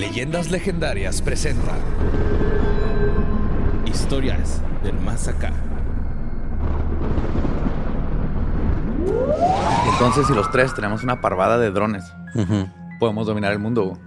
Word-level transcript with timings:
Leyendas 0.00 0.50
Legendarias 0.50 1.20
presenta 1.20 1.72
Historias 3.84 4.62
del 4.82 4.98
Más 4.98 5.28
Acá. 5.28 5.52
Entonces, 9.92 10.26
si 10.26 10.32
los 10.32 10.50
tres 10.50 10.72
tenemos 10.72 11.04
una 11.04 11.20
parvada 11.20 11.58
de 11.58 11.70
drones, 11.70 12.02
podemos 12.98 13.26
dominar 13.26 13.52
el 13.52 13.58
mundo. 13.58 13.98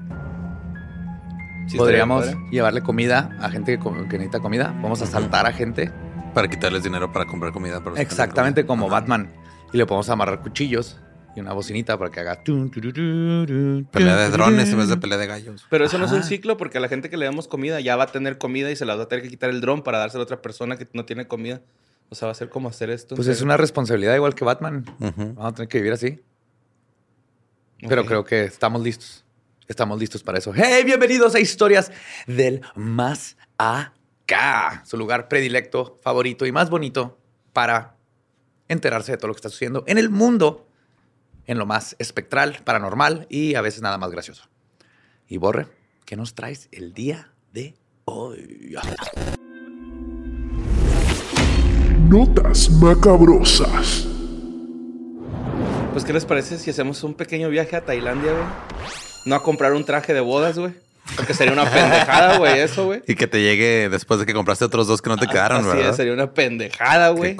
Sí, 1.67 1.77
Podríamos 1.77 2.25
llevarle 2.49 2.81
comida 2.81 3.29
a 3.39 3.51
gente 3.51 3.77
que, 3.77 4.17
necesita 4.17 4.39
comida. 4.39 4.73
Podemos 4.77 4.99
asaltar 5.03 5.45
a 5.45 5.51
gente. 5.51 5.91
Para 6.33 6.47
quitarles 6.47 6.81
dinero 6.81 7.11
para 7.11 7.25
comprar 7.25 7.53
comida. 7.53 7.83
Para 7.83 8.01
Exactamente 8.01 8.65
como 8.65 8.87
Ajá. 8.87 8.95
Batman. 8.95 9.31
Y 9.71 9.77
le 9.77 9.85
podemos 9.85 10.09
amarrar 10.09 10.41
cuchillos 10.41 10.99
y 11.35 11.39
una 11.39 11.53
bocinita 11.53 11.97
para 11.97 12.11
que 12.11 12.19
haga... 12.19 12.41
Pelea 12.43 14.17
de 14.17 14.29
drones 14.29 14.69
en 14.69 14.77
vez 14.77 14.87
de 14.89 14.97
pelea 14.97 15.17
de 15.17 15.27
gallos. 15.27 15.65
Pero 15.69 15.85
eso 15.85 15.97
no 15.97 16.05
es 16.05 16.11
un 16.11 16.19
Ajá. 16.19 16.27
ciclo 16.27 16.57
porque 16.57 16.77
a 16.77 16.81
la 16.81 16.89
gente 16.89 17.09
que 17.09 17.17
le 17.17 17.25
damos 17.25 17.47
comida 17.47 17.79
ya 17.79 17.95
va 17.95 18.03
a 18.03 18.07
tener 18.07 18.37
comida 18.37 18.71
y 18.71 18.75
se 18.75 18.85
la 18.85 18.95
va 18.95 19.03
a 19.03 19.07
tener 19.07 19.23
que 19.23 19.29
quitar 19.29 19.49
el 19.49 19.61
dron 19.61 19.81
para 19.83 19.97
dársela 19.97 20.21
a 20.21 20.25
otra 20.25 20.41
persona 20.41 20.77
que 20.77 20.87
no 20.93 21.05
tiene 21.05 21.27
comida. 21.27 21.61
O 22.09 22.15
sea, 22.15 22.27
va 22.27 22.31
a 22.33 22.35
ser 22.35 22.49
como 22.49 22.69
hacer 22.69 22.89
esto. 22.89 23.15
Pues 23.15 23.27
es 23.27 23.41
una 23.41 23.57
responsabilidad 23.57 24.15
igual 24.15 24.35
que 24.35 24.45
Batman. 24.45 24.85
Ujú. 24.99 25.33
Vamos 25.33 25.45
a 25.45 25.55
tener 25.55 25.67
que 25.67 25.79
vivir 25.79 25.93
así. 25.93 26.19
Pero 27.87 28.05
creo 28.05 28.23
que 28.23 28.43
estamos 28.43 28.81
listos. 28.81 29.25
Estamos 29.67 29.99
listos 29.99 30.21
para 30.23 30.37
eso. 30.37 30.51
¡Hey! 30.55 30.83
Bienvenidos 30.85 31.35
a 31.35 31.39
Historias 31.39 31.91
del 32.27 32.61
Más 32.75 33.37
Acá. 33.57 34.83
Su 34.85 34.97
lugar 34.97 35.27
predilecto, 35.27 35.97
favorito 36.01 36.45
y 36.45 36.51
más 36.51 36.69
bonito 36.69 37.17
para 37.51 37.95
enterarse 38.67 39.13
de 39.13 39.17
todo 39.17 39.29
lo 39.29 39.33
que 39.33 39.39
está 39.39 39.49
sucediendo 39.49 39.83
en 39.87 39.97
el 39.97 40.09
mundo, 40.09 40.67
en 41.45 41.57
lo 41.57 41.65
más 41.65 41.95
espectral, 41.99 42.59
paranormal 42.63 43.27
y 43.29 43.55
a 43.55 43.61
veces 43.61 43.81
nada 43.81 43.97
más 43.97 44.11
gracioso. 44.11 44.49
Y 45.27 45.37
Borre, 45.37 45.67
¿qué 46.05 46.15
nos 46.15 46.35
traes 46.35 46.69
el 46.71 46.93
día 46.93 47.31
de 47.51 47.75
hoy? 48.05 48.75
Notas 52.07 52.69
macabrosas. 52.69 54.07
Pues, 55.91 56.05
¿qué 56.05 56.13
les 56.13 56.25
parece 56.25 56.57
si 56.57 56.71
hacemos 56.71 57.03
un 57.03 57.13
pequeño 57.13 57.49
viaje 57.49 57.75
a 57.75 57.85
Tailandia, 57.85 58.31
güey? 58.31 58.45
No 59.25 59.35
a 59.35 59.43
comprar 59.43 59.73
un 59.73 59.85
traje 59.85 60.13
de 60.13 60.21
bodas, 60.21 60.57
güey. 60.57 60.73
Porque 61.15 61.33
sería 61.33 61.53
una 61.53 61.69
pendejada, 61.69 62.37
güey, 62.39 62.59
eso, 62.59 62.85
güey. 62.85 63.03
Y 63.07 63.15
que 63.15 63.27
te 63.27 63.41
llegue 63.41 63.89
después 63.89 64.19
de 64.19 64.25
que 64.25 64.33
compraste 64.33 64.65
otros 64.65 64.87
dos 64.87 65.01
que 65.01 65.09
no 65.09 65.17
te 65.17 65.27
quedaron, 65.27 65.59
Así 65.59 65.67
¿verdad? 65.67 65.91
es, 65.91 65.95
sería 65.95 66.13
una 66.13 66.33
pendejada, 66.33 67.09
güey. 67.09 67.37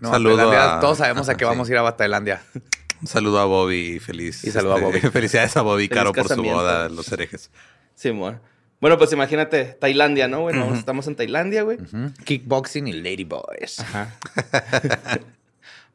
No, 0.00 0.10
saludo 0.10 0.36
Tailandia, 0.36 0.76
a... 0.76 0.80
Todos 0.80 0.98
sabemos 0.98 1.28
a 1.28 1.34
qué 1.34 1.44
sí. 1.44 1.48
vamos 1.48 1.68
a 1.68 1.72
ir 1.72 1.78
a 1.78 1.96
Tailandia. 1.96 2.42
Un 3.00 3.06
saludo 3.06 3.38
a 3.40 3.44
Bobby 3.44 3.96
y 3.96 3.98
feliz. 3.98 4.36
este, 4.36 4.48
Y 4.48 4.52
saludo 4.52 4.76
a 4.76 4.80
Bobby. 4.80 5.00
Felicidades 5.12 5.56
a 5.56 5.62
Bobby 5.62 5.88
Caro 5.88 6.12
por 6.12 6.28
su 6.28 6.42
boda, 6.42 6.88
los 6.88 7.10
herejes. 7.12 7.50
Simón. 7.94 8.40
Bueno, 8.80 8.98
pues 8.98 9.12
imagínate, 9.12 9.64
Tailandia, 9.64 10.28
¿no? 10.28 10.42
Bueno, 10.42 10.74
estamos 10.74 11.06
en 11.06 11.16
Tailandia, 11.16 11.62
güey. 11.62 11.78
Kickboxing 12.24 12.86
y 12.86 12.92
Ladyboys. 12.92 13.80
Ajá. 13.80 14.14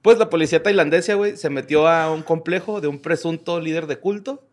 pues 0.02 0.18
la 0.18 0.30
policía 0.30 0.64
tailandesa, 0.64 1.14
güey, 1.14 1.38
se 1.38 1.50
metió 1.50 1.88
a 1.88 2.12
un 2.12 2.24
complejo 2.24 2.82
de 2.82 2.88
un 2.88 3.00
presunto 3.00 3.60
líder 3.60 3.86
de 3.86 3.98
culto 3.98 4.44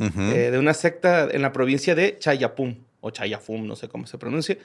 eh, 0.00 0.50
de 0.52 0.58
una 0.58 0.74
secta 0.74 1.28
en 1.30 1.42
la 1.42 1.52
provincia 1.52 1.94
de 1.94 2.18
Chayapum, 2.18 2.76
o 3.00 3.10
Chayafum, 3.10 3.66
no 3.66 3.76
sé 3.76 3.88
cómo 3.88 4.06
se 4.06 4.18
pronuncia. 4.18 4.56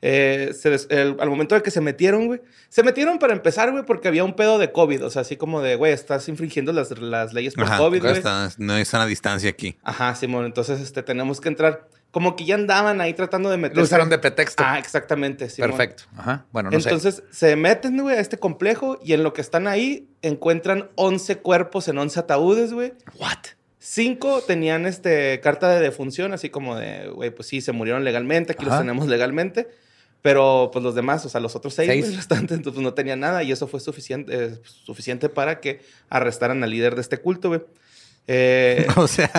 Eh, 0.00 0.54
se 0.56 0.70
des- 0.70 0.86
el- 0.90 1.16
al 1.18 1.28
momento 1.28 1.54
de 1.56 1.62
que 1.62 1.70
se 1.72 1.80
metieron, 1.80 2.26
güey, 2.26 2.40
se 2.68 2.82
metieron 2.84 3.18
para 3.18 3.32
empezar, 3.32 3.72
güey, 3.72 3.84
porque 3.84 4.06
había 4.08 4.22
un 4.22 4.34
pedo 4.34 4.58
de 4.58 4.70
COVID, 4.70 5.04
o 5.04 5.10
sea, 5.10 5.22
así 5.22 5.36
como 5.36 5.60
de, 5.60 5.74
güey, 5.74 5.92
estás 5.92 6.28
infringiendo 6.28 6.72
las, 6.72 6.96
las 7.00 7.32
leyes 7.32 7.54
por 7.54 7.64
Ajá, 7.64 7.78
COVID, 7.78 8.00
güey. 8.02 8.12
está- 8.12 8.48
no 8.58 8.74
hay 8.74 8.84
sana 8.84 9.06
distancia 9.06 9.50
aquí. 9.50 9.76
Ajá, 9.82 10.14
Simón, 10.14 10.44
entonces 10.46 10.80
este, 10.80 11.02
tenemos 11.02 11.40
que 11.40 11.48
entrar. 11.48 11.88
Como 12.10 12.36
que 12.36 12.46
ya 12.46 12.54
andaban 12.54 13.00
ahí 13.02 13.12
tratando 13.12 13.50
de 13.50 13.58
meter. 13.58 13.76
Lo 13.76 13.82
usaron 13.82 14.08
de 14.08 14.18
pretexto. 14.18 14.62
Ah, 14.66 14.78
exactamente, 14.78 15.50
Simón. 15.50 15.72
Perfecto. 15.72 16.04
Ajá. 16.16 16.46
Bueno, 16.52 16.70
no 16.70 16.80
sé. 16.80 16.88
Entonces 16.88 17.22
se 17.30 17.54
meten, 17.54 17.98
güey, 18.00 18.16
a 18.16 18.20
este 18.20 18.38
complejo 18.38 18.98
y 19.04 19.12
en 19.12 19.22
lo 19.22 19.34
que 19.34 19.42
están 19.42 19.66
ahí 19.66 20.08
encuentran 20.22 20.88
11 20.94 21.36
cuerpos 21.36 21.86
en 21.88 21.98
11 21.98 22.18
ataúdes, 22.20 22.72
güey. 22.72 22.94
What? 23.18 23.36
Cinco 23.78 24.42
tenían 24.46 24.86
este, 24.86 25.38
carta 25.40 25.68
de 25.68 25.80
defunción, 25.80 26.32
así 26.32 26.48
como 26.50 26.76
de, 26.76 27.08
güey, 27.10 27.30
pues 27.30 27.46
sí, 27.48 27.60
se 27.60 27.72
murieron 27.72 28.04
legalmente, 28.04 28.52
aquí 28.52 28.64
los 28.64 28.78
tenemos 28.78 29.06
legalmente. 29.06 29.68
Pero 30.22 30.70
pues 30.72 30.82
los 30.82 30.94
demás, 30.94 31.24
o 31.24 31.28
sea, 31.28 31.40
los 31.40 31.54
otros 31.54 31.74
seis, 31.74 31.88
Seis. 31.88 32.16
restantes, 32.16 32.56
entonces 32.56 32.74
pues, 32.74 32.82
no 32.84 32.92
tenían 32.94 33.20
nada 33.20 33.42
y 33.44 33.52
eso 33.52 33.68
fue 33.68 33.78
suficiente, 33.80 34.32
eh, 34.34 34.60
suficiente 34.64 35.28
para 35.28 35.60
que 35.60 35.80
arrestaran 36.10 36.62
al 36.64 36.70
líder 36.70 36.94
de 36.96 37.00
este 37.02 37.18
culto, 37.18 37.48
güey. 37.48 37.60
Eh, 38.26 38.86
O 38.96 39.06
sea, 39.06 39.30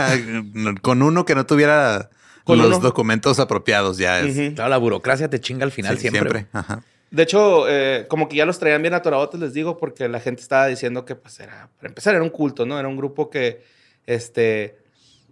con 0.82 1.02
uno 1.02 1.26
que 1.26 1.36
no 1.36 1.46
tuviera 1.46 2.10
Con 2.46 2.58
los 2.58 2.68
uno. 2.68 2.80
documentos 2.80 3.40
apropiados 3.40 3.98
ya 3.98 4.20
es. 4.22 4.36
ujú. 4.38 4.56
Claro, 4.56 4.70
la 4.70 4.78
burocracia 4.78 5.30
te 5.30 5.40
chinga 5.40 5.66
al 5.66 5.72
final 5.72 5.98
Sí, 5.98 6.10
siempre. 6.10 6.48
Ajá. 6.54 6.82
De 7.12 7.24
hecho, 7.24 7.66
eh, 7.68 8.06
como 8.08 8.30
que 8.30 8.36
ya 8.38 8.46
los 8.46 8.60
traían 8.60 8.82
bien 8.82 8.94
atoradotes, 8.94 9.40
les 9.40 9.54
digo, 9.54 9.78
porque 9.78 10.08
la 10.08 10.20
gente 10.20 10.42
estaba 10.44 10.68
diciendo 10.68 11.06
que, 11.06 11.16
pues, 11.16 11.40
era, 11.40 11.68
para 11.78 11.90
empezar, 11.90 12.14
era 12.16 12.24
un 12.24 12.30
culto, 12.30 12.66
¿no? 12.68 12.80
Era 12.80 12.88
un 12.88 12.98
grupo 12.98 13.30
que, 13.32 13.64
este, 14.06 14.79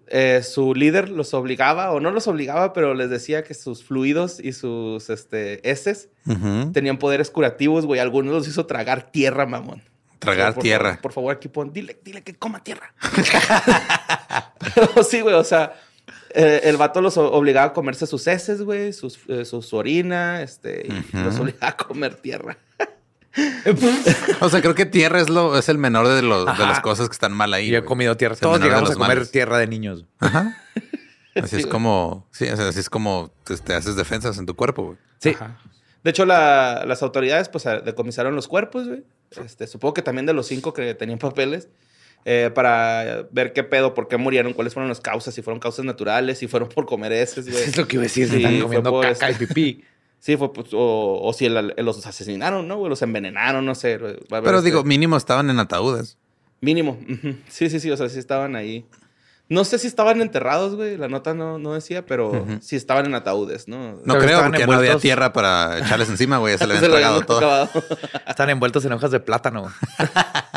eh, 0.09 0.41
su 0.43 0.73
líder 0.73 1.09
los 1.09 1.33
obligaba, 1.33 1.91
o 1.91 1.99
no 1.99 2.11
los 2.11 2.27
obligaba, 2.27 2.73
pero 2.73 2.93
les 2.93 3.09
decía 3.09 3.43
que 3.43 3.53
sus 3.53 3.83
fluidos 3.83 4.39
y 4.39 4.53
sus, 4.53 5.09
este, 5.09 5.69
heces 5.69 6.09
tenían 6.73 6.97
poderes 6.97 7.29
curativos, 7.29 7.85
güey. 7.85 7.99
Algunos 7.99 8.33
los 8.33 8.47
hizo 8.47 8.65
tragar 8.65 9.11
tierra, 9.11 9.45
mamón. 9.45 9.81
Tragar 10.19 10.55
Por 10.55 10.63
tierra. 10.63 10.89
favor, 10.89 11.01
por 11.01 11.13
favor, 11.13 11.35
aquí 11.35 11.47
pon, 11.47 11.71
dile, 11.71 11.99
dile 12.03 12.23
que 12.23 12.33
coma 12.33 12.63
tierra. 12.63 12.93
pero 14.75 15.03
sí, 15.03 15.21
güey, 15.21 15.35
o 15.35 15.43
sea, 15.43 15.75
eh, 16.33 16.61
el 16.63 16.77
vato 16.77 17.01
los 17.01 17.17
obligaba 17.17 17.67
a 17.67 17.73
comerse 17.73 18.07
sus 18.07 18.25
heces, 18.27 18.61
güey, 18.63 18.93
sus, 18.93 19.19
eh, 19.27 19.45
su, 19.45 19.61
su 19.61 19.75
orina, 19.77 20.41
este, 20.41 20.87
y 20.87 21.17
los 21.17 21.39
obligaba 21.39 21.69
a 21.69 21.77
comer 21.77 22.15
tierra. 22.15 22.57
O 24.41 24.49
sea, 24.49 24.61
creo 24.61 24.75
que 24.75 24.85
tierra 24.85 25.19
es 25.21 25.29
lo 25.29 25.57
es 25.57 25.69
el 25.69 25.77
menor 25.77 26.07
de, 26.07 26.21
los, 26.21 26.45
de 26.57 26.65
las 26.65 26.79
cosas 26.79 27.07
que 27.09 27.13
están 27.13 27.33
mal 27.33 27.53
ahí. 27.53 27.69
Yo 27.69 27.77
he 27.79 27.85
comido 27.85 28.15
tierra. 28.17 28.33
Es 28.35 28.39
Todos 28.39 28.59
llegamos 28.59 28.91
a 28.91 28.93
comer 28.95 29.17
males. 29.17 29.31
tierra 29.31 29.57
de 29.59 29.67
niños. 29.67 30.05
Ajá. 30.19 30.57
Así 31.35 31.55
Sí, 31.57 31.61
es 31.61 31.67
como, 31.67 32.25
sí, 32.31 32.47
así 32.47 32.79
es 32.79 32.89
como 32.89 33.31
te, 33.43 33.55
te 33.57 33.75
haces 33.75 33.95
defensas 33.95 34.39
en 34.39 34.47
tu 34.47 34.55
cuerpo, 34.55 34.83
güey. 34.85 34.97
Sí. 35.19 35.29
Ajá. 35.35 35.55
De 36.03 36.09
hecho, 36.09 36.25
la- 36.25 36.83
las 36.87 37.03
autoridades 37.03 37.47
pues 37.47 37.63
decomisaron 37.85 38.35
los 38.35 38.47
cuerpos, 38.47 38.87
güey. 38.87 39.03
Este, 39.45 39.67
supongo 39.67 39.93
que 39.93 40.01
también 40.01 40.25
de 40.25 40.33
los 40.33 40.47
cinco 40.47 40.73
que 40.73 40.95
tenían 40.95 41.19
papeles. 41.19 41.67
eh, 42.25 42.49
para 42.55 43.27
ver 43.31 43.53
qué 43.53 43.63
pedo, 43.63 43.93
por 43.93 44.07
qué 44.07 44.17
murieron, 44.17 44.53
cuáles 44.53 44.73
fueron 44.73 44.89
las 44.89 44.99
causas, 44.99 45.33
si 45.35 45.41
fueron 45.43 45.59
causas 45.59 45.85
naturales, 45.85 46.39
si 46.39 46.47
fueron 46.47 46.69
por 46.69 46.87
comer 46.87 47.11
heces, 47.13 47.47
güey. 47.49 47.63
Es 47.67 47.77
lo 47.77 47.87
que 47.87 47.97
iba 47.97 48.01
a 48.01 48.05
decir. 48.05 48.25
Sí, 48.25 48.31
se 48.31 48.37
están 48.37 48.59
comiendo 48.61 48.99
caca 48.99 49.29
este- 49.29 49.43
y 49.43 49.47
pipí. 49.47 49.83
Sí, 50.19 50.35
fue, 50.35 50.51
pues, 50.51 50.73
o, 50.73 51.19
o 51.21 51.33
si 51.33 51.45
el- 51.45 51.73
los 51.77 52.05
asesinaron, 52.05 52.67
¿no? 52.67 52.77
güey? 52.77 52.89
Los 52.89 53.01
envenenaron, 53.01 53.65
no 53.65 53.75
sé. 53.75 53.97
va 53.97 54.07
a 54.07 54.11
haber 54.11 54.43
Pero 54.43 54.57
este- 54.57 54.69
digo, 54.69 54.83
mínimo 54.83 55.15
estaban 55.17 55.49
en 55.49 55.59
ataúdes. 55.59 56.17
Mínimo. 56.59 56.97
Sí, 57.49 57.69
sí, 57.69 57.79
sí. 57.79 57.91
O 57.91 57.97
sea, 57.97 58.09
sí 58.09 58.17
estaban 58.19 58.55
ahí. 58.55 58.85
No 59.49 59.63
sé 59.63 59.77
si 59.79 59.87
estaban 59.87 60.21
enterrados, 60.21 60.75
güey. 60.75 60.97
La 60.97 61.07
nota 61.07 61.33
no, 61.33 61.57
no 61.59 61.73
decía, 61.73 62.05
pero 62.05 62.31
Ujú. 62.31 62.57
sí 62.61 62.75
estaban 62.75 63.05
en 63.05 63.15
ataúdes, 63.15 63.67
¿no? 63.69 63.93
No 64.03 64.13
Pero 64.15 64.19
creo, 64.19 64.43
porque 64.43 64.65
no 64.67 64.73
había 64.73 64.97
tierra 64.97 65.31
para 65.31 65.77
echarles 65.79 66.09
encima, 66.09 66.37
güey. 66.39 66.57
Se 66.57 66.67
le 66.67 66.73
habían 66.77 66.91
tragado 66.91 67.21
todo. 67.21 67.69
Están 68.27 68.49
envueltos 68.49 68.83
en 68.85 68.91
hojas 68.93 69.11
de 69.11 69.19
plátano. 69.21 69.71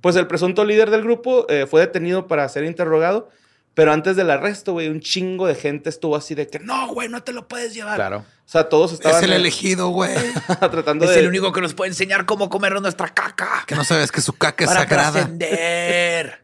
Pues 0.00 0.14
el 0.14 0.28
presunto 0.28 0.64
líder 0.64 0.90
del 0.90 1.02
grupo 1.02 1.44
eh, 1.48 1.66
fue 1.68 1.80
detenido 1.80 2.28
para 2.28 2.48
ser 2.48 2.62
interrogado, 2.64 3.30
pero 3.78 3.92
antes 3.92 4.16
del 4.16 4.28
arresto, 4.28 4.72
güey, 4.72 4.88
un 4.88 4.98
chingo 4.98 5.46
de 5.46 5.54
gente 5.54 5.88
estuvo 5.88 6.16
así 6.16 6.34
de 6.34 6.48
que 6.48 6.58
no, 6.58 6.88
güey, 6.88 7.08
no 7.08 7.22
te 7.22 7.32
lo 7.32 7.46
puedes 7.46 7.74
llevar. 7.74 7.94
Claro. 7.94 8.18
O 8.18 8.50
sea, 8.50 8.68
todos 8.68 8.92
estaban 8.92 9.18
Es 9.18 9.22
el 9.22 9.32
elegido, 9.32 9.90
güey. 9.90 10.12
tratando 10.58 11.04
Es 11.04 11.12
de. 11.12 11.20
el 11.20 11.28
único 11.28 11.52
que 11.52 11.60
nos 11.60 11.74
puede 11.74 11.90
enseñar 11.90 12.26
cómo 12.26 12.50
comer 12.50 12.72
nuestra 12.82 13.06
caca. 13.14 13.62
Que 13.68 13.76
no 13.76 13.84
sabes 13.84 14.10
que 14.10 14.20
su 14.20 14.32
caca 14.32 14.64
es 14.64 14.68
para 14.68 14.80
sagrada. 14.80 15.12
trascender. 15.12 16.40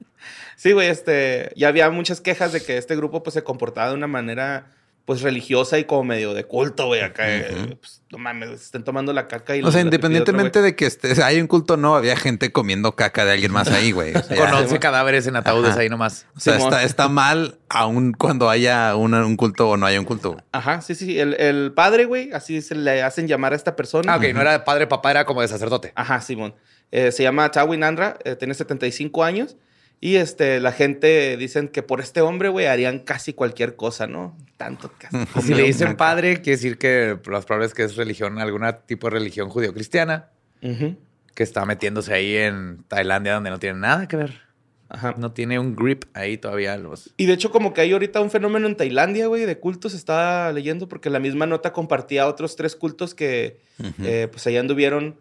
Sí, 0.54 0.70
güey, 0.70 0.86
este. 0.86 1.52
Ya 1.56 1.66
había 1.66 1.90
muchas 1.90 2.20
quejas 2.20 2.52
de 2.52 2.62
que 2.62 2.76
este 2.78 2.94
grupo 2.94 3.24
pues 3.24 3.34
se 3.34 3.42
comportaba 3.42 3.88
de 3.88 3.94
una 3.94 4.06
manera 4.06 4.66
pues 5.04 5.20
religiosa 5.20 5.78
y 5.78 5.84
como 5.84 6.02
medio 6.04 6.32
de 6.32 6.44
culto, 6.44 6.86
güey. 6.86 7.02
Acá, 7.02 7.24
eh, 7.28 7.76
pues, 7.78 8.02
no 8.10 8.18
mames, 8.18 8.50
estén 8.50 8.84
tomando 8.84 9.12
la 9.12 9.28
caca 9.28 9.54
y 9.54 9.62
O 9.62 9.70
sea, 9.70 9.82
independientemente 9.82 10.62
de 10.62 10.74
que 10.74 10.86
esté, 10.86 11.22
hay 11.22 11.40
un 11.40 11.46
culto 11.46 11.74
o 11.74 11.76
no, 11.76 11.94
había 11.94 12.16
gente 12.16 12.52
comiendo 12.52 12.96
caca 12.96 13.24
de 13.26 13.32
alguien 13.32 13.52
más 13.52 13.68
ahí, 13.70 13.92
güey. 13.92 14.14
O 14.14 14.22
sea, 14.22 14.36
Con 14.36 14.46
ya- 14.50 14.58
11 14.60 14.78
cadáveres 14.78 15.26
en 15.26 15.36
ataúdes 15.36 15.72
Ajá. 15.72 15.80
ahí 15.80 15.88
nomás. 15.90 16.26
o 16.36 16.40
sea, 16.40 16.56
está, 16.56 16.82
está 16.84 17.08
mal 17.08 17.58
aun 17.68 18.12
cuando 18.12 18.48
haya 18.48 18.96
una- 18.96 19.26
un 19.26 19.36
culto 19.36 19.68
o 19.70 19.76
no 19.76 19.84
haya 19.84 20.00
un 20.00 20.06
culto. 20.06 20.36
Ajá, 20.52 20.80
sí, 20.80 20.94
sí. 20.94 21.18
El, 21.18 21.34
el 21.34 21.72
padre, 21.74 22.06
güey, 22.06 22.32
así 22.32 22.62
se 22.62 22.74
le 22.74 23.02
hacen 23.02 23.28
llamar 23.28 23.52
a 23.52 23.56
esta 23.56 23.76
persona. 23.76 24.14
Ah, 24.14 24.16
ok. 24.16 24.24
No 24.32 24.40
era 24.40 24.52
de 24.52 24.60
padre, 24.60 24.86
papá, 24.86 25.10
era 25.10 25.24
como 25.26 25.42
de 25.42 25.48
sacerdote. 25.48 25.92
Ajá, 25.96 26.20
Simón. 26.22 26.54
Eh, 26.92 27.12
se 27.12 27.22
llama 27.24 27.50
Tawin 27.50 27.82
Andra, 27.84 28.16
eh, 28.24 28.36
tiene 28.36 28.54
75 28.54 29.22
años. 29.24 29.56
Y 30.04 30.16
este, 30.16 30.60
la 30.60 30.72
gente 30.72 31.34
dicen 31.38 31.68
que 31.68 31.82
por 31.82 32.02
este 32.02 32.20
hombre, 32.20 32.50
güey, 32.50 32.66
harían 32.66 32.98
casi 32.98 33.32
cualquier 33.32 33.74
cosa, 33.74 34.06
¿no? 34.06 34.36
Tanto 34.58 34.92
hasta 35.02 35.40
Si 35.40 35.54
le 35.54 35.62
dicen 35.62 35.96
padre, 35.96 36.42
quiere 36.42 36.58
decir 36.58 36.76
que 36.76 37.16
más 37.26 37.46
probable 37.46 37.68
es 37.68 37.72
que 37.72 37.84
es 37.84 37.96
religión, 37.96 38.38
algún 38.38 38.60
tipo 38.84 39.06
de 39.06 39.12
religión 39.12 39.48
judío-cristiana 39.48 40.28
Ujú. 40.60 40.98
que 41.34 41.42
está 41.42 41.64
metiéndose 41.64 42.12
ahí 42.12 42.36
en 42.36 42.84
Tailandia 42.86 43.32
donde 43.32 43.48
no 43.48 43.58
tiene 43.58 43.78
nada 43.78 44.06
que 44.06 44.18
ver. 44.18 44.42
Ajá. 44.90 45.14
No 45.16 45.32
tiene 45.32 45.58
un 45.58 45.74
grip 45.74 46.04
ahí 46.12 46.36
todavía. 46.36 46.76
Los... 46.76 47.14
Y 47.16 47.24
de 47.24 47.32
hecho, 47.32 47.50
como 47.50 47.72
que 47.72 47.80
hay 47.80 47.92
ahorita 47.92 48.20
un 48.20 48.30
fenómeno 48.30 48.66
en 48.66 48.76
Tailandia, 48.76 49.28
güey, 49.28 49.46
de 49.46 49.58
cultos, 49.58 49.94
estaba 49.94 50.52
leyendo, 50.52 50.86
porque 50.86 51.08
la 51.08 51.18
misma 51.18 51.46
nota 51.46 51.72
compartía 51.72 52.28
otros 52.28 52.56
tres 52.56 52.76
cultos 52.76 53.14
que, 53.14 53.58
eh, 54.02 54.28
pues, 54.30 54.46
allá 54.46 54.60
anduvieron, 54.60 55.18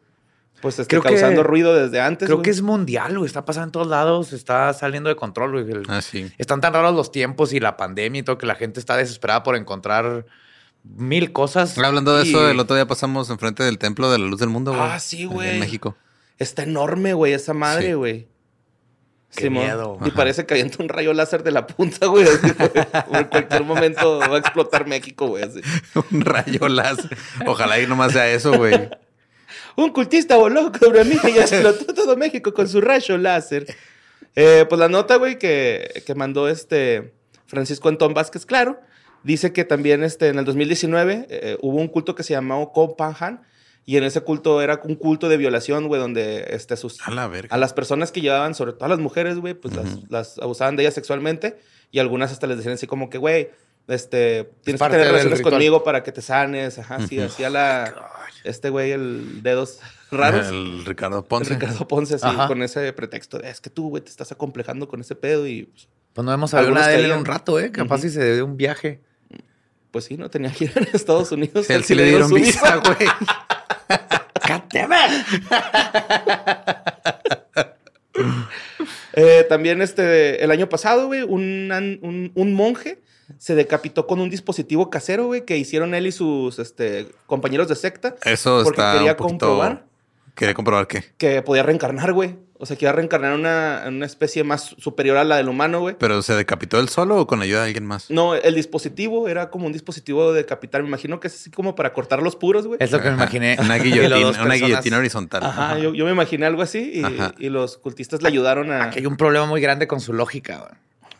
pues, 0.63 0.87
Creo 0.87 1.01
que- 1.03 1.09
causando 1.09 1.43
ruido 1.43 1.75
desde 1.75 2.01
antes, 2.01 2.25
Creo 2.27 2.37
güey. 2.37 2.45
que 2.45 2.49
es 2.49 2.61
mundial, 2.63 3.17
güey. 3.19 3.27
Está 3.27 3.45
pasando 3.45 3.65
en 3.65 3.71
todos 3.73 3.87
lados. 3.87 4.33
Está 4.33 4.73
saliendo 4.73 5.09
de 5.09 5.15
control, 5.15 5.51
güey. 5.63 5.69
El- 5.71 5.83
Ah, 5.87 6.01
sí. 6.01 6.31
Están 6.39 6.59
tan 6.61 6.73
raros 6.73 6.95
los 6.95 7.11
tiempos 7.11 7.53
y 7.53 7.59
la 7.59 7.77
pandemia 7.77 8.19
y 8.21 8.23
todo 8.23 8.37
que 8.39 8.47
la 8.47 8.55
gente 8.55 8.79
está 8.79 8.97
desesperada 8.97 9.43
por 9.43 9.55
encontrar 9.55 10.25
mil 10.83 11.31
cosas. 11.31 11.77
Hablando 11.77 12.15
de 12.17 12.23
eso, 12.23 12.49
el 12.49 12.59
otro 12.59 12.75
día 12.75 12.87
pasamos 12.87 13.29
enfrente 13.29 13.61
del 13.63 13.77
Templo 13.77 14.11
de 14.11 14.17
la 14.17 14.25
Luz 14.25 14.39
del 14.39 14.49
Mundo, 14.49 14.71
güey. 14.71 14.83
Ah, 14.83 14.99
sí, 14.99 15.25
güey. 15.25 15.49
En 15.51 15.59
México. 15.59 15.95
Está 16.39 16.63
enorme, 16.63 17.13
güey, 17.13 17.33
esa 17.33 17.53
madre, 17.53 17.87
Sí. 17.87 17.93
güey. 17.93 18.27
Qué 19.35 19.45
Simón. 19.45 19.63
miedo. 19.63 19.97
Y 20.05 20.11
parece 20.11 20.45
que 20.45 20.53
avienta 20.53 20.81
un 20.83 20.89
rayo 20.89 21.11
láser 21.13 21.41
de 21.43 21.51
la 21.51 21.65
punta, 21.67 22.05
güey. 22.07 22.23
así, 22.25 22.51
güey. 22.51 22.71
en 23.13 23.23
cualquier 23.25 23.63
momento 23.63 24.19
va 24.19 24.35
a 24.35 24.37
explotar 24.39 24.85
México, 24.87 25.27
güey. 25.27 25.43
así. 25.43 25.59
Un 26.11 26.21
rayo 26.21 26.67
láser. 26.69 27.17
Ojalá 27.47 27.79
y 27.79 27.87
nomás 27.87 28.11
sea 28.13 28.29
eso, 28.29 28.53
güey. 28.53 28.89
Un 29.75 29.91
cultista 29.91 30.35
voló 30.37 30.71
sobre 30.79 31.03
mí 31.03 31.15
y 31.23 31.27
explotó 31.39 31.93
todo 31.93 32.15
México 32.17 32.53
con 32.53 32.67
su 32.67 32.81
rayo 32.81 33.17
láser. 33.17 33.65
Eh, 34.35 34.65
pues 34.67 34.79
la 34.79 34.89
nota, 34.89 35.17
güey, 35.17 35.37
que, 35.37 36.03
que 36.05 36.15
mandó 36.15 36.47
este 36.47 37.13
Francisco 37.45 37.89
Antón 37.89 38.13
Vázquez, 38.13 38.45
claro, 38.45 38.79
dice 39.23 39.53
que 39.53 39.63
también 39.63 40.03
este, 40.03 40.29
en 40.29 40.39
el 40.39 40.45
2019 40.45 41.27
eh, 41.29 41.57
hubo 41.61 41.77
un 41.77 41.87
culto 41.87 42.15
que 42.15 42.23
se 42.23 42.33
llamó 42.33 42.71
Kopanhan 42.71 43.43
y 43.85 43.97
en 43.97 44.05
ese 44.05 44.21
culto 44.21 44.61
era 44.61 44.81
un 44.83 44.95
culto 44.95 45.29
de 45.29 45.37
violación, 45.37 45.87
güey, 45.87 45.99
donde 45.99 46.47
este, 46.49 46.77
sus, 46.77 47.05
A 47.05 47.11
la 47.11 47.27
verga. 47.27 47.53
a 47.53 47.57
las 47.57 47.73
personas 47.73 48.11
que 48.11 48.21
llevaban, 48.21 48.55
sobre 48.55 48.73
todo 48.73 48.85
a 48.85 48.89
las 48.89 48.99
mujeres, 48.99 49.37
güey, 49.37 49.53
pues 49.53 49.75
las, 49.75 49.99
las 50.09 50.39
abusaban 50.39 50.75
de 50.75 50.83
ellas 50.83 50.93
sexualmente 50.93 51.57
y 51.91 51.99
algunas 51.99 52.31
hasta 52.31 52.47
les 52.47 52.57
decían 52.57 52.75
así 52.75 52.87
como 52.87 53.09
que, 53.09 53.17
güey, 53.17 53.49
este, 53.87 54.49
tienes 54.63 54.79
que 54.79 54.79
parte 54.79 54.97
tener 54.97 55.11
relaciones 55.11 55.41
conmigo 55.41 55.83
para 55.83 56.03
que 56.03 56.11
te 56.11 56.21
sanes, 56.21 56.79
ajá, 56.79 57.05
sí, 57.07 57.19
hacía 57.19 57.49
la, 57.49 57.93
este 58.43 58.69
güey, 58.69 58.91
el 58.91 59.43
dedos 59.43 59.79
raros. 60.11 60.47
El 60.47 60.85
Ricardo 60.85 61.23
Ponce. 61.25 61.53
Ricardo 61.53 61.87
Ponce 61.87 62.15
así, 62.15 62.25
Ajá. 62.25 62.47
con 62.47 62.61
ese 62.63 62.91
pretexto 62.93 63.39
de, 63.39 63.49
es 63.49 63.61
que 63.61 63.69
tú, 63.69 63.89
güey, 63.89 64.03
te 64.03 64.09
estás 64.09 64.31
acomplejando 64.31 64.87
con 64.87 65.01
ese 65.01 65.15
pedo 65.15 65.47
y, 65.47 65.63
pues, 65.63 65.87
Pues 66.13 66.25
no 66.25 66.33
hemos 66.33 66.53
nada 66.53 66.87
de 66.87 66.95
él 66.95 67.11
en 67.11 67.17
un 67.17 67.25
rato, 67.25 67.59
¿eh? 67.59 67.71
Capaz 67.71 67.95
Ujú. 67.95 68.03
si 68.03 68.09
se 68.11 68.23
dé 68.23 68.41
un 68.41 68.57
viaje. 68.57 69.01
pues 69.91 70.05
sí, 70.05 70.17
no 70.17 70.29
tenía 70.29 70.51
que 70.51 70.65
ir 70.65 70.71
a 70.75 70.97
Estados 70.97 71.31
Unidos. 71.31 71.69
Él 71.69 71.83
sí 71.83 71.93
le 71.93 72.05
dieron 72.05 72.29
su 72.29 72.35
visa, 72.35 72.77
güey. 72.77 72.97
Eh, 79.15 79.45
también 79.47 79.81
este, 79.83 80.43
el 80.43 80.49
año 80.49 80.67
pasado, 80.69 81.05
güey, 81.07 81.21
un, 81.21 82.31
un 82.33 82.53
monje 82.53 82.99
se 83.37 83.55
decapitó 83.55 84.07
con 84.07 84.19
un 84.19 84.29
dispositivo 84.29 84.89
casero, 84.89 85.25
güey, 85.27 85.45
que 85.45 85.57
hicieron 85.57 85.93
él 85.93 86.07
y 86.07 86.11
sus 86.11 86.59
este, 86.59 87.07
compañeros 87.25 87.67
de 87.67 87.75
secta. 87.75 88.15
Eso 88.23 88.61
Porque 88.63 88.81
está 88.81 88.93
quería 88.93 89.11
un 89.11 89.17
poquito... 89.17 89.47
comprobar. 89.47 89.85
Quería 90.35 90.55
comprobar 90.55 90.87
qué. 90.87 91.03
Que 91.17 91.43
podía 91.43 91.61
reencarnar, 91.61 92.11
güey. 92.11 92.35
O 92.57 92.65
sea, 92.65 92.75
que 92.75 92.85
iba 92.85 92.91
a 92.91 92.95
reencarnar 92.95 93.33
en 93.33 93.41
una, 93.41 93.83
una 93.87 94.05
especie 94.05 94.43
más 94.43 94.75
superior 94.79 95.17
a 95.17 95.23
la 95.23 95.37
del 95.37 95.47
humano, 95.47 95.81
güey. 95.81 95.95
¿Pero 95.99 96.23
se 96.23 96.33
decapitó 96.33 96.79
él 96.79 96.89
solo 96.89 97.17
o 97.19 97.27
con 97.27 97.41
ayuda 97.41 97.59
de 97.59 97.67
alguien 97.67 97.85
más? 97.85 98.09
No, 98.09 98.33
el 98.33 98.55
dispositivo 98.55 99.27
era 99.27 99.51
como 99.51 99.67
un 99.67 99.73
dispositivo 99.73 100.31
de 100.31 100.41
decapitar. 100.41 100.81
Me 100.81 100.87
imagino 100.87 101.19
que 101.19 101.27
es 101.27 101.35
así 101.35 101.51
como 101.51 101.75
para 101.75 101.93
cortar 101.93 102.23
los 102.23 102.35
puros, 102.35 102.65
güey. 102.65 102.77
Es 102.81 102.91
lo 102.91 102.99
que 102.99 103.09
me 103.09 103.15
imaginé. 103.15 103.57
Una 103.59 103.75
guillotina, 103.79 104.43
una 104.43 104.55
guillotina 104.55 104.97
horizontal. 104.97 105.43
Ajá, 105.43 105.77
yo, 105.77 105.93
yo 105.93 106.05
me 106.05 106.11
imaginé 106.11 106.47
algo 106.47 106.63
así 106.63 107.03
y, 107.03 107.45
y 107.45 107.49
los 107.49 107.77
cultistas 107.77 108.23
le 108.23 108.29
ayudaron 108.29 108.71
a... 108.71 108.85
Aquí 108.85 108.99
hay 108.99 109.05
un 109.05 109.17
problema 109.17 109.45
muy 109.45 109.61
grande 109.61 109.87
con 109.87 109.99
su 109.99 110.13
lógica, 110.13 110.57
güey. 110.59 110.71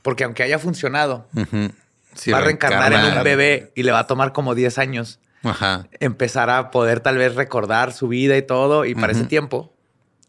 Porque 0.02 0.24
aunque 0.24 0.44
haya 0.44 0.58
funcionado, 0.60 1.28
Ujú. 1.36 1.72
Sí, 2.16 2.32
va 2.32 2.40
a 2.40 2.42
reencarnar 2.42 2.94
en 2.94 3.18
un 3.18 3.24
bebé 3.24 3.72
y 3.76 3.84
le 3.84 3.92
va 3.92 4.00
a 4.00 4.08
tomar 4.08 4.34
como 4.34 4.56
10 4.56 4.78
años 4.78 5.20
Ajá. 5.44 5.88
empezar 6.00 6.50
a 6.50 6.72
poder 6.72 7.00
tal 7.00 7.18
vez 7.18 7.36
recordar 7.36 7.92
su 7.94 8.08
vida 8.08 8.38
y 8.38 8.42
todo. 8.42 8.86
Y 8.86 8.96
para 8.96 9.12
ese 9.14 9.26
tiempo, 9.26 9.74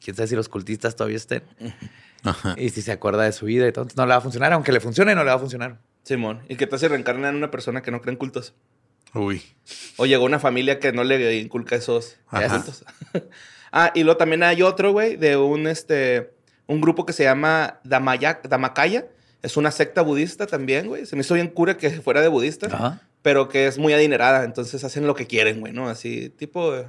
quién 0.03 0.17
sabe 0.17 0.29
si 0.29 0.37
los 0.37 0.49
cultistas 0.49 0.97
todavía 0.97 1.17
estén. 1.19 1.43
Ajá. 2.25 2.55
Y 2.59 2.71
si 2.71 2.81
se 2.83 2.93
acuerda 2.93 3.25
de 3.25 3.33
su 3.33 3.47
vida 3.47 3.69
y 3.69 3.73
todo, 3.73 3.83
entonces 3.83 3.97
no 3.99 4.07
le 4.07 4.11
va 4.11 4.17
a 4.17 4.21
funcionar. 4.21 4.53
Aunque 4.53 4.73
le 4.73 4.81
funcione, 4.81 5.15
no 5.15 5.23
le 5.25 5.31
va 5.31 5.37
a 5.37 5.39
funcionar. 5.39 5.79
Simón. 6.05 6.43
¿Y 6.49 6.57
qué 6.57 6.67
tal 6.67 6.79
si 6.79 6.89
reencarna 6.89 7.29
en 7.29 7.37
una 7.37 7.51
persona 7.51 7.83
que 7.83 7.91
no 7.91 8.01
cree 8.01 8.13
en 8.13 8.19
cultos? 8.19 8.55
Uy. 9.15 9.43
O 9.97 10.07
llegó 10.07 10.25
una 10.25 10.39
familia 10.41 10.81
que 10.81 10.93
no 10.93 11.05
le 11.05 11.37
inculca 11.37 11.77
esos 11.77 12.17
cultos. 12.31 12.85
ah, 13.73 13.93
y 13.95 14.03
luego 14.05 14.17
también 14.17 14.43
hay 14.43 14.63
otro, 14.63 14.93
güey, 14.93 15.17
de 15.17 15.37
un, 15.37 15.67
este, 15.67 16.33
un 16.67 16.81
grupo 16.81 17.07
que 17.07 17.13
se 17.13 17.25
llama 17.25 17.81
Damaya- 17.85 18.41
Damakaya. 18.43 19.07
Es 19.45 19.57
una 19.57 19.71
secta 19.71 20.03
budista 20.03 20.47
también, 20.47 20.89
güey. 20.89 21.07
Se 21.07 21.17
me 21.17 21.21
hizo 21.21 21.35
bien 21.35 21.49
cura 21.49 21.77
que 21.77 21.91
fuera 22.01 22.23
de 22.23 22.29
budistas, 22.29 22.73
Ajá. 22.73 23.03
pero 23.23 23.49
que 23.49 23.67
es 23.67 23.79
muy 23.79 23.93
adinerada. 23.93 24.45
Entonces 24.45 24.83
hacen 24.85 25.07
lo 25.07 25.15
que 25.15 25.27
quieren, 25.27 25.61
güey, 25.61 25.73
¿no? 25.73 25.89
Así, 25.89 26.31
tipo... 26.31 26.75
eh, 26.75 26.87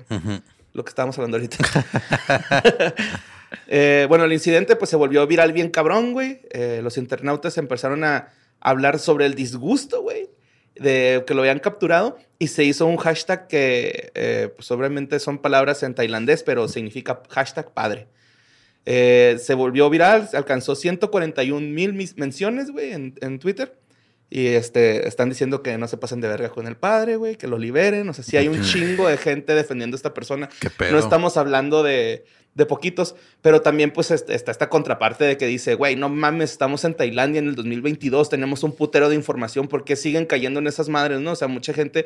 lo 0.74 0.84
que 0.84 0.90
estábamos 0.90 1.18
hablando 1.18 1.38
ahorita. 1.38 1.57
Eh, 3.68 4.06
bueno, 4.10 4.25
el 4.25 4.34
incidente 4.34 4.75
pues 4.75 4.90
se 4.90 4.96
volvió 4.98 5.25
viral 5.28 5.54
bien 5.54 5.69
cabrón, 5.69 6.12
güey. 6.12 6.42
Eh, 6.52 6.81
los 6.84 6.98
internautas 6.98 7.57
empezaron 7.57 8.04
a 8.04 8.34
hablar 8.60 9.00
sobre 9.00 9.25
el 9.25 9.36
disgusto, 9.36 10.02
güey, 10.02 10.30
de 10.75 11.24
que 11.25 11.34
lo 11.34 11.42
habían 11.42 11.60
capturado 11.60 12.18
y 12.38 12.48
se 12.48 12.63
hizo 12.63 12.86
un 12.86 12.98
hashtag 12.98 13.48
que 13.48 14.12
eh, 14.13 14.52
pues 14.54 14.69
obviamente 14.72 15.19
son 15.19 15.38
palabras 15.38 15.84
en 15.84 15.96
tailandés, 15.96 16.44
pero 16.44 16.68
significa 16.68 17.22
hashtag 17.30 17.72
padre. 17.72 18.07
Eh, 18.85 19.37
se 19.39 19.53
volvió 19.55 19.89
viral, 19.89 20.29
alcanzó 20.33 20.75
141 20.75 21.59
mil 21.67 21.93
menciones, 22.17 22.71
güey, 22.71 22.91
en, 22.91 23.15
en 23.21 23.39
Twitter. 23.39 23.75
Y 24.29 24.47
este, 24.47 25.07
están 25.07 25.29
diciendo 25.29 25.61
que 25.61 25.77
no 25.77 25.87
se 25.87 25.97
pasen 25.97 26.19
de 26.19 26.27
verga 26.27 26.49
con 26.49 26.67
el 26.67 26.75
padre, 26.75 27.15
güey, 27.15 27.35
que 27.35 27.47
lo 27.47 27.57
liberen. 27.57 28.09
O 28.09 28.13
sea, 28.13 28.23
sí 28.23 28.37
hay 28.37 28.47
un 28.47 28.61
chingo 28.63 29.07
de 29.07 29.17
gente 29.17 29.53
defendiendo 29.53 29.95
a 29.95 29.97
esta 29.99 30.13
persona. 30.13 30.49
Qué 30.59 30.69
pedo. 30.69 30.91
No 30.93 30.99
estamos 30.99 31.37
hablando 31.37 31.83
de, 31.83 32.25
de 32.55 32.65
poquitos, 32.65 33.15
pero 33.41 33.61
también 33.61 33.91
pues 33.91 34.09
est- 34.11 34.29
está 34.31 34.51
esta 34.51 34.67
contraparte 34.67 35.23
de 35.25 35.37
que 35.37 35.45
dice, 35.45 35.75
güey, 35.75 35.95
no 35.95 36.09
mames, 36.09 36.51
estamos 36.51 36.83
en 36.85 36.95
Tailandia 36.95 37.39
en 37.39 37.47
el 37.49 37.55
2022, 37.55 38.29
tenemos 38.29 38.63
un 38.63 38.75
putero 38.75 39.09
de 39.09 39.15
información, 39.15 39.67
¿por 39.67 39.83
qué 39.83 39.95
siguen 39.95 40.25
cayendo 40.25 40.59
en 40.59 40.67
esas 40.67 40.89
madres, 40.89 41.19
no? 41.21 41.31
O 41.33 41.35
sea, 41.35 41.47
mucha 41.47 41.71
gente 41.73 42.05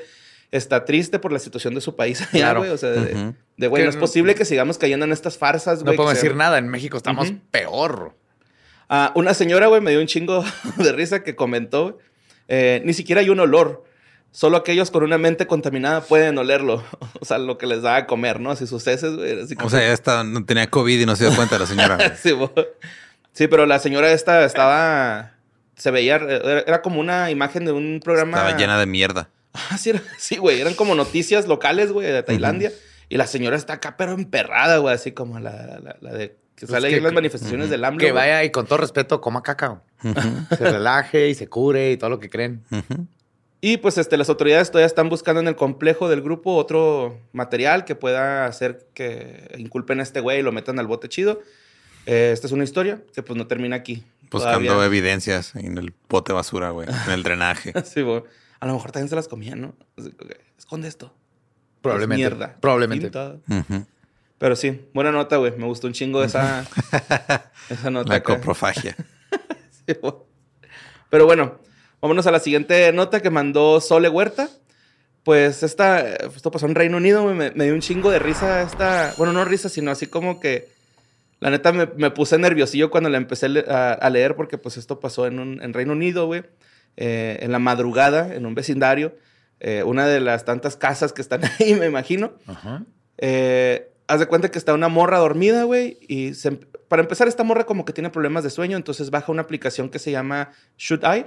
está 0.52 0.86
triste 0.86 1.20
por 1.20 1.32
la 1.32 1.40
situación 1.40 1.76
de 1.76 1.82
su 1.82 1.96
país 1.96 2.22
allá, 2.22 2.30
Claro. 2.32 2.60
güey. 2.62 2.72
O 2.72 2.78
sea, 2.78 2.90
de, 2.90 3.68
güey, 3.68 3.84
no 3.84 3.90
es 3.90 3.96
no- 3.96 4.02
posible 4.02 4.36
que 4.36 4.46
sigamos 4.46 4.78
cayendo 4.78 5.06
en 5.06 5.12
estas 5.12 5.38
farsas, 5.38 5.80
No 5.80 5.86
güey. 5.86 5.98
podemos 5.98 6.14
que 6.16 6.20
se- 6.22 6.26
decir 6.28 6.38
nada. 6.38 6.58
En 6.58 6.68
México 6.70 6.98
estamos 6.98 7.32
peor. 7.52 8.16
Ah, 8.90 9.12
una 9.16 9.34
señora, 9.34 9.68
güey, 9.68 9.82
me 9.82 9.92
dio 9.92 10.00
un 10.00 10.08
chingo 10.08 10.44
de 10.78 10.92
risa 10.92 11.24
que 11.24 11.36
comentó, 11.36 12.00
eh, 12.48 12.82
ni 12.86 12.94
siquiera 12.94 13.22
hay 13.22 13.30
un 13.30 13.40
olor. 13.40 13.86
Solo 14.32 14.58
aquellos 14.58 14.92
con 14.92 15.04
una 15.04 15.18
mente 15.18 15.48
contaminada 15.48 16.02
pueden 16.02 16.38
olerlo. 16.38 16.84
O 17.22 17.26
sea, 17.26 17.38
lo 17.38 17.58
que 17.58 17.68
les 17.68 17.82
da 17.82 17.96
a 17.98 18.06
comer, 18.08 18.40
¿no? 18.40 18.50
Así 18.52 18.66
sus 18.66 18.88
heces, 18.88 19.16
güey. 19.18 19.42
así 19.42 19.56
O 19.62 19.70
sea, 19.70 19.80
ya 19.82 19.92
está, 19.94 20.24
no 20.24 20.46
tenía 20.46 20.70
COVID 20.70 21.00
y 21.02 21.06
no 21.06 21.16
se 21.16 21.26
dio 21.28 21.36
cuenta 21.36 21.60
la 21.60 21.66
señora. 21.66 22.16
sí, 22.22 22.32
bo- 22.32 22.54
sí, 23.34 23.48
pero 23.48 23.66
la 23.66 23.78
señora 23.80 24.12
esta 24.12 24.46
estaba... 24.46 25.34
Se 25.76 25.92
veía... 25.92 26.16
Era, 26.16 26.60
era 26.62 26.82
como 26.82 27.00
una 27.00 27.30
imagen 27.32 27.66
de 27.66 27.72
un 27.74 28.00
programa... 28.04 28.38
Estaba 28.38 28.58
llena 28.58 28.80
de 28.80 28.86
mierda. 28.86 29.30
Ah, 29.54 29.78
sí, 29.80 29.92
era- 29.92 30.02
sí, 30.18 30.38
güey. 30.38 30.60
Eran 30.62 30.74
como 30.76 30.96
noticias 30.96 31.48
locales, 31.48 31.92
güey, 31.92 32.12
de 32.12 32.24
Tailandia. 32.24 32.72
Y 33.10 33.18
la 33.18 33.26
señora 33.28 33.56
está 33.56 33.74
acá, 33.74 33.96
pero 33.98 34.12
emperrada, 34.14 34.78
güey. 34.78 34.94
Así 34.94 35.12
como 35.14 35.40
la, 35.40 35.80
la, 35.84 35.98
la 36.00 36.14
de... 36.14 36.38
Que 36.56 36.66
Pues 36.68 36.72
sale 36.72 36.88
ahí 36.88 36.94
que- 36.94 36.98
en 36.98 37.04
las 37.06 37.14
manifestaciones 37.14 37.70
del 37.70 37.86
AMLO. 37.86 38.00
Que 38.00 38.12
güey. 38.12 38.22
vaya 38.22 38.44
y 38.44 38.52
con 38.52 38.66
todo 38.68 38.80
respeto 38.80 39.22
coma 39.22 39.42
cacao. 39.44 39.82
Se 40.02 40.58
relaje 40.70 41.30
y 41.30 41.34
se 41.36 41.48
cure 41.48 41.92
y 41.92 41.98
todo 41.98 42.10
lo 42.10 42.20
que 42.20 42.30
creen. 42.30 42.64
Ujú. 42.70 43.08
Y 43.62 43.78
pues 43.78 43.98
este, 43.98 44.18
las 44.18 44.28
autoridades 44.30 44.70
todavía 44.70 44.86
están 44.86 45.08
buscando 45.10 45.40
en 45.42 45.48
el 45.48 45.56
complejo 45.56 46.10
del 46.10 46.22
grupo 46.22 46.56
otro 46.56 47.18
material 47.34 47.86
que 47.86 47.96
pueda 47.96 48.46
hacer 48.46 48.86
que 48.94 49.54
inculpen 49.58 50.00
a 50.02 50.04
este 50.04 50.20
güey 50.20 50.40
y 50.40 50.44
lo 50.44 50.52
metan 50.52 50.80
al 50.80 50.88
bote 50.88 51.08
chido. 51.10 51.42
Eh, 52.06 52.32
esta 52.34 52.48
es 52.48 52.54
una 52.54 52.64
historia 52.66 53.02
que 53.14 53.24
pues 53.24 53.38
no 53.38 53.48
termina 53.48 53.76
aquí. 53.78 54.04
Buscando 54.30 54.60
Todavía. 54.68 54.86
evidencias 54.86 55.56
en 55.56 55.78
el 55.78 55.94
bote 56.10 56.34
basura, 56.34 56.70
güey. 56.72 56.88
En 57.08 57.12
el 57.14 57.24
drenaje. 57.24 57.72
Sí, 57.86 58.02
güey. 58.02 58.24
A 58.60 58.68
lo 58.68 58.74
mejor 58.74 58.92
también 58.92 59.10
se 59.10 59.16
las 59.16 59.28
comían, 59.28 59.62
¿no? 59.62 59.76
Así 59.98 60.12
que, 60.12 60.38
Esconde 60.58 60.88
esto. 60.88 61.14
Probablemente. 61.82 62.24
Es 62.24 62.30
mierda. 62.32 62.58
Probablemente. 62.60 63.12
Pero 64.38 64.56
sí, 64.56 64.88
buena 64.94 65.12
nota, 65.12 65.38
güey. 65.38 65.56
Me 65.58 65.66
gustó 65.66 65.88
un 65.88 65.94
chingo 65.94 66.24
esa, 66.24 66.66
esa 67.70 67.90
nota. 67.90 68.10
La 68.10 68.16
acá. 68.16 68.36
coprofagia. 68.36 68.96
Sí. 69.88 69.96
Pero 71.10 71.26
bueno, 71.26 71.58
vámonos 72.00 72.28
a 72.28 72.32
la 72.32 72.40
siguiente 72.40 72.92
nota 72.94 73.22
que 73.22 73.32
mandó 73.32 73.82
Sole 73.82 74.08
Huerta. 74.08 74.48
Pues 75.24 75.64
esta, 75.64 76.08
esto 76.08 76.52
pasó 76.52 76.68
en 76.68 76.76
Reino 76.76 76.98
Unido, 76.98 77.24
güey, 77.24 77.34
me, 77.34 77.52
me 77.52 77.64
dio 77.64 77.74
un 77.74 77.82
chingo 77.82 78.12
de 78.12 78.20
risa 78.20 78.62
esta, 78.62 79.16
bueno, 79.18 79.34
no 79.34 79.44
risa, 79.46 79.68
sino 79.68 79.90
así 79.90 80.06
como 80.06 80.40
que, 80.40 80.70
la 81.40 81.50
neta 81.50 81.72
me, 81.72 81.88
me 81.98 82.12
puse 82.12 82.38
nerviosillo 82.38 82.92
cuando 82.92 83.10
la 83.10 83.18
empecé 83.18 83.48
a, 83.68 83.94
a 83.94 84.10
leer 84.12 84.36
porque 84.36 84.60
pues 84.60 84.78
esto 84.78 85.00
pasó 85.00 85.26
en, 85.26 85.40
un, 85.40 85.62
en 85.62 85.74
Reino 85.74 85.94
Unido, 85.94 86.28
güey, 86.28 86.44
eh, 87.02 87.38
en 87.42 87.52
la 87.54 87.60
madrugada, 87.60 88.36
en 88.36 88.46
un 88.46 88.54
vecindario, 88.56 89.16
eh, 89.62 89.84
una 89.84 90.06
de 90.06 90.20
las 90.20 90.44
tantas 90.44 90.76
casas 90.76 91.14
que 91.14 91.22
están 91.22 91.42
ahí, 91.60 91.74
me 91.76 91.86
imagino. 91.86 92.34
Ajá. 92.46 92.84
Eh, 93.18 93.90
haz 94.08 94.20
de 94.20 94.26
cuenta 94.26 94.50
que 94.52 94.58
está 94.58 94.74
una 94.74 94.88
morra 94.90 95.18
dormida, 95.20 95.64
güey, 95.64 95.98
y 96.08 96.34
se 96.34 96.50
em- 96.50 96.60
para 96.90 97.04
empezar, 97.04 97.28
esta 97.28 97.44
morra 97.44 97.66
como 97.66 97.86
que 97.86 97.94
tiene 97.94 98.10
problemas 98.10 98.44
de 98.44 98.50
sueño, 98.50 98.76
entonces 98.76 99.12
baja 99.12 99.32
una 99.32 99.44
aplicación 99.44 99.90
que 99.90 100.00
se 100.00 100.10
llama 100.12 100.50
Should 100.78 101.04
I. 101.04 101.26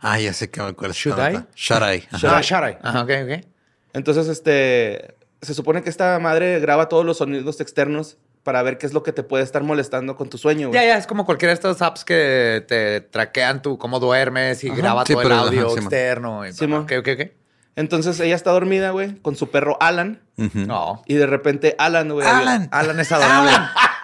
Ah, 0.00 0.18
ya 0.18 0.32
sé 0.32 0.50
que 0.50 0.60
me 0.60 0.66
acuerdo. 0.68 0.92
Should 0.92 1.16
I? 1.18 1.44
Should 1.54 1.82
I. 1.82 2.00
Should 2.16 2.32
Ah, 2.52 2.70
I. 2.70 2.76
Ajá, 2.82 3.02
ok, 3.02 3.10
ok. 3.24 3.46
Entonces, 3.92 4.26
este, 4.26 5.14
se 5.40 5.54
supone 5.54 5.82
que 5.84 5.90
esta 5.90 6.18
madre 6.18 6.58
graba 6.58 6.88
todos 6.88 7.04
los 7.06 7.18
sonidos 7.18 7.60
externos 7.60 8.18
para 8.44 8.62
ver 8.62 8.78
qué 8.78 8.86
es 8.86 8.92
lo 8.92 9.02
que 9.02 9.12
te 9.12 9.22
puede 9.24 9.42
estar 9.42 9.62
molestando 9.64 10.16
con 10.16 10.30
tu 10.30 10.38
sueño. 10.38 10.68
güey. 10.68 10.80
Ya, 10.80 10.86
ya, 10.86 10.96
es 10.98 11.06
como 11.08 11.24
cualquiera 11.26 11.50
de 11.50 11.54
estas 11.54 11.82
apps 11.82 12.04
que 12.04 12.64
te 12.68 13.00
traquean 13.00 13.60
tú 13.62 13.78
cómo 13.78 13.98
duermes 13.98 14.62
y 14.62 14.68
Ajá. 14.68 14.76
graba 14.76 15.04
Sí, 15.06 15.14
todo 15.14 15.22
el 15.22 15.28
pero- 15.28 15.40
audio 15.40 15.60
ajá, 15.66 15.70
sí, 15.74 15.78
externo. 15.80 16.46
y- 16.46 16.52
Sí, 16.52 16.66
man. 16.68 16.82
ok, 16.82 16.92
ok, 17.00 17.08
ok. 17.20 17.30
Entonces, 17.76 18.20
ella 18.20 18.36
está 18.36 18.52
dormida, 18.52 18.90
güey, 18.90 19.16
con 19.20 19.34
su 19.34 19.50
perro 19.50 19.76
Alan. 19.80 20.20
No. 20.36 21.02
Y 21.06 21.14
de 21.14 21.26
repente 21.26 21.74
Alan, 21.78 22.08
güey. 22.12 22.24
Alan. 22.26 22.68
Alan 22.70 23.00
es 23.00 23.10
adorable. 23.10 23.50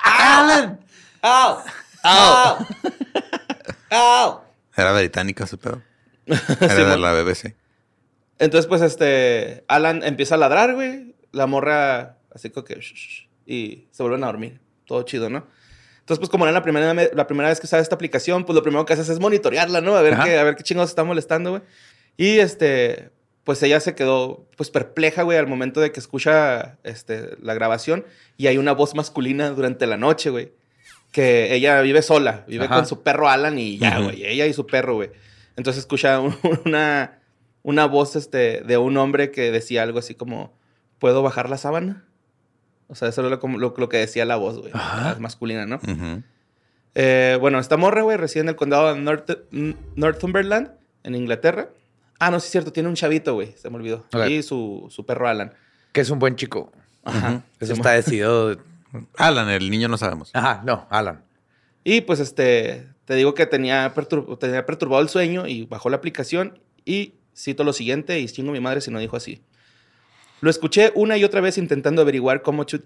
Alan. 0.03 0.81
¡Au! 1.23 1.59
¡Au! 2.03 2.57
¡Au! 3.91 4.41
Era 4.77 4.93
británica 4.93 5.45
ese 5.45 5.57
pedo. 5.57 5.83
Era 6.27 6.75
de 6.75 6.85
man. 6.85 7.03
la 7.03 7.13
BBC. 7.13 7.55
Entonces, 8.39 8.67
pues, 8.67 8.81
este, 8.83 9.65
Alan 9.69 10.03
empieza 10.03 10.37
a 10.37 10.39
ladrar, 10.39 10.75
güey. 10.75 11.15
La 11.33 11.47
morra, 11.47 12.17
así 12.35 12.51
como 12.51 12.65
que, 12.65 12.75
"Shh, 12.77 12.95
shh", 12.95 13.29
y 13.53 13.89
se 13.91 14.03
vuelven 14.03 14.23
a 14.25 14.27
dormir. 14.27 14.61
Todo 14.87 15.03
chido, 15.03 15.29
¿no? 15.31 15.47
Entonces, 16.01 16.19
pues, 16.19 16.31
como 16.31 16.45
era 16.45 16.53
la 16.53 16.63
primera, 16.63 16.93
me- 16.95 17.11
la 17.13 17.27
primera 17.27 17.49
vez 17.49 17.61
que 17.61 17.67
usaba 17.67 17.83
esta 17.83 17.95
aplicación, 17.95 18.45
pues 18.45 18.55
lo 18.55 18.63
primero 18.63 18.85
que 18.85 18.93
haces 18.93 19.09
es 19.09 19.21
monitorearla, 19.21 19.81
¿no? 19.81 19.95
A 19.97 20.03
ver, 20.03 20.15
Ajá. 20.15 20.25
qué, 20.25 20.39
a 20.39 20.45
ver 20.45 20.57
qué 20.57 20.63
chingados 20.63 20.91
está 20.91 21.05
molestando, 21.05 21.51
güey. 21.51 21.63
Y 22.17 22.39
este, 22.39 23.11
pues 23.45 23.63
ella 23.63 23.79
se 23.81 23.95
quedó, 23.95 24.47
pues, 24.57 24.71
perpleja, 24.71 25.23
güey, 25.23 25.39
al 25.39 25.47
momento 25.47 25.81
de 25.81 25.93
que 25.93 26.01
escucha 26.01 26.79
este, 26.83 27.37
la 27.43 27.55
grabación 27.55 28.05
y 28.37 28.47
hay 28.49 28.59
una 28.59 28.73
voz 28.73 28.95
masculina 28.95 29.51
durante 29.51 29.87
la 29.87 29.97
noche, 29.97 30.31
güey. 30.31 30.53
Que 31.13 31.55
ella 31.55 31.81
vive 31.83 32.03
sola, 32.03 32.45
vive 32.49 32.67
Ajá. 32.67 32.77
con 32.77 32.87
su 32.87 33.03
perro 33.03 33.29
Alan 33.29 33.59
y 33.59 33.79
ya, 33.79 33.99
güey. 34.01 34.25
Ella 34.25 34.47
y 34.47 34.53
su 34.53 34.67
perro, 34.67 34.95
güey. 34.95 35.11
Entonces 35.57 35.81
escucha 35.81 36.21
un- 36.21 36.37
una, 36.67 37.19
una 37.63 37.87
voz 37.87 38.17
este, 38.17 38.63
de 38.63 38.79
un 38.79 38.97
hombre 38.97 39.31
que 39.31 39.51
decía 39.51 39.83
algo 39.83 39.99
así 39.99 40.15
como, 40.15 40.53
¿puedo 40.99 41.23
bajar 41.23 41.49
la 41.51 41.59
sábana? 41.59 42.05
O 42.91 42.95
sea, 42.95 43.09
eso 43.09 43.21
era 43.25 43.31
lo, 43.31 43.49
lo- 43.59 43.75
lo 43.77 43.89
que 43.89 43.97
decía 43.97 44.25
la 44.25 44.37
voz, 44.37 44.59
güey. 44.59 44.73
La 45.15 45.17
masculina, 45.21 45.65
¿no? 45.65 45.81
Eh, 46.95 47.39
bueno, 47.41 47.59
esta 47.61 47.77
morra, 47.77 48.03
güey, 48.03 48.17
reside 48.17 48.43
en 48.43 48.49
el 48.49 48.57
condado 48.57 48.93
de 48.93 49.01
North- 49.01 49.39
Northumberland, 49.97 50.73
en 51.05 51.15
Inglaterra. 51.15 51.69
Ah, 52.19 52.31
no, 52.31 52.41
sí 52.41 52.47
es 52.47 52.53
cierto, 52.53 52.73
tiene 52.73 52.89
un 52.89 52.97
chavito, 52.97 53.35
güey, 53.35 53.55
se 53.57 53.71
me 53.71 53.77
olvidó. 53.77 54.05
Y 54.29 54.43
su, 54.43 54.89
su 54.91 55.07
perro 55.07 55.29
Alan. 55.29 55.55
Que 55.93 56.01
es 56.03 56.11
un 56.11 56.19
buen 56.19 56.37
chico. 56.37 56.73
Ajá. 57.05 57.43
Eso 57.61 57.73
está 57.73 57.93
decidido. 57.93 58.57
Alan, 59.17 59.49
el 59.49 59.71
niño 59.71 59.89
no 59.89 59.97
sabemos. 59.97 60.31
Ajá, 60.35 60.63
no, 60.65 60.87
Alan. 60.91 61.23
Y 61.85 62.03
pues 62.03 62.21
este, 62.21 62.89
te 63.07 63.15
digo 63.15 63.35
que 63.35 63.47
tenía, 63.47 63.95
pertur- 63.95 64.39
tenía 64.39 64.67
perturbado 64.67 65.01
el 65.03 65.09
sueño 65.09 65.47
y 65.47 65.65
bajó 65.65 65.89
la 65.91 65.97
aplicación 65.97 66.59
y 66.85 67.15
cito 67.35 67.65
lo 67.65 67.73
siguiente 67.73 68.19
y 68.21 68.27
chingo 68.27 68.53
mi 68.53 68.61
madre 68.61 68.81
si 68.81 68.91
no 68.91 68.99
dijo 68.99 69.17
así. 69.17 69.41
Lo 70.41 70.51
escuché 70.51 70.93
una 70.95 71.17
y 71.17 71.25
otra 71.25 71.41
vez 71.41 71.59
intentando 71.59 72.03
averiguar 72.03 72.43
cómo 72.43 72.65
Chut 72.65 72.83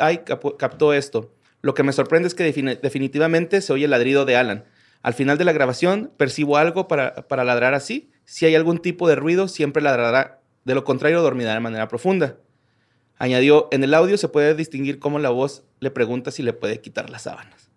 captó 0.59 0.93
esto. 0.93 1.35
Lo 1.63 1.75
que 1.75 1.83
me 1.83 1.93
sorprende 1.93 2.29
es 2.29 2.35
que 2.35 2.45
defini- 2.53 2.81
definitivamente 2.81 3.61
se 3.61 3.73
oye 3.73 3.85
el 3.85 3.91
ladrido 3.91 4.25
de 4.25 4.37
Alan. 4.37 4.65
Al 5.03 5.15
final 5.15 5.39
de 5.39 5.45
la 5.45 5.53
grabación 5.53 6.13
percibo 6.17 6.57
algo 6.57 6.89
para, 6.89 7.15
para 7.29 7.45
ladrar 7.45 7.75
así. 7.75 8.11
Si 8.25 8.47
hay 8.47 8.55
algún 8.55 8.79
tipo 8.79 9.09
de 9.09 9.17
ruido, 9.17 9.49
siempre 9.49 9.83
ladrará. 9.83 10.41
De 10.65 10.75
lo 10.75 10.85
contrario, 10.85 11.23
dormirá 11.23 11.55
de 11.55 11.61
manera 11.61 11.89
profunda. 11.89 12.39
Añadió, 13.19 13.69
en 13.71 13.85
el 13.85 13.95
audio 13.95 14.17
se 14.19 14.29
puede 14.29 14.55
distinguir 14.55 14.99
cómo 14.99 15.19
la 15.19 15.31
voz 15.31 15.65
le 15.81 15.91
pregunta 15.91 16.31
si 16.31 16.43
le 16.43 16.53
puede 16.53 16.81
quitar 16.81 17.11
las 17.11 17.23
sábanas. 17.23 17.71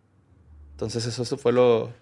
Entonces 0.72 1.06
eso 1.06 1.38
fue 1.38 1.52
lo, 1.54 1.94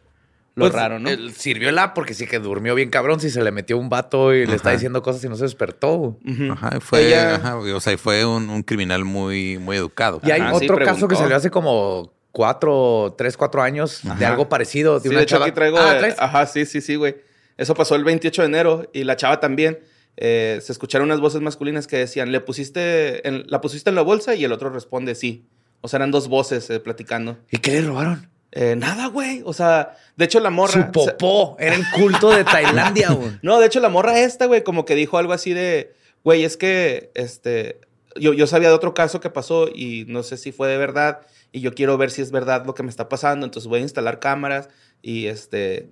lo 0.55 0.63
Pues, 0.65 0.73
raro, 0.73 0.99
¿no? 0.99 1.09
él 1.09 1.33
sirvió 1.33 1.71
la 1.71 1.93
porque 1.93 2.13
sí 2.13 2.27
que 2.27 2.39
durmió 2.39 2.75
bien 2.75 2.89
cabrón. 2.89 3.19
Si 3.19 3.29
se 3.29 3.43
le 3.43 3.51
metió 3.51 3.77
un 3.77 3.89
vato 3.89 4.33
y 4.33 4.45
le 4.45 4.55
está 4.55 4.71
diciendo 4.71 5.01
cosas 5.01 5.23
y 5.23 5.29
no 5.29 5.35
se 5.35 5.43
despertó. 5.43 6.17
Ajá, 6.51 6.79
fue, 6.79 7.07
Ella- 7.07 7.35
ajá, 7.35 7.57
o 7.57 7.79
sea, 7.81 7.97
fue 7.97 8.25
un, 8.25 8.49
un 8.49 8.63
criminal 8.63 9.03
muy, 9.05 9.57
muy 9.57 9.77
educado. 9.77 10.19
Y 10.23 10.31
hay 10.31 10.41
Ajá, 10.41 10.57
sí, 10.59 10.65
otro 10.65 10.77
caso 10.83 11.07
que 11.07 11.15
salió 11.15 11.35
hace 11.35 11.49
como 11.51 12.13
cuatro, 12.31 13.15
tres, 13.17 13.37
cuatro 13.37 13.61
años 13.61 14.01
de 14.17 14.25
algo 14.25 14.47
parecido. 14.49 14.95
De 14.95 15.01
Sí, 15.01 15.07
una 15.09 15.17
de 15.19 15.23
hecho 15.23 15.35
chava. 15.35 15.45
aquí 15.45 15.53
traigo... 15.55 15.77
Ah, 15.77 15.95
eh, 15.95 15.99
¿traes? 15.99 16.15
ajá, 16.19 16.45
sí, 16.47 16.65
sí, 16.65 16.81
sí, 16.81 16.95
güey. 16.95 17.15
Eso 17.57 17.73
pasó 17.73 17.95
el 17.95 18.03
28 18.03 18.41
de 18.41 18.47
enero 18.47 18.89
y 18.93 19.03
la 19.05 19.15
chava 19.15 19.39
también. 19.39 19.79
eh, 20.17 20.59
se 20.61 20.71
escucharon 20.71 21.07
unas 21.09 21.19
voces 21.19 21.41
masculinas 21.41 21.87
que 21.87 21.97
decían, 21.97 22.31
¿le 22.31 22.39
pusiste 22.39 23.27
en, 23.27 23.43
¿la 23.47 23.59
pusiste 23.59 23.89
en 23.89 23.95
la 23.97 24.01
bolsa? 24.01 24.33
Y 24.35 24.45
el 24.45 24.53
otro 24.53 24.69
responde, 24.69 25.15
sí. 25.15 25.47
O 25.81 25.87
sea, 25.89 25.97
eran 25.97 26.11
dos 26.11 26.29
voces 26.29 26.69
eh, 26.69 26.79
platicando. 26.79 27.37
¿Y 27.51 27.57
qué 27.57 27.71
le 27.71 27.81
robaron? 27.81 28.29
Eh, 28.57 28.75
nada, 28.77 29.07
güey. 29.07 29.41
O 29.45 29.53
sea, 29.53 29.95
de 30.15 30.25
hecho 30.25 30.39
la 30.39 30.49
morra... 30.49 30.71
Su 30.87 30.91
popó. 30.91 31.57
Era 31.59 31.75
el 31.75 31.83
culto 31.93 32.29
de 32.31 32.43
Tailandia, 32.45 33.11
güey. 33.11 33.31
No, 33.43 33.59
de 33.59 33.67
hecho, 33.67 33.79
la 33.81 33.89
morra 33.89 34.17
esta, 34.19 34.45
güey, 34.45 34.63
como 34.63 34.85
que 34.85 34.95
dijo 34.95 35.17
algo 35.17 35.33
así 35.33 35.53
de, 35.53 35.93
güey, 36.23 36.43
es 36.45 36.55
que, 36.57 37.11
este, 37.15 37.81
yo, 38.15 38.33
yo 38.33 38.47
sabía 38.47 38.69
de 38.69 38.73
otro 38.75 38.93
caso 38.93 39.19
que 39.19 39.29
pasó 39.29 39.67
y 39.67 40.05
no 40.07 40.23
sé 40.23 40.37
si 40.37 40.51
fue 40.53 40.69
de 40.69 40.77
verdad 40.77 41.19
y 41.51 41.59
yo 41.59 41.73
quiero 41.73 41.97
ver 41.97 42.11
si 42.11 42.21
es 42.21 42.31
verdad 42.31 42.65
lo 42.65 42.73
que 42.73 42.83
me 42.83 42.89
está 42.89 43.09
pasando, 43.09 43.45
entonces 43.45 43.67
voy 43.67 43.79
a 43.79 43.83
instalar 43.83 44.19
cámaras 44.19 44.69
y, 45.01 45.27
este, 45.27 45.89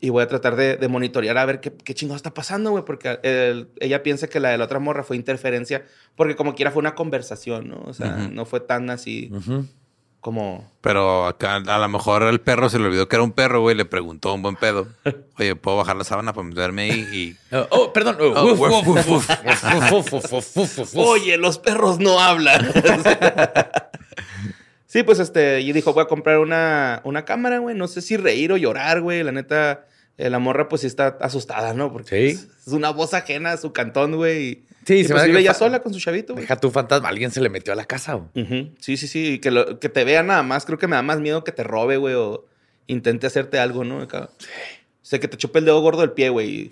y 0.00 0.08
voy 0.08 0.22
a 0.22 0.26
tratar 0.26 0.56
de, 0.56 0.76
de 0.78 0.88
monitorear 0.88 1.36
a 1.36 1.44
ver 1.44 1.60
qué, 1.60 1.70
qué 1.72 1.92
chingado 1.94 2.16
está 2.16 2.32
pasando, 2.32 2.70
güey, 2.70 2.84
porque 2.86 3.18
el- 3.22 3.68
ella 3.78 4.02
piensa 4.02 4.26
que 4.28 4.40
la 4.40 4.48
de 4.48 4.56
la 4.58 4.64
otra 4.64 4.78
morra 4.78 5.02
fue 5.04 5.16
interferencia, 5.16 5.84
porque 6.16 6.34
como 6.34 6.54
quiera 6.54 6.70
fue 6.70 6.80
una 6.80 6.94
conversación, 6.94 7.68
¿no? 7.68 7.82
O 7.84 7.92
sea, 7.92 8.16
no 8.32 8.46
fue 8.46 8.60
tan 8.60 8.88
así 8.88 9.30
Ujú. 9.32 9.66
Como... 10.20 10.70
Pero 10.80 11.26
acá 11.26 11.56
a 11.56 11.78
lo 11.78 11.88
mejor 11.88 12.22
el 12.22 12.40
perro 12.40 12.68
se 12.70 12.78
le 12.78 12.86
olvidó 12.86 13.08
que 13.08 13.16
era 13.16 13.22
un 13.22 13.32
perro, 13.32 13.60
güey, 13.60 13.76
le 13.76 13.84
preguntó 13.84 14.32
un 14.34 14.42
buen 14.42 14.56
pedo. 14.56 14.86
Oye, 15.38 15.56
¿puedo 15.56 15.76
bajar 15.78 15.96
la 15.96 16.04
sábana 16.04 16.32
para 16.32 16.46
meterme 16.46 16.82
ahí? 16.82 17.08
Y 17.12 17.36
Oh, 17.56 17.66
oh, 17.70 17.92
perdón. 17.92 18.16
Uf, 18.20 18.58
woof, 18.58 18.86
uf, 18.86 18.86
woof, 18.86 19.10
uf, 19.10 19.30
uf, 19.30 19.92
uf, 19.92 20.12
uf, 20.12 20.32
uf, 20.32 20.56
uf, 20.56 20.78
uf. 20.78 20.96
Oye, 20.96 21.36
los 21.36 21.58
perros 21.58 21.98
no 21.98 22.20
hablan. 22.20 22.70
sí, 24.86 25.02
pues 25.02 25.18
este, 25.18 25.60
y 25.60 25.72
dijo, 25.72 25.92
voy 25.92 26.02
a 26.02 26.06
comprar 26.08 26.38
una, 26.38 27.00
una 27.04 27.24
cámara, 27.24 27.58
güey. 27.58 27.76
No 27.76 27.88
sé 27.88 28.02
si 28.02 28.16
reír 28.16 28.52
o 28.52 28.56
llorar, 28.56 29.00
güey. 29.00 29.22
La 29.22 29.32
neta, 29.32 29.86
eh, 30.18 30.30
la 30.30 30.38
morra 30.38 30.68
pues 30.68 30.82
sí 30.82 30.86
está 30.86 31.18
asustada, 31.20 31.74
¿no? 31.74 31.92
Porque 31.92 32.08
Sí. 32.08 32.36
es, 32.36 32.48
es 32.66 32.72
una 32.72 32.90
voz 32.90 33.14
ajena 33.14 33.52
a 33.52 33.56
su 33.56 33.72
cantón, 33.72 34.16
güey. 34.16 34.42
Y, 34.48 34.64
Sí, 34.90 34.96
y, 34.96 35.04
se 35.04 35.10
me 35.14 35.20
pues 35.20 35.30
hace 35.30 35.38
ella 35.38 35.54
sola 35.54 35.78
con 35.80 35.94
su 35.94 36.00
chavito, 36.00 36.32
güey. 36.32 36.42
Deja 36.42 36.56
tu 36.56 36.68
fantasma. 36.72 37.08
Alguien 37.08 37.30
se 37.30 37.40
le 37.40 37.48
metió 37.48 37.72
a 37.72 37.76
la 37.76 37.84
casa, 37.84 38.14
güey. 38.14 38.72
Sí, 38.80 38.96
sí, 38.96 39.06
sí. 39.06 39.34
Y 39.34 39.38
que, 39.38 39.52
lo- 39.52 39.78
que 39.78 39.88
te 39.88 40.02
vea 40.02 40.24
nada 40.24 40.42
más. 40.42 40.64
Creo 40.66 40.78
que 40.78 40.88
me 40.88 40.96
da 40.96 41.02
más 41.02 41.20
miedo 41.20 41.44
que 41.44 41.52
te 41.52 41.62
robe, 41.62 41.96
güey. 41.96 42.14
O 42.16 42.46
intente 42.88 43.28
hacerte 43.28 43.60
algo, 43.60 43.84
¿no? 43.84 44.00
Acá. 44.00 44.30
O 44.32 45.06
sea, 45.10 45.20
que 45.20 45.28
te 45.28 45.36
chupe 45.36 45.60
el 45.60 45.64
dedo 45.64 45.80
gordo 45.80 46.00
del 46.00 46.10
pie, 46.10 46.28
güey. 46.30 46.48
Y, 46.50 46.70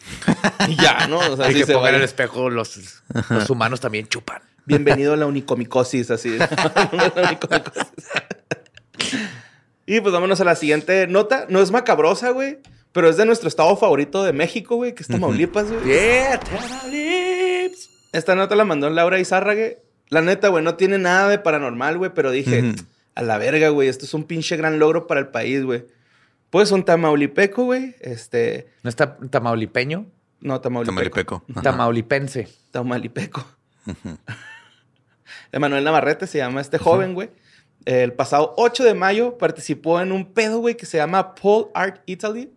y 0.66 0.74
ya, 0.82 1.06
¿no? 1.06 1.18
O 1.18 1.36
sea, 1.36 1.46
Y 1.46 1.50
así 1.50 1.60
que 1.60 1.66
se 1.66 1.74
ponga 1.74 1.90
en 1.90 1.94
el 1.94 2.02
espejo 2.02 2.50
los, 2.50 3.02
los 3.30 3.50
humanos 3.50 3.80
también 3.80 4.08
chupan. 4.08 4.42
Bienvenido 4.66 5.12
a 5.12 5.16
la 5.16 5.26
unicomicosis, 5.26 6.10
así. 6.10 6.36
La 6.38 6.90
unicomicosis. 7.24 7.84
y 9.86 10.00
pues 10.00 10.12
vámonos 10.12 10.40
a 10.40 10.44
la 10.44 10.56
siguiente 10.56 11.06
nota. 11.06 11.46
No 11.48 11.60
es 11.62 11.70
macabrosa, 11.70 12.30
güey, 12.30 12.58
pero 12.90 13.08
es 13.08 13.16
de 13.16 13.26
nuestro 13.26 13.48
estado 13.48 13.76
favorito 13.76 14.24
de 14.24 14.32
México, 14.32 14.74
güey, 14.74 14.92
que 14.94 15.02
es 15.04 15.08
Tamaulipas, 15.08 15.70
güey. 15.70 15.84
Yeah, 15.84 16.40
Tamaulipas. 16.40 17.27
Esta 18.12 18.34
nota 18.34 18.56
la 18.56 18.64
mandó 18.64 18.90
Laura 18.90 19.18
Izárrague. 19.18 19.82
La 20.08 20.22
neta, 20.22 20.48
güey, 20.48 20.64
no 20.64 20.76
tiene 20.76 20.98
nada 20.98 21.28
de 21.28 21.38
paranormal, 21.38 21.98
güey, 21.98 22.12
pero 22.14 22.30
dije, 22.30 22.74
a 23.14 23.22
la 23.22 23.36
verga, 23.36 23.68
güey, 23.68 23.88
esto 23.88 24.06
es 24.06 24.14
un 24.14 24.24
pinche 24.24 24.56
gran 24.56 24.78
logro 24.78 25.06
para 25.06 25.20
el 25.20 25.28
país, 25.28 25.64
güey. 25.64 25.84
Pues 26.50 26.72
un 26.72 26.82
tamaulipeco, 26.82 27.64
güey, 27.64 27.94
este... 28.00 28.68
¿No 28.82 28.88
está 28.88 29.18
tamaulipeño? 29.18 30.06
No, 30.40 30.60
tamaulipeco. 30.60 30.94
Tamaulipeco. 30.94 31.44
Ajá. 31.50 31.62
Tamaulipense. 31.62 32.48
Tamaulipeco. 32.70 33.44
Emanuel 35.52 35.84
Navarrete 35.84 36.26
se 36.26 36.38
llama 36.38 36.60
este 36.60 36.78
joven, 36.78 37.14
güey. 37.14 37.30
El 37.84 38.12
pasado 38.12 38.54
8 38.56 38.84
de 38.84 38.94
mayo 38.94 39.38
participó 39.38 40.00
en 40.00 40.12
un 40.12 40.32
pedo, 40.32 40.58
güey, 40.58 40.76
que 40.76 40.86
se 40.86 40.98
llama 40.98 41.34
Pole 41.34 41.68
Art 41.74 42.02
Italy. 42.06 42.50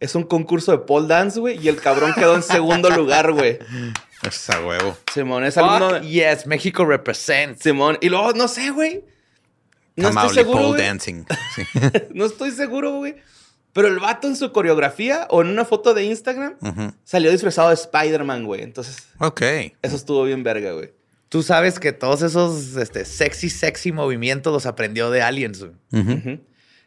Es 0.00 0.14
un 0.14 0.22
concurso 0.24 0.72
de 0.72 0.78
pole 0.78 1.06
dance, 1.06 1.38
güey, 1.38 1.58
y 1.62 1.68
el 1.68 1.76
cabrón 1.76 2.14
quedó 2.14 2.34
en 2.34 2.42
segundo 2.42 2.88
lugar, 2.90 3.32
güey. 3.32 3.58
Esa 4.26 4.60
huevo. 4.66 4.96
Simón, 5.12 5.44
es 5.44 5.56
alumno 5.58 5.92
de... 6.00 6.08
yes, 6.08 6.46
México 6.46 6.84
represents. 6.84 7.62
Simón, 7.62 7.98
y 8.00 8.08
luego, 8.08 8.32
no 8.32 8.48
sé, 8.48 8.70
güey. 8.70 9.04
No 9.96 10.08
estoy 10.08 10.30
seguro, 10.30 10.62
pole 10.70 10.82
dancing. 10.82 11.24
Sí. 11.54 11.62
No 12.14 12.24
estoy 12.24 12.50
seguro, 12.52 12.92
güey. 12.96 13.16
Pero 13.72 13.88
el 13.88 13.98
vato 14.00 14.26
en 14.26 14.34
su 14.36 14.50
coreografía 14.52 15.26
o 15.30 15.42
en 15.42 15.48
una 15.48 15.64
foto 15.64 15.94
de 15.94 16.04
Instagram 16.04 16.54
salió 17.04 17.30
disfrazado 17.30 17.68
de 17.68 17.74
Spider-Man, 17.74 18.44
güey. 18.44 18.62
Entonces, 18.62 18.96
Ok. 19.18 19.42
eso 19.82 19.96
estuvo 19.96 20.24
bien 20.24 20.42
verga, 20.42 20.72
güey. 20.72 20.92
Tú 21.28 21.42
sabes 21.44 21.78
que 21.78 21.92
todos 21.92 22.22
esos 22.22 22.74
este, 22.76 23.04
sexy, 23.04 23.48
sexy 23.50 23.92
movimientos 23.92 24.52
los 24.52 24.66
aprendió 24.66 25.10
de 25.12 25.22
aliens. 25.22 25.60
güey. 25.60 25.72
Ujú. 25.92 26.40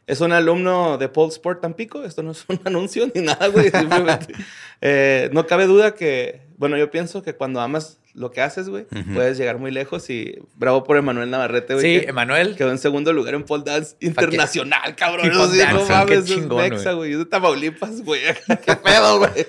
Es 0.05 0.19
un 0.19 0.33
alumno 0.33 0.97
de 0.97 1.07
Paul 1.07 1.29
Sport 1.29 1.61
Tampico. 1.61 2.03
Esto 2.03 2.23
no 2.23 2.31
es 2.31 2.43
un 2.47 2.59
anuncio 2.65 3.09
ni 3.13 3.21
nada, 3.21 3.47
güey. 3.47 3.69
Simplemente, 3.69 4.33
eh, 4.81 5.29
no 5.31 5.47
cabe 5.47 5.65
duda 5.65 5.95
que, 5.95 6.41
bueno, 6.57 6.77
yo 6.77 6.91
pienso 6.91 7.23
que 7.23 7.35
cuando 7.35 7.61
amas 7.61 7.99
lo 8.13 8.31
que 8.31 8.41
haces, 8.41 8.69
güey, 8.69 8.85
puedes 9.13 9.39
llegar 9.39 9.57
muy 9.57 9.71
lejos 9.71 10.07
y 10.11 10.39
bravo 10.55 10.83
por 10.83 10.97
Emanuel 10.97 11.31
Navarrete, 11.31 11.73
güey. 11.73 11.99
Sí, 11.99 12.01
que 12.01 12.09
Emanuel. 12.11 12.55
Quedó 12.55 12.69
en 12.69 12.77
segundo 12.77 13.11
lugar 13.11 13.33
en 13.33 13.43
pole 13.43 13.63
dance 13.65 13.95
internacional, 14.01 14.95
cabrón. 14.95 15.25
Sí, 15.25 15.31
no 15.31 15.47
dance, 15.47 15.91
mames, 15.91 16.05
qué 16.07 16.13
es 16.15 16.25
chingón, 16.25 16.69
mexa, 16.69 16.91
güey. 16.93 17.13
Es 17.13 17.17
de 17.17 17.25
Tamaulipas, 17.25 18.03
güey. 18.03 18.21
Qué 18.65 18.75
pedo, 18.75 19.17
güey. 19.17 19.47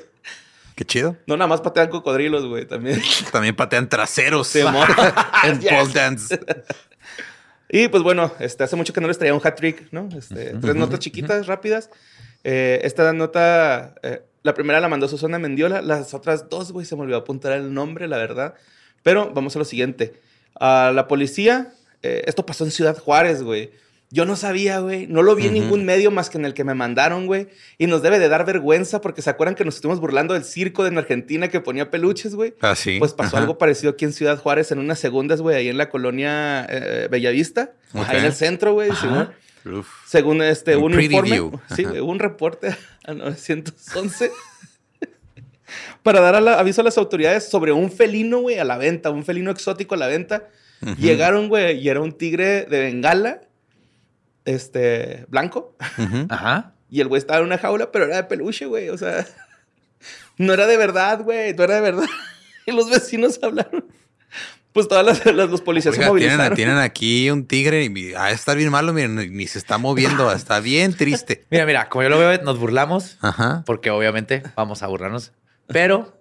Qué 0.77 0.85
chido. 0.87 1.17
No, 1.27 1.37
nada 1.37 1.47
más 1.47 1.61
patean 1.61 1.89
cocodrilos, 1.89 2.47
güey, 2.47 2.65
también. 2.67 3.03
También 3.31 3.55
patean 3.55 3.89
traseros 3.89 4.57
en 4.57 4.67
pole 4.73 5.93
dance. 5.93 6.41
Y 7.75 7.89
pues 7.89 8.05
bueno, 8.05 8.31
este, 8.39 8.63
hace 8.63 8.77
mucho 8.77 8.93
que 8.93 9.01
no 9.01 9.09
les 9.09 9.19
traía 9.19 9.35
un 9.35 9.41
hat 9.43 9.57
trick, 9.57 9.89
¿no? 9.91 10.09
Este, 10.17 10.55
tres 10.61 10.77
notas 10.77 11.01
chiquitas, 11.01 11.49
rápidas. 11.49 11.91
Eh, 12.45 12.79
esta 12.85 13.13
nota, 13.13 13.97
eh, 14.05 14.23
la 14.45 14.55
primera 14.55 14.79
la 14.79 14.89
mandó 14.89 15.09
Susana 15.09 15.41
Mendiola, 15.41 15.83
las 15.83 16.15
otras 16.15 16.49
dos, 16.49 16.71
güey, 16.71 16.87
se 16.87 16.95
me 16.95 17.03
olvidó 17.03 17.17
apuntar 17.17 17.51
el 17.55 17.75
nombre, 17.75 18.07
la 18.07 18.17
verdad. 18.17 18.55
Pero 19.03 19.33
vamos 19.35 19.57
a 19.57 19.59
lo 19.59 19.65
siguiente. 19.65 20.15
A 20.55 20.93
la 20.95 21.09
policía, 21.09 21.73
eh, 22.05 22.23
esto 22.27 22.47
pasó 22.47 22.63
en 22.63 22.71
Ciudad 22.71 22.97
Juárez, 22.97 23.43
güey. 23.43 23.73
Yo 24.15 24.25
no 24.25 24.37
sabía, 24.37 24.79
güey. 24.79 25.09
No 25.09 25.23
lo 25.23 25.35
vi 25.35 25.49
en 25.49 25.55
ningún 25.55 25.85
medio 25.85 26.13
más 26.13 26.31
que 26.31 26.39
en 26.39 26.45
el 26.45 26.55
que 26.55 26.63
me 26.63 26.75
mandaron, 26.75 27.27
güey. 27.27 27.49
Y 27.79 27.89
nos 27.89 28.01
debe 28.01 28.21
de 28.21 28.29
dar 28.29 28.47
vergüenza 28.47 29.01
porque 29.01 29.23
se 29.23 29.31
acuerdan 29.31 29.57
que 29.57 29.65
nos 29.65 29.75
estuvimos 29.75 29.99
burlando 30.01 30.35
del 30.35 30.45
circo 30.45 30.85
de 30.85 30.91
en 30.91 30.99
Argentina 30.99 31.49
que 31.49 31.61
ponía 31.61 31.91
peluches, 31.91 32.37
güey. 32.37 32.55
Ah, 32.61 32.77
sí. 32.77 33.01
Pues 33.01 33.13
pasó 33.13 33.31
Ajá. 33.37 33.39
algo 33.43 33.59
parecido 33.59 33.91
aquí 33.91 34.05
en 34.05 34.13
Ciudad 34.13 34.39
Juárez 34.39 34.71
en 34.71 34.79
unas 34.79 35.01
segundas, 35.01 35.41
güey, 35.41 35.57
ahí 35.57 35.69
en 35.69 35.77
la 35.79 35.89
colonia 35.91 36.65
eh, 36.71 37.09
Bellavista, 37.11 37.73
Ok. 37.93 38.05
ahí 38.09 38.19
en 38.19 38.25
el 38.27 38.33
centro, 38.35 38.73
güey. 38.75 38.91
Uf. 38.91 39.89
Según 40.07 40.43
este, 40.43 40.77
Un 40.77 41.01
informe, 41.01 41.31
view. 41.33 41.61
sí, 41.75 41.85
Ajá. 41.85 42.01
un 42.03 42.19
reporte 42.21 42.77
a 43.07 43.15
911 43.15 44.31
para 46.03 46.21
dar 46.21 46.35
a 46.37 46.41
la- 46.41 46.59
aviso 46.61 46.83
a 46.83 46.85
las 46.85 46.99
autoridades 46.99 47.49
sobre 47.49 47.73
un 47.73 47.91
felino, 47.91 48.39
güey, 48.41 48.59
a 48.59 48.65
la 48.65 48.77
venta, 48.79 49.11
un 49.11 49.25
felino 49.25 49.51
exótico 49.51 49.95
a 49.95 49.99
la 49.99 50.07
venta. 50.07 50.49
Llegaron, 50.99 51.49
güey, 51.49 51.79
y 51.81 51.89
era 51.89 52.01
un 52.01 52.13
tigre 52.13 52.67
de 52.67 52.79
Bengala, 52.81 53.41
este, 54.45 55.25
blanco. 55.29 55.77
Ajá. 56.29 56.73
y 56.91 57.01
el 57.01 57.09
güey 57.09 57.19
estaba 57.19 57.41
en 57.41 57.47
una 57.47 57.59
jaula, 57.59 57.91
pero 57.93 58.05
era 58.05 58.17
de 58.17 58.25
peluche, 58.25 58.67
güey, 58.67 58.89
o 58.91 58.99
sea, 58.99 59.27
no 60.39 60.53
era 60.53 60.67
de 60.67 60.77
verdad, 60.77 61.21
güey, 61.23 61.55
no 61.55 61.65
era 61.65 61.77
de 61.77 61.81
verdad. 61.81 62.07
Y 62.67 62.73
los 62.73 62.89
vecinos 62.89 63.39
hablaron. 63.43 63.85
Pues 64.73 64.89
todas 64.89 65.05
las, 65.05 65.27
las- 65.27 65.51
los 65.51 65.61
policías 65.61 65.95
se 65.95 66.01
Oiga, 66.01 66.13
tienen, 66.17 66.37
movilizaron. 66.39 66.57
tienen 66.57 66.77
aquí 66.79 67.31
un 67.31 67.47
tigre 67.47 67.85
y 67.85 68.15
ah, 68.17 68.31
está 68.31 68.55
bien 68.55 68.71
malo, 68.71 68.95
miren, 68.95 69.17
ni- 69.37 69.47
se 69.47 69.59
está 69.59 69.77
moviendo, 69.77 70.33
está 70.33 70.61
bien 70.61 70.95
triste. 70.97 71.45
Mira, 71.51 71.67
mira, 71.67 71.91
como 71.91 72.05
yo 72.05 72.09
lo 72.09 72.19
veo, 72.19 72.41
nos 72.43 72.59
burlamos, 72.59 73.19
Ajá. 73.21 73.63
porque 73.67 73.91
obviamente 73.91 74.43
vamos 74.57 74.83
a 74.83 74.87
burlarnos. 74.87 75.33
Pero 75.67 76.19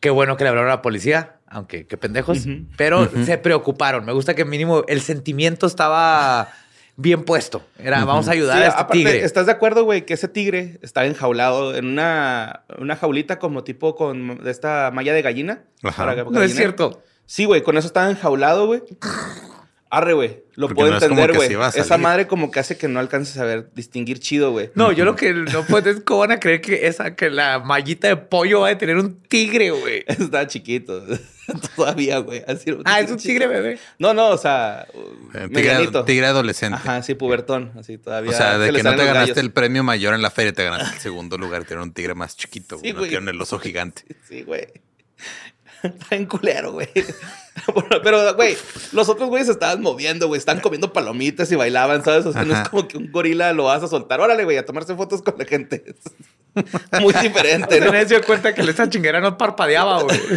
qué 0.00 0.10
bueno 0.10 0.36
que 0.36 0.44
le 0.44 0.50
hablaron 0.50 0.70
a 0.70 0.76
la 0.76 0.82
policía, 0.82 1.40
aunque 1.48 1.86
qué 1.88 1.96
pendejos. 1.96 2.46
Pero 2.76 3.10
se 3.24 3.36
preocuparon. 3.38 4.04
Me 4.04 4.12
gusta 4.12 4.34
que 4.34 4.44
mínimo 4.44 4.84
el 4.86 5.00
sentimiento 5.02 5.66
estaba 5.66 6.50
bien 6.96 7.24
puesto. 7.24 7.62
Era, 7.78 8.04
vamos 8.04 8.28
a 8.28 8.32
ayudar 8.32 8.56
Sí, 8.58 8.62
a 8.62 8.66
este 8.68 8.80
aparte, 8.80 8.98
tigre. 8.98 9.24
¿estás 9.24 9.46
de 9.46 9.52
acuerdo, 9.52 9.84
güey, 9.84 10.06
que 10.06 10.14
ese 10.14 10.28
tigre 10.28 10.78
está 10.82 11.04
enjaulado 11.06 11.74
en 11.74 11.86
una, 11.86 12.64
una 12.78 12.96
jaulita 12.96 13.38
como 13.38 13.64
tipo 13.64 13.94
con 13.96 14.42
de 14.42 14.50
esta 14.50 14.90
malla 14.92 15.12
de 15.12 15.22
gallina? 15.22 15.64
Ajá. 15.82 16.04
Para 16.04 16.14
No 16.16 16.20
es 16.22 16.32
gallinero? 16.32 16.56
cierto. 16.56 17.02
Sí, 17.26 17.46
güey, 17.46 17.62
con 17.62 17.76
eso 17.78 17.86
estaba 17.86 18.10
enjaulado, 18.10 18.66
güey. 18.66 18.82
Arre, 19.96 20.12
güey. 20.14 20.42
Lo 20.56 20.68
Porque 20.68 20.80
puedo 20.80 20.90
no 20.90 20.96
entender, 20.98 21.32
güey. 21.34 21.56
Esa 21.74 21.98
madre 21.98 22.26
como 22.26 22.50
que 22.50 22.60
hace 22.60 22.76
que 22.76 22.86
no 22.88 23.00
alcances 23.00 23.36
a 23.38 23.44
ver, 23.44 23.70
distinguir 23.74 24.20
chido, 24.20 24.52
güey. 24.52 24.70
No, 24.74 24.92
yo 24.92 25.04
lo 25.04 25.16
que 25.16 25.32
no 25.32 25.64
puedo 25.66 25.90
es 25.90 26.00
cómo 26.00 26.20
van 26.20 26.32
a 26.32 26.40
creer 26.40 26.60
que 26.60 26.86
esa, 26.86 27.16
que 27.16 27.30
la 27.30 27.58
mallita 27.58 28.08
de 28.08 28.16
pollo 28.16 28.60
va 28.60 28.70
a 28.70 28.78
tener 28.78 28.96
un 28.96 29.20
tigre, 29.22 29.70
güey. 29.70 30.04
Está 30.06 30.46
chiquito. 30.46 31.04
Todavía, 31.76 32.18
güey. 32.18 32.42
Ah, 32.84 33.00
es 33.00 33.10
un 33.10 33.18
tigre 33.18 33.46
bebé. 33.46 33.78
No, 33.98 34.14
no, 34.14 34.28
o 34.30 34.38
sea, 34.38 34.86
Eh. 35.34 35.48
Tigre, 35.52 35.88
tigre 36.06 36.26
adolescente. 36.26 36.76
Ajá, 36.76 37.02
sí, 37.02 37.14
pubertón. 37.14 37.72
Así 37.78 37.98
todavía. 37.98 38.30
O 38.30 38.34
sea, 38.34 38.58
de 38.58 38.68
se 38.70 38.76
que 38.76 38.82
no 38.82 38.90
te 38.92 39.04
ganaste 39.04 39.20
gallos. 39.32 39.36
el 39.38 39.52
premio 39.52 39.82
mayor 39.84 40.14
en 40.14 40.22
la 40.22 40.30
feria, 40.30 40.52
te 40.52 40.64
ganaste 40.64 40.96
el 40.96 41.00
segundo 41.02 41.36
lugar. 41.36 41.64
Tiene 41.64 41.82
un 41.82 41.92
tigre 41.92 42.14
más 42.14 42.36
chiquito, 42.36 42.78
güey. 42.78 42.88
Sí, 42.88 42.92
no 42.92 42.98
güey. 43.00 43.10
tiene 43.10 43.30
el 43.30 43.40
oso 43.40 43.58
gigante. 43.58 44.02
Sí, 44.28 44.42
güey. 44.42 44.66
Está 45.82 46.16
en 46.16 46.26
culero, 46.26 46.72
güey. 46.72 46.88
Pero, 48.02 48.34
güey, 48.34 48.56
los 48.92 49.08
otros 49.08 49.28
güeyes 49.28 49.48
estaban 49.48 49.80
moviendo, 49.80 50.26
güey. 50.26 50.38
Estaban 50.38 50.60
comiendo 50.60 50.92
palomitas 50.92 51.50
y 51.52 51.56
bailaban, 51.56 52.04
¿sabes? 52.04 52.26
O 52.26 52.32
sea, 52.32 52.44
no 52.44 52.54
es 52.54 52.68
como 52.68 52.88
que 52.88 52.98
un 52.98 53.10
gorila 53.12 53.52
lo 53.52 53.64
vas 53.64 53.82
a 53.82 53.88
soltar. 53.88 54.20
Órale, 54.20 54.44
güey, 54.44 54.56
a 54.56 54.64
tomarse 54.64 54.94
fotos 54.94 55.22
con 55.22 55.34
la 55.38 55.44
gente. 55.44 55.84
Es 55.86 55.96
Muy 57.00 57.12
diferente, 57.14 57.80
¿no? 57.80 57.90
Se 57.92 58.04
dio 58.06 58.22
cuenta 58.24 58.54
que 58.54 58.62
esa 58.62 58.88
chinguera 58.88 59.20
no 59.20 59.36
parpadeaba, 59.38 60.02
güey. 60.02 60.20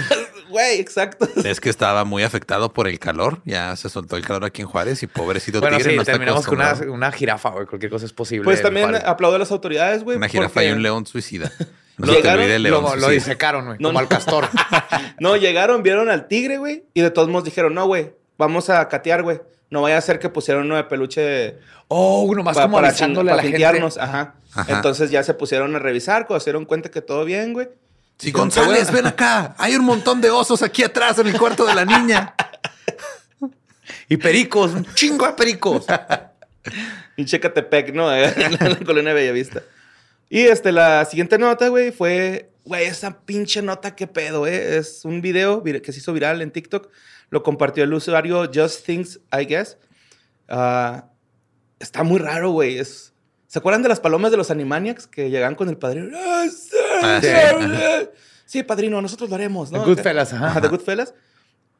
Güey, 0.49 0.79
exacto. 0.79 1.27
Es 1.43 1.59
que 1.59 1.69
estaba 1.69 2.05
muy 2.05 2.23
afectado 2.23 2.71
por 2.71 2.87
el 2.87 2.99
calor. 2.99 3.41
Ya 3.43 3.75
se 3.75 3.89
soltó 3.89 4.15
el 4.15 4.23
calor 4.25 4.45
aquí 4.45 4.61
en 4.61 4.69
Juárez 4.69 5.03
y 5.03 5.07
pobrecito 5.07 5.59
Bueno, 5.59 5.75
tigre 5.75 5.91
sí, 5.91 5.95
no 5.97 6.03
está 6.03 6.13
terminamos 6.13 6.45
con 6.45 6.55
una, 6.55 6.73
una 6.89 7.11
jirafa, 7.11 7.49
güey. 7.49 7.65
Cualquier 7.65 7.91
cosa 7.91 8.05
es 8.05 8.13
posible. 8.13 8.45
Pues 8.45 8.61
también 8.61 8.95
aplaudo 8.95 9.35
a 9.35 9.39
las 9.39 9.51
autoridades, 9.51 10.05
güey. 10.05 10.15
Una 10.15 10.29
jirafa 10.29 10.53
porque- 10.53 10.69
y 10.69 10.71
un 10.71 10.83
león 10.83 11.05
suicida. 11.05 11.51
No 11.97 12.05
se 12.07 12.11
te 12.13 12.17
Llegaron, 12.19 12.47
Lo, 12.49 12.57
león 12.59 12.83
lo 12.83 12.89
suicida. 12.89 13.09
disecaron, 13.11 13.65
güey. 13.65 13.77
No, 13.79 13.89
como 13.89 13.93
no. 13.93 13.99
al 13.99 14.07
castor. 14.07 14.47
No, 15.19 15.35
llegaron, 15.35 15.81
vieron 15.83 16.09
al 16.09 16.27
tigre, 16.27 16.57
güey. 16.57 16.83
Y 16.93 17.01
de 17.01 17.09
todos 17.11 17.27
modos 17.27 17.45
dijeron, 17.45 17.73
no, 17.73 17.85
güey, 17.87 18.11
vamos 18.37 18.69
a 18.69 18.87
catear, 18.87 19.23
güey. 19.23 19.41
No 19.69 19.81
vaya 19.81 19.97
a 19.97 20.01
ser 20.01 20.19
que 20.19 20.29
pusieron 20.29 20.65
uno 20.65 20.75
de 20.75 20.83
peluche 20.85 21.57
Oh, 21.89 22.21
uno 22.23 22.43
más 22.43 22.55
como 22.57 22.75
para, 22.77 22.89
avisándole 22.89 23.31
a 23.31 23.35
para 23.35 23.47
la 23.49 23.51
gente. 23.51 23.99
Ajá. 23.99 24.35
Ajá. 24.53 24.73
Entonces 24.75 25.09
ya 25.11 25.23
se 25.23 25.33
pusieron 25.33 25.75
a 25.75 25.79
revisar, 25.79 26.27
cuando 26.27 26.39
se 26.41 26.51
dieron 26.51 26.65
cuenta 26.65 26.89
que 26.89 27.01
todo 27.01 27.25
bien, 27.25 27.53
güey. 27.53 27.67
Sí, 28.17 28.27
Dijeron, 28.27 28.49
"Qué 28.49 28.59
González, 28.59 28.83
bueno". 28.91 28.97
ven 29.03 29.07
acá. 29.07 29.55
Hay 29.57 29.75
un 29.75 29.85
montón 29.85 30.21
de 30.21 30.29
osos 30.29 30.61
aquí 30.63 30.83
atrás 30.83 31.17
en 31.19 31.27
el 31.27 31.37
cuarto 31.37 31.65
de 31.65 31.75
la 31.75 31.85
niña. 31.85 32.33
Y 34.09 34.17
pericos, 34.17 34.73
un 34.73 34.85
chingo 34.93 35.25
de 35.27 35.33
pericos. 35.33 35.85
Pinche 37.15 37.39
Catepec, 37.39 37.93
¿no? 37.93 38.13
en 38.13 38.53
la 38.53 38.75
colonia 38.85 39.13
de 39.13 39.19
Bellavista. 39.21 39.61
Y 40.29 40.41
este, 40.41 40.71
la 40.71 41.05
siguiente 41.05 41.37
nota, 41.37 41.69
güey, 41.69 41.91
fue, 41.91 42.51
güey, 42.65 42.85
esa 42.85 43.21
pinche 43.21 43.61
nota, 43.61 43.95
qué 43.95 44.07
pedo, 44.07 44.45
¿eh? 44.45 44.77
Es 44.77 45.05
un 45.05 45.21
video 45.21 45.63
que 45.63 45.91
se 45.91 45.99
hizo 45.99 46.13
viral 46.13 46.41
en 46.41 46.51
TikTok. 46.51 46.89
Lo 47.29 47.43
compartió 47.43 47.83
el 47.83 47.93
usuario 47.93 48.49
Just 48.53 48.85
Things, 48.85 49.19
I 49.31 49.45
guess. 49.45 49.77
Ah, 50.49 51.09
está 51.79 52.03
muy 52.03 52.19
raro, 52.19 52.51
güey. 52.51 52.77
Es... 52.77 53.13
¿Se 53.47 53.59
acuerdan 53.59 53.81
de 53.83 53.89
las 53.89 54.01
palomas 54.01 54.31
de 54.31 54.37
los 54.37 54.51
Animaniacs 54.51 55.07
que 55.07 55.29
llegaban 55.29 55.55
con 55.55 55.69
el 55.69 55.77
padrino? 55.77 56.17
¡Ah, 56.17 56.45
sí! 56.49 56.77
Ah, 57.01 57.19
sí. 57.21 58.09
Sí, 58.45 58.63
padrino, 58.63 59.01
nosotros 59.01 59.29
lo 59.29 59.35
haremos, 59.35 59.71
¿no? 59.71 59.79
The 59.79 59.85
Goodfellas, 59.85 60.33
ajá. 60.33 60.47
Ajá, 60.47 60.61
The 60.61 60.69
Goodfellas. 60.69 61.13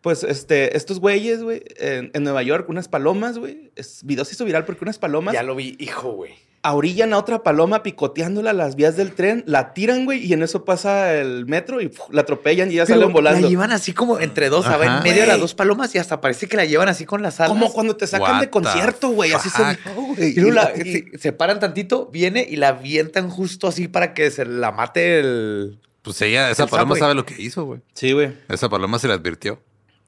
Pues 0.02 0.24
este, 0.24 0.76
estos 0.76 1.00
güeyes, 1.00 1.42
güey, 1.42 1.64
en, 1.78 2.12
en 2.14 2.24
Nueva 2.24 2.44
York, 2.44 2.70
unas 2.70 2.88
palomas, 2.88 3.38
güey. 3.38 3.72
Es, 3.76 4.04
video 4.04 4.26
se 4.26 4.34
hizo 4.34 4.46
viral 4.46 4.66
porque 4.66 4.84
unas 4.84 5.00
palomas 5.00 5.34
ya 5.34 5.44
lo 5.44 5.56
vi, 5.56 5.76
hijo, 5.80 6.12
güey. 6.12 6.36
Ahorillan 6.68 7.14
a 7.14 7.18
otra 7.18 7.44
paloma 7.44 7.82
picoteándola 7.84 8.50
a 8.50 8.54
las 8.54 8.76
vías 8.76 8.98
del 8.98 9.14
tren, 9.14 9.44
la 9.48 9.74
tiran, 9.74 10.06
güey, 10.06 10.26
y 10.26 10.34
en 10.34 10.44
eso 10.44 10.66
pasa 10.66 11.14
el 11.16 11.46
metro 11.46 11.82
y 11.82 11.88
¡puf! 11.88 12.08
la 12.12 12.22
atropellan 12.22 12.70
y 12.72 12.76
ya 12.76 12.86
salen 12.86 13.12
volando. 13.14 13.42
La 13.42 13.48
llevan 13.50 13.72
así 13.72 13.94
como 13.94 14.20
entre 14.20 14.50
dos, 14.50 14.66
¿sabes? 14.66 14.90
En 14.90 15.04
medio 15.04 15.22
de 15.22 15.28
las 15.28 15.40
dos 15.40 15.54
palomas 15.54 15.94
y 15.96 15.98
hasta 15.98 16.20
parece 16.20 16.48
que 16.48 16.58
la 16.58 16.66
llevan 16.66 16.90
así 16.90 17.06
con 17.06 17.22
las 17.22 17.40
alas. 17.40 17.50
Como 17.50 17.72
cuando 17.72 17.96
te 17.96 18.06
sacan 18.06 18.36
What 18.36 18.42
de 18.42 18.50
concierto, 18.50 19.10
güey. 19.10 19.32
Así 19.32 19.50
se. 19.50 20.28
Y 20.30 20.40
luego 20.40 20.56
la- 20.56 20.74
Y- 20.76 20.92
se, 20.92 21.18
se 21.18 21.32
paran 21.32 21.60
tantito, 21.60 22.08
viene 22.08 22.46
y 22.50 22.58
la 22.58 22.70
avientan 22.70 23.30
justo 23.30 23.68
así 23.68 23.88
para 23.88 24.14
que 24.14 24.30
se 24.32 24.46
la 24.46 24.72
mate 24.72 25.20
el. 25.20 25.80
Pues 26.02 26.22
ella, 26.22 26.50
esa 26.52 26.64
El 26.64 26.70
paloma 26.70 26.96
sapo, 26.96 27.00
sabe 27.06 27.16
lo 27.16 27.26
que 27.26 27.42
hizo, 27.42 27.64
güey. 27.66 27.82
Sí, 27.94 28.12
güey. 28.12 28.34
Esa 28.50 28.70
paloma 28.70 29.00
se 29.00 29.08
le 29.08 29.14
advirtió. 29.14 29.62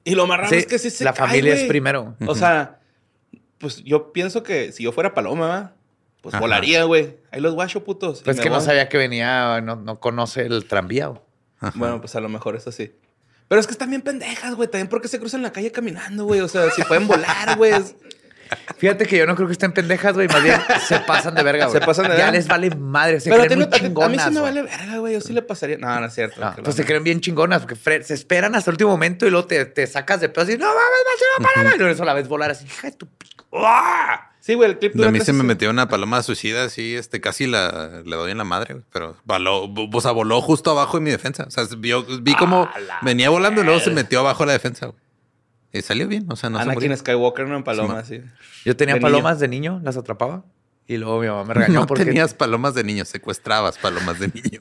Y 0.04 0.14
lo 0.14 0.26
más 0.26 0.38
raro 0.38 0.50
Sí, 0.50 0.56
es 0.56 0.66
que 0.66 0.78
sí 0.78 0.90
se 0.90 1.04
la 1.04 1.12
cae, 1.12 1.26
familia 1.28 1.54
es 1.54 1.64
primero. 1.64 2.16
O 2.26 2.34
sea, 2.34 2.80
pues 3.58 3.82
yo 3.84 4.12
pienso 4.12 4.42
que 4.42 4.72
si 4.72 4.84
yo 4.84 4.92
fuera 4.92 5.14
paloma, 5.14 5.46
¿va? 5.46 5.74
Pues 6.22 6.34
Ajá. 6.34 6.40
volaría, 6.40 6.84
güey. 6.84 7.16
Ahí 7.30 7.40
los 7.40 7.54
guacho 7.54 7.82
putos. 7.84 8.22
Pues 8.22 8.36
me 8.38 8.42
que 8.42 8.50
no 8.50 8.60
sabía 8.60 8.88
que 8.88 8.98
venía, 8.98 9.60
no, 9.60 9.76
no 9.76 10.00
conoce 10.00 10.42
el 10.42 10.66
tranvía. 10.66 11.12
Bueno, 11.74 12.00
pues 12.00 12.14
a 12.16 12.20
lo 12.20 12.28
mejor 12.28 12.56
eso 12.56 12.72
sí. 12.72 12.92
Pero 13.48 13.60
es 13.60 13.66
que 13.66 13.72
están 13.72 13.90
bien 13.90 14.02
pendejas, 14.02 14.54
güey. 14.54 14.68
También 14.68 14.88
porque 14.88 15.08
se 15.08 15.18
cruzan 15.18 15.42
la 15.42 15.52
calle 15.52 15.72
caminando, 15.72 16.24
güey. 16.24 16.40
O 16.40 16.48
sea, 16.48 16.70
si 16.70 16.82
pueden 16.84 17.06
volar, 17.08 17.56
güey. 17.56 17.72
es- 17.72 17.96
Fíjate 18.78 19.06
que 19.06 19.16
yo 19.16 19.26
no 19.26 19.36
creo 19.36 19.46
que 19.46 19.52
estén 19.52 19.72
pendejas, 19.72 20.14
güey. 20.14 20.26
Más 20.26 20.42
bien 20.42 20.60
se 20.88 20.98
pasan 21.00 21.34
de 21.36 21.42
verga, 21.44 21.66
güey. 21.66 21.78
Se 21.80 21.86
pasan 21.86 22.04
de 22.06 22.10
Ya 22.10 22.16
verga. 22.16 22.30
les 22.32 22.48
vale 22.48 22.70
madre. 22.74 23.20
Se 23.20 23.30
Pero 23.30 23.44
creen 23.44 23.60
no- 23.60 23.66
muy 23.66 23.74
a 23.76 23.78
ti- 23.78 23.78
a, 23.78 23.82
mí 23.82 23.88
chingonas. 23.88 24.24
sí 24.24 24.30
me 24.32 24.40
vale 24.40 24.62
verga, 24.62 24.98
güey. 24.98 25.12
Yo 25.14 25.20
sí 25.20 25.32
le 25.32 25.42
pasaría. 25.42 25.78
No, 25.78 26.00
no 26.00 26.06
es 26.06 26.14
cierto. 26.14 26.40
No, 26.40 26.54
pues 26.62 26.74
se 26.76 26.84
creen 26.84 27.04
bien 27.04 27.20
chingonas 27.20 27.62
porque 27.62 27.76
se 28.02 28.14
esperan 28.14 28.54
hasta 28.56 28.70
el 28.70 28.74
último 28.74 28.90
momento 28.90 29.26
y 29.26 29.30
luego 29.30 29.46
te, 29.46 29.64
te 29.66 29.86
sacas 29.86 30.20
de 30.20 30.28
pedo 30.28 30.42
así, 30.44 30.56
no 30.56 30.66
mames, 30.66 30.76
va 30.80 31.14
a 31.14 31.18
ser 31.18 31.28
una 31.38 31.48
paloma. 31.48 31.74
Y 31.74 31.78
luego 31.78 31.92
eso 31.94 32.04
la 32.04 32.14
ves 32.14 32.26
volar 32.28 32.50
así, 32.50 32.64
hija 32.66 32.90
de 32.90 32.96
tu 32.96 33.06
pico. 33.06 33.46
¡Ah! 33.52 34.29
Sí, 34.40 34.54
güey, 34.54 34.70
el 34.70 34.78
clip 34.78 34.98
A 35.04 35.10
mí 35.10 35.20
se 35.20 35.32
me 35.32 35.42
metió 35.42 35.68
una 35.70 35.88
paloma 35.88 36.22
suicida, 36.22 36.64
así, 36.64 36.94
este, 36.96 37.20
casi 37.20 37.46
la, 37.46 38.02
le 38.04 38.16
doy 38.16 38.30
en 38.30 38.38
la 38.38 38.44
madre, 38.44 38.74
güey, 38.74 38.86
pero 38.92 39.16
voló, 39.24 39.64
o 39.92 40.00
sea, 40.00 40.12
voló 40.12 40.40
justo 40.40 40.70
abajo 40.70 40.96
de 40.98 41.04
mi 41.04 41.10
defensa. 41.10 41.44
O 41.46 41.50
sea, 41.50 41.64
vio- 41.76 42.04
vi 42.22 42.34
como 42.34 42.62
Ah, 42.64 42.98
venía 43.02 43.28
volando 43.30 43.60
y 43.60 43.64
luego 43.64 43.80
se 43.80 43.90
metió 43.90 44.20
abajo 44.20 44.42
de 44.44 44.46
la 44.48 44.52
defensa, 44.54 44.86
güey. 44.86 44.98
Y 45.72 45.82
salió 45.82 46.08
bien, 46.08 46.26
o 46.32 46.36
sea, 46.36 46.50
no 46.50 46.56
se 46.58 46.62
Anakin 46.62 46.88
murió. 46.88 46.96
Skywalker, 46.96 47.46
no 47.46 47.56
en 47.56 47.62
paloma, 47.64 48.02
sí. 48.04 48.22
Yo 48.64 48.76
tenía 48.76 48.94
De 48.96 49.00
palomas 49.00 49.38
de 49.38 49.46
niño, 49.48 49.80
las 49.84 49.96
atrapaba. 49.96 50.42
Y 50.88 50.96
luego 50.96 51.20
mi 51.20 51.28
mamá 51.28 51.44
me 51.44 51.54
regañó 51.54 51.80
No 51.80 51.86
porque 51.86 52.04
tenías 52.04 52.34
palomas 52.34 52.74
de 52.74 52.82
niño, 52.82 53.04
secuestrabas 53.04 53.78
palomas 53.78 54.18
de 54.18 54.28
niño. 54.28 54.60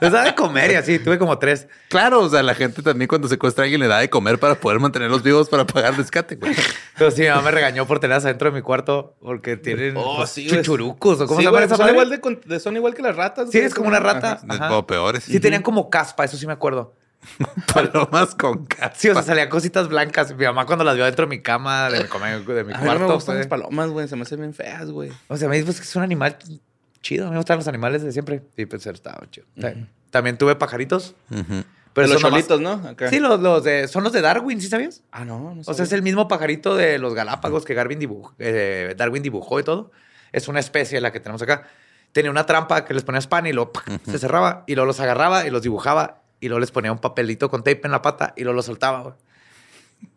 Les 0.00 0.12
da 0.12 0.22
de 0.24 0.34
comer 0.34 0.70
y 0.70 0.74
así. 0.74 0.98
Tuve 0.98 1.18
como 1.18 1.38
tres. 1.38 1.66
Claro, 1.88 2.20
o 2.20 2.28
sea, 2.28 2.42
la 2.42 2.54
gente 2.54 2.82
también 2.82 3.08
cuando 3.08 3.28
secuestra 3.28 3.62
a 3.62 3.64
alguien 3.64 3.80
le 3.80 3.88
da 3.88 3.98
de 3.98 4.08
comer 4.08 4.38
para 4.38 4.54
poder 4.54 4.78
mantenerlos 4.78 5.22
vivos 5.22 5.48
para 5.48 5.66
pagar 5.66 5.96
rescate, 5.96 6.36
güey. 6.36 6.54
Pero 6.96 7.10
sí, 7.10 7.22
mi 7.22 7.28
mamá 7.28 7.42
me 7.42 7.50
regañó 7.50 7.86
por 7.86 7.98
tenerlas 7.98 8.24
adentro 8.24 8.50
de 8.50 8.56
mi 8.56 8.62
cuarto 8.62 9.16
porque 9.20 9.56
tienen 9.56 9.96
Oh, 9.96 10.18
pues, 10.18 10.30
sí, 10.30 10.46
chuchurucos 10.46 11.20
o 11.20 11.26
cómo 11.26 11.40
Sí, 11.40 11.44
se 11.46 11.50
llama 11.50 11.64
esa 11.64 11.76
son 11.76 11.88
igual, 11.88 12.20
de, 12.44 12.60
son 12.60 12.76
igual 12.76 12.94
que 12.94 13.02
las 13.02 13.16
ratas. 13.16 13.50
Sí, 13.50 13.58
es 13.58 13.74
como 13.74 13.88
una 13.88 14.00
rata. 14.00 14.40
Ajá. 14.48 14.76
O 14.76 14.86
peores. 14.86 15.24
Sí, 15.24 15.40
tenían 15.40 15.62
como 15.62 15.90
caspa, 15.90 16.24
eso 16.24 16.36
sí 16.36 16.46
me 16.46 16.52
acuerdo. 16.52 16.94
Palomas 17.74 18.34
con 18.34 18.66
caspa. 18.66 18.92
Sí, 18.96 19.08
o 19.08 19.14
sea, 19.14 19.22
salían 19.22 19.48
cositas 19.48 19.88
blancas. 19.88 20.34
Mi 20.36 20.44
mamá 20.44 20.66
cuando 20.66 20.84
las 20.84 20.94
vio 20.94 21.04
dentro 21.04 21.26
de 21.26 21.30
mi 21.30 21.42
cama, 21.42 21.88
de 21.90 22.04
mi, 22.04 22.54
de 22.54 22.64
mi 22.64 22.72
A 22.72 22.76
mí 22.78 22.82
no 22.84 22.86
cuarto. 22.86 23.08
me 23.08 23.14
gustan 23.14 23.36
las 23.38 23.46
palomas, 23.46 23.88
güey. 23.90 24.06
Se 24.08 24.14
me 24.16 24.22
hacen 24.22 24.40
bien 24.40 24.54
feas, 24.54 24.90
güey. 24.90 25.10
O 25.28 25.36
sea, 25.36 25.48
me 25.48 25.56
dijo 25.56 25.66
pues, 25.66 25.78
que 25.78 25.84
es 25.84 25.96
un 25.96 26.02
animal 26.02 26.36
chido. 27.04 27.24
A 27.26 27.28
mí 27.28 27.32
me 27.32 27.38
gustan 27.38 27.58
los 27.58 27.68
animales 27.68 28.02
de 28.02 28.10
siempre. 28.12 28.42
Y 28.56 28.66
pues 28.66 28.84
estaba 28.86 29.20
chido. 29.30 29.46
Ta- 29.60 29.74
También 30.10 30.36
tuve 30.38 30.56
pajaritos. 30.56 31.14
Pero 31.28 31.44
Pero 31.92 32.08
los 32.08 32.22
nomás- 32.22 32.46
cholitos, 32.48 32.60
¿no? 32.60 33.08
Sí, 33.08 33.20
los, 33.20 33.38
los 33.40 33.62
de, 33.62 33.86
son 33.86 34.02
los 34.02 34.12
de 34.12 34.20
Darwin, 34.20 34.60
¿sí 34.60 34.68
sabías? 34.68 35.02
Ah, 35.12 35.24
no, 35.24 35.54
no 35.54 35.62
O 35.64 35.74
sea, 35.74 35.84
es 35.84 35.92
el 35.92 36.02
mismo 36.02 36.26
pajarito 36.26 36.74
de 36.76 36.98
los 36.98 37.14
Galápagos 37.14 37.64
que 37.64 37.74
Darwin 37.74 38.00
dibujó, 38.00 38.34
eh, 38.40 38.94
Darwin 38.96 39.22
dibujó 39.22 39.60
y 39.60 39.62
todo. 39.62 39.92
Es 40.32 40.48
una 40.48 40.58
especie 40.58 41.00
la 41.00 41.12
que 41.12 41.20
tenemos 41.20 41.40
acá. 41.42 41.68
Tenía 42.10 42.30
una 42.32 42.46
trampa 42.46 42.84
que 42.84 42.94
les 42.94 43.04
ponía 43.04 43.20
pan 43.22 43.46
y 43.46 43.52
luego 43.52 43.72
¡pac! 43.72 43.84
se 44.04 44.18
cerraba 44.18 44.64
y 44.66 44.74
luego 44.74 44.86
los 44.86 44.98
agarraba 44.98 45.46
y 45.46 45.50
los 45.50 45.62
dibujaba 45.62 46.22
y 46.40 46.48
luego 46.48 46.58
les 46.60 46.70
ponía 46.72 46.90
un 46.90 46.98
papelito 46.98 47.48
con 47.50 47.62
tape 47.62 47.80
en 47.84 47.92
la 47.92 48.02
pata 48.02 48.32
y 48.36 48.42
luego 48.42 48.56
los 48.56 48.66
soltaba 48.66 49.16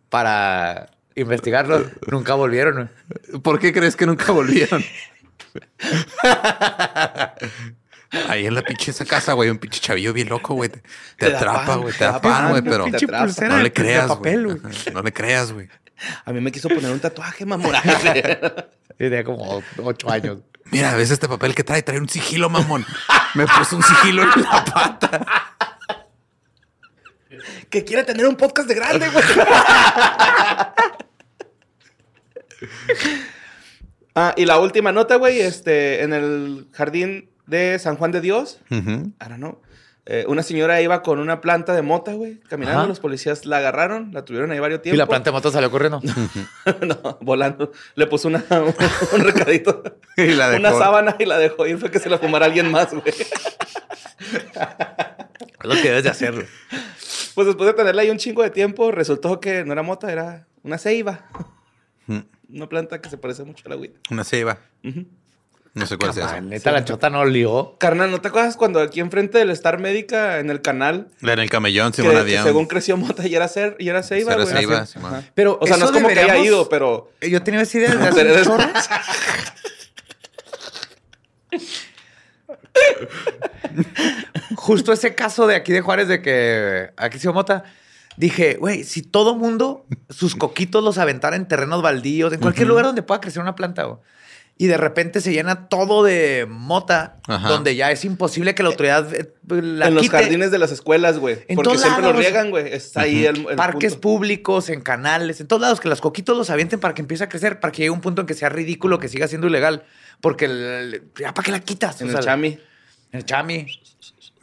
para 0.10 0.90
investigarlos. 1.16 1.84
Nunca 2.08 2.34
volvieron. 2.36 2.90
¿Por 3.44 3.60
qué 3.60 3.74
crees 3.74 3.96
que 3.96 4.06
nunca 4.06 4.32
volvieron? 4.32 4.84
Ahí 8.30 8.46
en 8.46 8.56
la 8.56 8.62
pinche 8.62 8.92
esa 8.92 9.04
casa, 9.06 9.34
güey, 9.34 9.50
un 9.50 9.58
pinche 9.58 9.82
chavillo 9.82 10.14
bien 10.14 10.30
loco, 10.30 10.54
güey. 10.54 10.70
Te, 10.70 10.78
te 10.80 10.84
Te 11.18 11.30
da 11.32 11.38
atrapa, 11.38 11.76
güey. 11.76 11.92
te 11.92 12.00
Te 12.00 12.06
da 12.06 12.12
da 12.14 12.22
pan, 12.22 12.32
pan, 12.32 12.50
güey, 12.52 12.62
pero 12.62 12.88
no 12.88 13.58
le 13.58 13.74
creas, 13.74 14.18
güey. 14.18 14.38
No 14.94 15.02
le 15.04 15.12
creas, 15.14 15.52
güey. 15.52 15.68
A 16.26 16.32
mí 16.32 16.42
me 16.42 16.52
quiso 16.52 16.70
poner 16.70 16.92
un 16.92 17.00
tatuaje, 17.00 17.46
mamón. 17.46 17.74
Tenía 18.98 19.24
como 19.24 19.64
ocho 19.84 20.10
años. 20.10 20.40
Mira, 20.66 20.96
¿ves 20.96 21.12
este 21.12 21.28
papel 21.28 21.56
que 21.56 21.64
trae? 21.64 21.82
Trae 21.82 22.00
un 22.00 22.10
sigilo, 22.10 22.50
mamón. 22.50 22.86
Me 23.36 23.46
puso 23.48 23.78
un 23.78 23.84
sigilo 23.84 24.24
en 24.24 24.42
la 24.42 24.66
pata. 24.66 25.26
que 27.70 27.84
quiere 27.84 28.04
tener 28.04 28.28
un 28.28 28.36
podcast 28.36 28.68
de 28.68 28.76
grande, 28.76 29.10
güey. 29.10 29.26
ah, 34.18 34.34
y 34.36 34.46
la 34.46 34.60
última 34.60 34.92
nota, 34.92 35.16
güey, 35.16 35.40
este, 35.40 36.04
en 36.04 36.14
el 36.14 36.68
jardín 36.74 37.30
de 37.46 37.80
San 37.80 37.96
Juan 37.96 38.12
de 38.12 38.22
Dios, 38.22 38.60
ahora 39.20 39.38
no, 39.38 39.62
eh, 40.10 40.24
una 40.30 40.42
señora 40.42 40.82
iba 40.82 41.04
con 41.04 41.20
una 41.20 41.42
planta 41.42 41.74
de 41.74 41.82
mota, 41.82 42.14
güey, 42.14 42.40
caminando, 42.48 42.80
Ajá. 42.80 42.88
los 42.88 43.02
policías 43.02 43.46
la 43.46 43.58
agarraron, 43.58 44.14
la 44.14 44.24
tuvieron 44.24 44.50
ahí 44.52 44.60
varios 44.60 44.82
tiempo. 44.82 44.96
Y 44.96 44.98
la 44.98 45.06
planta 45.06 45.32
de 45.32 45.34
moto 45.34 45.52
salió 45.52 45.70
corriendo. 45.70 46.00
no, 46.82 47.18
volando. 47.20 47.74
Le 47.96 48.08
puso 48.08 48.30
una, 48.30 48.42
un 49.14 49.20
recadito, 49.20 49.84
Y 50.16 50.28
la 50.28 50.50
dejó. 50.50 50.62
una 50.62 50.72
sábana 50.72 51.16
y 51.20 51.26
la 51.26 51.38
dejó 51.38 51.68
ir, 51.68 51.78
fue 51.78 51.92
que 51.92 52.00
se 52.00 52.10
la 52.10 52.18
fumara 52.18 52.46
alguien 52.46 52.72
más, 52.72 52.94
güey. 52.94 53.04
Es 55.60 55.66
lo 55.66 55.74
que 55.76 55.90
debes 55.90 56.04
de 56.04 56.10
hacerlo. 56.10 56.44
Pues 57.36 57.48
después 57.48 57.68
de 57.68 57.74
tenerla 57.74 58.04
ahí 58.04 58.10
un 58.10 58.18
chingo 58.18 58.44
de 58.44 58.50
tiempo, 58.50 58.92
resultó 58.92 59.42
que 59.42 59.66
no 59.66 59.74
era 59.74 59.84
mota, 59.84 60.12
era 60.12 60.48
una 60.64 60.78
ceiba. 60.78 61.26
Una 62.50 62.70
planta 62.70 63.02
que 63.02 63.10
se 63.10 63.18
parece 63.18 63.44
mucho 63.44 63.64
a 63.66 63.70
la 63.70 63.76
agüita. 63.76 64.00
Una 64.10 64.24
ceiba. 64.24 64.60
No 65.74 65.86
sé 65.86 65.96
cuál 65.98 66.10
es 66.12 66.18
Ah, 66.18 66.38
eso. 66.38 66.42
neta, 66.42 66.72
la 66.72 66.84
chota 66.86 67.10
no 67.12 67.24
lió. 67.26 67.76
Carnal, 67.78 68.10
¿no 68.10 68.20
te 68.20 68.30
acuerdas 68.30 68.58
cuando 68.58 68.80
aquí 68.80 69.00
enfrente 69.00 69.38
del 69.38 69.52
Star 69.52 69.80
Médica 69.80 70.40
en 70.40 70.50
el 70.50 70.62
canal, 70.64 71.10
La 71.22 71.34
en 71.34 71.40
el 71.40 71.52
camellón, 71.52 71.94
Simón 71.94 72.26
que 72.26 72.42
según 72.42 72.66
creció 72.66 72.98
mota 72.98 73.28
y 73.28 73.36
era, 73.36 73.48
cer 73.48 73.76
y 73.78 73.88
era 73.90 74.02
ceiba, 74.02 74.34
Era 74.34 74.42
güey? 74.44 74.56
ceiba, 74.56 74.78
Así. 74.80 74.94
Simón. 74.94 75.24
Pero 75.36 75.60
O 75.62 75.68
sea, 75.68 75.78
no 75.78 75.84
es 75.86 75.92
eso 75.92 75.94
como 75.94 76.08
que 76.08 76.14
haya 76.14 76.22
deberíamos- 76.34 76.48
ido, 76.48 76.70
pero... 76.70 77.12
Yo 77.22 77.44
tenía 77.44 77.62
esa 77.62 77.78
idea 77.78 77.90
desde 77.94 78.04
hace 78.08 78.16
Pero 78.16 78.30
un 78.32 78.36
eres- 78.36 78.48
chorro. 78.48 78.68
Justo 84.56 84.94
ese 84.94 85.16
caso 85.16 85.48
de 85.48 85.56
aquí 85.56 85.72
de 85.74 85.82
Juárez 85.82 86.08
de 86.08 86.22
que 86.22 86.90
aquí 86.98 87.20
se 87.20 87.30
mota. 87.32 87.64
Dije, 88.18 88.56
güey, 88.56 88.84
si 88.84 89.02
todo 89.04 89.36
mundo 89.36 89.86
sus 90.10 90.36
coquitos 90.36 90.84
los 90.84 90.98
aventara 90.98 91.36
en 91.36 91.48
terrenos 91.48 91.82
baldíos, 91.82 92.34
en 92.34 92.40
cualquier 92.40 92.68
lugar 92.68 92.86
donde 92.86 93.04
pueda 93.04 93.22
crecer 93.22 93.42
una 93.42 93.56
planta, 93.56 93.84
güey, 93.84 94.00
y 94.60 94.66
de 94.66 94.76
repente 94.76 95.22
se 95.22 95.32
llena 95.32 95.70
todo 95.70 96.02
de 96.04 96.48
mota, 96.50 97.18
Ajá. 97.28 97.48
donde 97.48 97.76
ya 97.76 97.92
es 97.92 98.04
imposible 98.06 98.56
que 98.56 98.64
la 98.64 98.70
autoridad 98.70 99.14
eh, 99.14 99.32
la 99.52 99.88
en 99.90 99.94
los 99.94 100.10
jardines 100.10 100.50
de 100.50 100.58
las 100.58 100.72
escuelas, 100.72 101.20
güey. 101.20 101.36
Porque 101.46 101.62
todos 101.62 101.80
siempre 101.82 102.02
lados. 102.02 102.16
lo 102.16 102.22
riegan, 102.22 102.50
güey. 102.50 102.74
Es 102.74 102.98
ahí 102.98 103.24
el, 103.28 103.46
el 103.50 103.56
parques 103.56 103.94
punto. 103.94 104.02
públicos, 104.02 104.70
en 104.70 104.82
canales, 104.82 105.40
en 105.42 105.48
todos 105.48 105.62
lados, 105.62 105.80
que 105.80 105.88
los 105.90 106.02
coquitos 106.02 106.36
los 106.36 106.50
avienten 106.50 106.80
para 106.80 106.96
que 106.96 107.04
empiece 107.04 107.24
a 107.24 107.30
crecer, 107.30 107.60
para 107.60 107.72
que 107.72 107.84
llegue 107.84 107.92
un 107.92 108.02
punto 108.02 108.22
en 108.22 108.26
que 108.28 108.34
sea 108.34 108.50
ridículo, 108.50 108.98
que 108.98 109.10
siga 109.10 109.28
siendo 109.28 109.46
ilegal. 109.46 109.84
Porque 110.22 110.46
el- 110.46 111.04
ya 111.20 111.36
para 111.36 111.46
qué 111.46 111.52
la 111.52 111.60
quitas. 111.60 112.02
En 112.02 112.08
O 112.10 112.18
el 112.18 112.24
chami. 112.26 112.48
En 113.12 113.20
el 113.20 113.26
chami. 113.26 113.68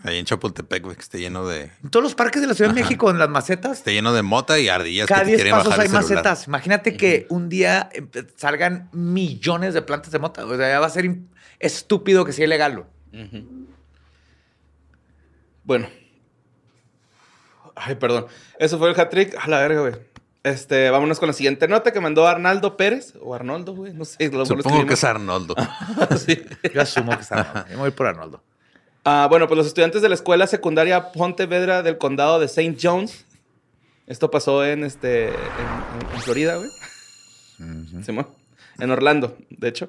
Ahí 0.06 0.18
en 0.18 0.26
Chapultepec, 0.26 0.82
güey, 0.84 0.96
que 0.96 1.02
esté 1.02 1.18
lleno 1.18 1.46
de. 1.48 1.70
En 1.82 1.90
todos 1.90 2.02
los 2.04 2.14
parques 2.14 2.40
de 2.42 2.46
la 2.48 2.52
Ciudad 2.54 2.70
de. 2.74 2.80
México, 2.80 3.10
en 3.10 3.18
las 3.18 3.28
macetas, 3.30 3.78
Esté 3.78 3.94
lleno 3.94 4.12
de 4.12 4.22
mota 4.22 4.58
y 4.60 4.68
ardillas 4.68 5.06
cada 5.08 5.20
que 5.20 5.24
te 5.24 5.30
10 5.30 5.38
quieren 5.38 5.52
pasos 5.56 5.68
bajar 5.70 5.80
hay 5.80 5.86
el 5.86 5.92
macetas. 5.94 6.46
Imagínate 6.46 6.96
que 6.96 7.26
un 7.30 7.48
día 7.48 7.88
salgan 8.36 8.90
millones 8.92 9.72
de 9.72 9.80
plantas 9.82 10.12
de 10.12 10.18
mota. 10.18 10.44
O 10.44 10.56
sea, 10.56 10.68
ya 10.68 10.78
va 10.78 10.86
a 10.86 10.90
ser 10.90 11.06
im- 11.06 11.26
estúpido 11.58 12.24
que 12.26 12.32
sea 12.34 12.44
ilegal. 12.44 12.84
Bueno. 15.64 15.88
Ay, 17.74 17.94
perdón. 17.96 18.26
Eso 18.58 18.78
fue 18.78 18.90
el 18.90 19.00
hat-trick. 19.00 19.34
A 19.40 19.48
la 19.48 19.58
verga, 19.60 19.80
güey. 19.80 19.94
Este, 20.42 20.90
vámonos 20.90 21.18
con 21.18 21.28
la 21.28 21.32
siguiente 21.32 21.66
nota 21.66 21.90
que 21.92 22.00
mandó 22.00 22.28
Arnaldo 22.28 22.76
Pérez. 22.76 23.14
O 23.22 23.34
Arnoldo, 23.34 23.74
güey. 23.74 23.94
No 23.94 24.04
sé. 24.04 24.28
Lo, 24.30 24.38
lo 24.40 24.46
Supongo 24.46 24.84
que 24.86 24.94
es. 24.94 25.04
Arnoldo. 25.04 25.54
Sí. 26.18 26.42
Yo 26.74 26.82
asumo 26.82 27.12
que 27.16 27.22
está. 27.22 27.40
Arnoldo. 27.40 27.68
Yo 27.70 27.76
me 27.76 27.82
voy 27.82 27.90
por 27.92 28.06
Arnoldo. 28.06 28.42
Ah, 29.04 29.26
bueno, 29.28 29.46
pues 29.48 29.58
los 29.58 29.66
estudiantes 29.66 30.02
de 30.02 30.08
la 30.08 30.14
escuela 30.14 30.46
secundaria 30.46 31.12
Pontevedra 31.12 31.82
del 31.82 31.98
condado 31.98 32.38
de 32.40 32.46
St. 32.46 32.76
John's. 32.80 33.24
Esto 34.06 34.30
pasó 34.30 34.64
en 34.64 34.84
este. 34.84 35.28
en, 35.28 35.34
en- 35.34 36.14
en 36.14 36.20
Florida, 36.22 36.56
güey. 36.56 36.70
Simón. 38.04 38.28
En 38.78 38.90
Orlando, 38.90 39.36
de 39.50 39.68
hecho. 39.68 39.88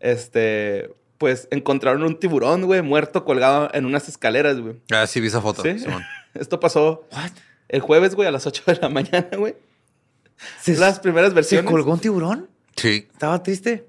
Este. 0.00 0.90
Pues 1.18 1.48
encontraron 1.50 2.04
un 2.04 2.20
tiburón, 2.20 2.64
güey, 2.66 2.80
muerto 2.82 3.24
colgado 3.24 3.70
en 3.74 3.84
unas 3.86 4.08
escaleras, 4.08 4.60
güey. 4.60 4.76
Ah, 4.92 5.04
sí, 5.08 5.20
vi 5.20 5.26
esa 5.26 5.40
foto. 5.40 5.62
¿Sí? 5.62 5.78
Simón. 5.80 6.02
Esto 6.34 6.60
pasó 6.60 7.06
What? 7.12 7.30
el 7.68 7.80
jueves, 7.80 8.14
güey, 8.14 8.28
a 8.28 8.30
las 8.30 8.46
8 8.46 8.62
de 8.66 8.76
la 8.76 8.88
mañana, 8.90 9.28
güey. 9.36 9.56
¿Se, 10.60 10.76
Las 10.76 11.00
primeras 11.00 11.30
¿Se 11.30 11.34
versiones. 11.34 11.68
colgó 11.70 11.92
un 11.92 11.98
tiburón? 11.98 12.48
Sí. 12.76 13.08
Estaba 13.12 13.42
triste. 13.42 13.88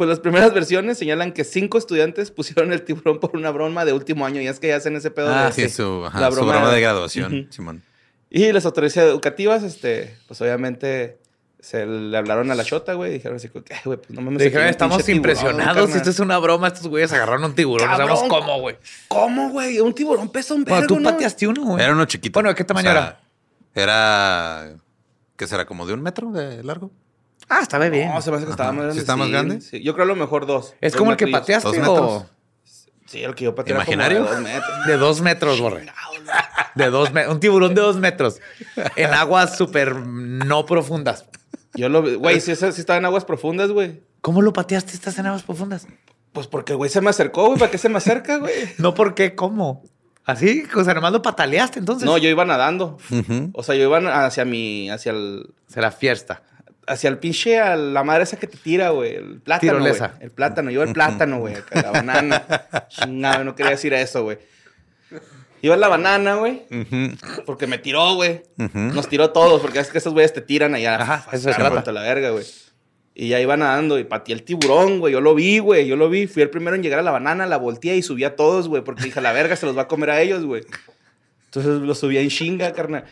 Pues 0.00 0.08
las 0.08 0.20
primeras 0.20 0.54
versiones 0.54 0.96
señalan 0.96 1.30
que 1.32 1.44
cinco 1.44 1.76
estudiantes 1.76 2.30
pusieron 2.30 2.72
el 2.72 2.80
tiburón 2.86 3.20
por 3.20 3.36
una 3.36 3.50
broma 3.50 3.84
de 3.84 3.92
último 3.92 4.24
año. 4.24 4.40
Y 4.40 4.46
es 4.46 4.58
que 4.58 4.68
ya 4.68 4.76
hacen 4.76 4.96
ese 4.96 5.10
pedo 5.10 5.28
Ah, 5.28 5.48
de. 5.48 5.52
Sí, 5.52 5.68
su, 5.68 6.06
ajá, 6.06 6.18
La 6.20 6.30
su 6.30 6.36
broma- 6.36 6.52
broma 6.52 6.72
de 6.72 6.80
graduación. 6.80 7.48
Simón. 7.50 7.82
Y 8.30 8.50
las 8.50 8.64
autoridades 8.64 8.96
educativas, 8.96 9.62
este, 9.62 10.16
pues 10.26 10.40
obviamente 10.40 11.18
se 11.58 11.84
le 11.84 12.16
hablaron 12.16 12.50
a 12.50 12.54
la 12.54 12.64
chota, 12.64 12.94
güey. 12.94 13.12
Dijeron 13.12 13.36
así, 13.36 13.48
como 13.50 13.62
que, 13.62 13.74
"Ay, 13.74 13.80
güey, 13.84 13.98
pues 13.98 14.08
no 14.12 14.22
mames. 14.22 14.42
Dijeron, 14.42 14.68
estamos 14.68 14.96
tiburón, 15.04 15.16
impresionados. 15.16 15.76
carnal". 15.76 15.96
Esto 15.98 16.08
es 16.08 16.18
una 16.20 16.38
broma. 16.38 16.68
Estos 16.68 16.88
güeyes 16.88 17.12
agarraron 17.12 17.44
un 17.44 17.54
tiburón. 17.54 17.90
No 17.90 17.98
Cabrón. 17.98 18.16
sabemos 18.16 18.38
cómo, 18.40 18.60
güey. 18.60 18.76
¿Cómo, 19.08 19.50
güey? 19.50 19.80
Un 19.80 19.94
tiburón 19.94 20.30
pesa 20.30 20.54
un 20.54 20.64
Bueno, 20.64 20.80
vergo, 20.80 20.94
tú 20.94 20.98
¿no? 21.00 21.10
pateaste 21.10 21.46
uno, 21.46 21.62
güey. 21.62 21.84
Era 21.84 21.92
uno 21.92 22.06
chiquito. 22.06 22.38
Bueno, 22.38 22.48
¿de 22.48 22.54
qué 22.54 22.64
tamaño 22.64 22.90
era? 22.90 23.20
Era. 23.74 24.72
¿Qué 25.36 25.46
será? 25.46 25.66
¿Como 25.66 25.84
de 25.86 25.92
un 25.92 26.00
metro 26.00 26.30
de 26.32 26.62
largo? 26.64 26.90
Ah, 27.50 27.58
estaba 27.62 27.88
bien. 27.88 28.08
No, 28.10 28.22
se 28.22 28.30
me 28.30 28.36
hace 28.36 28.46
que 28.46 28.52
estaba 28.52 28.70
Ajá. 28.70 28.76
más 28.76 28.82
grande. 28.84 28.94
¿Sí 28.94 29.00
está 29.00 29.16
más 29.16 29.28
grande? 29.28 29.60
sí. 29.60 29.82
Yo 29.82 29.92
creo 29.94 30.04
a 30.04 30.08
lo 30.08 30.16
mejor 30.16 30.46
dos. 30.46 30.74
¿Es 30.80 30.92
Dos 30.92 30.98
como 30.98 31.10
el 31.10 31.16
que 31.16 31.26
metrillos. 31.26 31.40
pateaste 31.62 31.78
¿Dos 31.80 31.88
o...? 31.88 32.02
metros? 32.02 32.24
Sí, 33.06 33.24
el 33.24 33.34
que 33.34 33.44
yo 33.44 33.54
pateé 33.56 33.74
era 33.74 33.84
como 33.84 33.92
¿Imaginario? 33.94 34.22
de 34.24 34.30
dos 34.30 34.40
metros. 34.40 34.86
De 34.86 34.96
dos 34.96 35.20
metros, 35.20 35.60
borre. 35.60 35.86
De 36.76 36.90
dos 36.90 37.12
metros. 37.12 37.34
Un 37.34 37.40
tiburón 37.40 37.74
de 37.74 37.80
dos 37.80 37.96
metros. 37.96 38.38
En 38.94 39.12
aguas 39.12 39.56
súper 39.58 39.96
no 39.96 40.64
profundas. 40.64 41.24
Yo 41.74 41.88
lo 41.88 42.02
vi, 42.02 42.14
güey, 42.14 42.40
sí 42.40 42.52
estaba 42.52 42.98
en 42.98 43.04
aguas 43.06 43.24
profundas, 43.24 43.70
güey. 43.72 44.00
¿Cómo 44.20 44.42
lo 44.42 44.52
pateaste? 44.52 44.92
¿Estás 44.92 45.18
en 45.18 45.26
aguas 45.26 45.42
profundas? 45.42 45.88
Pues 46.32 46.46
porque 46.46 46.72
el 46.74 46.76
güey 46.78 46.88
se 46.88 47.00
me 47.00 47.10
acercó, 47.10 47.46
güey. 47.46 47.58
¿Para 47.58 47.70
qué 47.72 47.78
se 47.78 47.88
me 47.88 47.98
acerca, 47.98 48.36
güey? 48.38 48.52
No, 48.78 48.94
¿por 48.94 49.14
qué? 49.14 49.34
¿Cómo? 49.34 49.82
¿Así? 50.24 50.62
O 50.76 50.84
sea, 50.84 50.94
nomás 50.94 51.12
lo 51.12 51.20
pataleaste, 51.22 51.80
entonces. 51.80 52.06
No, 52.06 52.16
yo 52.16 52.28
iba 52.28 52.44
nadando. 52.44 52.98
Ujú. 53.10 53.50
O 53.54 53.64
sea, 53.64 53.74
yo 53.74 53.82
iba 53.84 54.24
hacia 54.24 54.44
mi, 54.44 54.88
hacia 54.88 55.10
el, 55.10 55.52
Será 55.66 55.90
fiesta. 55.90 56.42
Hacia 56.90 57.08
el 57.08 57.18
pinche, 57.18 57.58
a 57.58 57.76
la 57.76 58.02
madre 58.02 58.24
esa 58.24 58.36
que 58.36 58.46
te 58.46 58.56
tira, 58.56 58.90
güey. 58.90 59.14
El 59.14 59.40
plátano, 59.40 59.78
güey. 59.78 59.94
El 60.20 60.30
plátano. 60.30 60.70
Yo 60.70 60.80
iba 60.80 60.84
el 60.84 60.92
plátano, 60.92 61.38
güey. 61.38 61.54
La 61.72 61.90
banana. 61.90 62.44
Chingado, 62.88 63.44
no 63.44 63.54
quería 63.54 63.70
decir 63.70 63.94
eso, 63.94 64.24
güey. 64.24 64.38
Iba 65.62 65.76
la 65.76 65.88
banana, 65.88 66.34
güey. 66.34 66.62
Porque 67.46 67.66
me 67.66 67.78
tiró, 67.78 68.14
güey. 68.14 68.42
Nos 68.56 69.08
tiró 69.08 69.30
todos, 69.30 69.60
porque 69.60 69.78
es 69.78 69.88
que 69.88 69.98
esos 69.98 70.12
güeyes 70.12 70.32
te 70.32 70.40
tiran 70.40 70.74
allá. 70.74 71.00
Ajá, 71.00 71.28
eso 71.32 71.50
contra 71.56 71.92
la 71.92 72.02
verga, 72.02 72.30
güey. 72.30 72.44
Y 73.14 73.28
ya 73.28 73.40
iba 73.40 73.56
nadando 73.56 73.98
y 73.98 74.04
pateé 74.04 74.34
el 74.34 74.42
tiburón, 74.42 74.98
güey. 74.98 75.12
Yo 75.12 75.20
lo 75.20 75.34
vi, 75.34 75.58
güey. 75.58 75.86
Yo 75.86 75.96
lo 75.96 76.08
vi. 76.08 76.26
Fui 76.26 76.42
el 76.42 76.50
primero 76.50 76.74
en 76.74 76.82
llegar 76.82 76.98
a 76.98 77.02
la 77.02 77.10
banana, 77.10 77.46
la 77.46 77.58
volteé 77.58 77.96
y 77.96 78.02
subí 78.02 78.24
a 78.24 78.34
todos, 78.34 78.68
güey. 78.68 78.82
Porque 78.82 79.04
dije, 79.04 79.20
la 79.20 79.32
verga 79.32 79.54
se 79.56 79.66
los 79.66 79.76
va 79.76 79.82
a 79.82 79.88
comer 79.88 80.10
a 80.10 80.20
ellos, 80.20 80.44
güey. 80.44 80.62
Entonces 81.44 81.82
lo 81.82 81.94
subí 81.94 82.16
en 82.18 82.30
chinga, 82.30 82.72
carnal. 82.72 83.04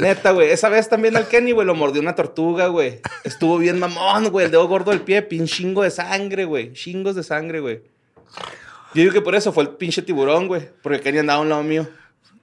Neta, 0.00 0.32
güey. 0.32 0.50
Esa 0.50 0.68
vez 0.68 0.88
también 0.88 1.16
al 1.16 1.28
Kenny, 1.28 1.52
güey, 1.52 1.66
lo 1.66 1.74
mordió 1.74 2.00
una 2.00 2.14
tortuga, 2.14 2.66
güey. 2.68 3.00
Estuvo 3.24 3.58
bien 3.58 3.78
mamón, 3.78 4.30
güey. 4.30 4.46
El 4.46 4.52
dedo 4.52 4.66
gordo 4.68 4.90
del 4.90 5.00
pie, 5.02 5.22
pin 5.22 5.46
chingo 5.46 5.82
de 5.82 5.90
sangre, 5.90 6.44
güey. 6.44 6.72
Chingos 6.72 7.14
de 7.16 7.22
sangre, 7.22 7.60
güey. 7.60 7.82
Yo 8.94 9.02
digo 9.02 9.12
que 9.12 9.20
por 9.20 9.34
eso 9.34 9.52
fue 9.52 9.62
el 9.64 9.70
pinche 9.70 10.02
tiburón, 10.02 10.48
güey. 10.48 10.68
Porque 10.82 11.00
Kenny 11.00 11.18
andaba 11.18 11.38
a 11.38 11.42
un 11.42 11.48
lado 11.48 11.62
mío. 11.62 11.86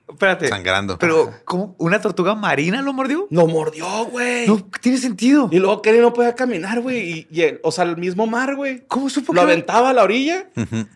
Espérate. 0.10 0.48
Sangrando. 0.48 0.98
Pero, 0.98 1.34
¿cómo? 1.44 1.76
¿Una 1.80 2.00
tortuga 2.00 2.34
marina 2.34 2.82
lo 2.82 2.94
mordió? 2.94 3.28
Lo 3.30 3.46
mordió, 3.46 4.06
güey. 4.06 4.48
No, 4.48 4.66
tiene 4.82 4.98
sentido. 4.98 5.50
Y 5.52 5.60
luego 5.60 5.82
Kenny 5.82 6.00
no 6.00 6.14
podía 6.14 6.34
caminar, 6.34 6.80
güey. 6.80 6.98
Y, 7.12 7.28
y 7.30 7.42
el- 7.42 7.60
o 7.62 7.74
sea, 7.74 7.84
el 7.84 7.98
mismo 7.98 8.26
mar, 8.26 8.56
güey. 8.56 8.84
¿Cómo 8.88 9.10
supo 9.10 9.34
Lo 9.34 9.42
que- 9.42 9.52
aventaba 9.52 9.90
a 9.90 9.94
la 9.94 10.04
orilla. 10.06 10.48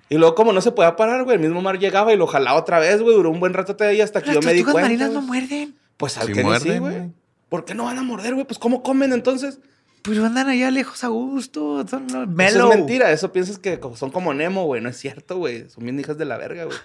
Y 0.08 0.16
luego, 0.16 0.34
como 0.36 0.54
no 0.54 0.62
se 0.62 0.72
podía 0.72 0.96
parar, 0.96 1.26
güey, 1.26 1.36
el 1.36 1.42
mismo 1.42 1.62
mar 1.62 1.78
llegaba 1.78 2.14
y 2.14 2.18
lo 2.18 2.26
jalaba 2.26 2.58
otra 2.58 2.80
vez, 2.80 3.02
güey. 3.02 3.14
Duró 3.14 3.30
un 3.32 3.42
buen 3.42 3.54
rato 3.54 3.74
de 3.74 3.86
ahí 3.88 4.00
hasta 4.00 4.22
que 4.22 4.28
Las 4.28 4.36
yo 4.36 4.42
me 4.44 4.54
di 4.54 4.60
tortugas 4.60 4.74
cuenta. 4.74 4.88
marinas 4.88 5.10
güey. 5.10 5.20
no 5.20 5.28
muerden. 5.28 5.76
Pues 6.02 6.18
al 6.18 6.28
Sí 6.28 6.34
Kenny 6.34 6.42
sí, 6.42 6.48
muerden, 6.48 6.80
güey. 6.82 6.98
güey. 6.98 7.12
¿Por 7.48 7.64
qué 7.64 7.76
no 7.76 7.86
van 7.86 7.98
a 7.98 8.04
morder, 8.04 8.34
güey? 8.34 8.46
Pues 8.46 8.58
¿cómo 8.58 8.82
comen 8.82 9.14
entonces? 9.14 9.60
Pero 10.02 10.26
andan 10.26 10.50
allá 10.50 10.72
lejos 10.72 11.04
a 11.04 11.10
gusto. 11.10 11.88
Son 11.88 12.08
Eso 12.40 12.72
es 12.72 12.78
mentira. 12.78 13.12
Eso 13.12 13.32
piensas 13.32 13.60
que 13.60 13.80
son 13.96 14.10
como 14.10 14.34
Nemo, 14.34 14.66
güey. 14.66 14.82
No 14.82 14.90
es 14.90 14.98
cierto, 14.98 15.38
güey. 15.38 15.70
Son 15.70 15.84
bien 15.84 16.00
hijas 16.00 16.18
de 16.18 16.26
la 16.26 16.38
verga, 16.38 16.66
güey. 16.66 16.78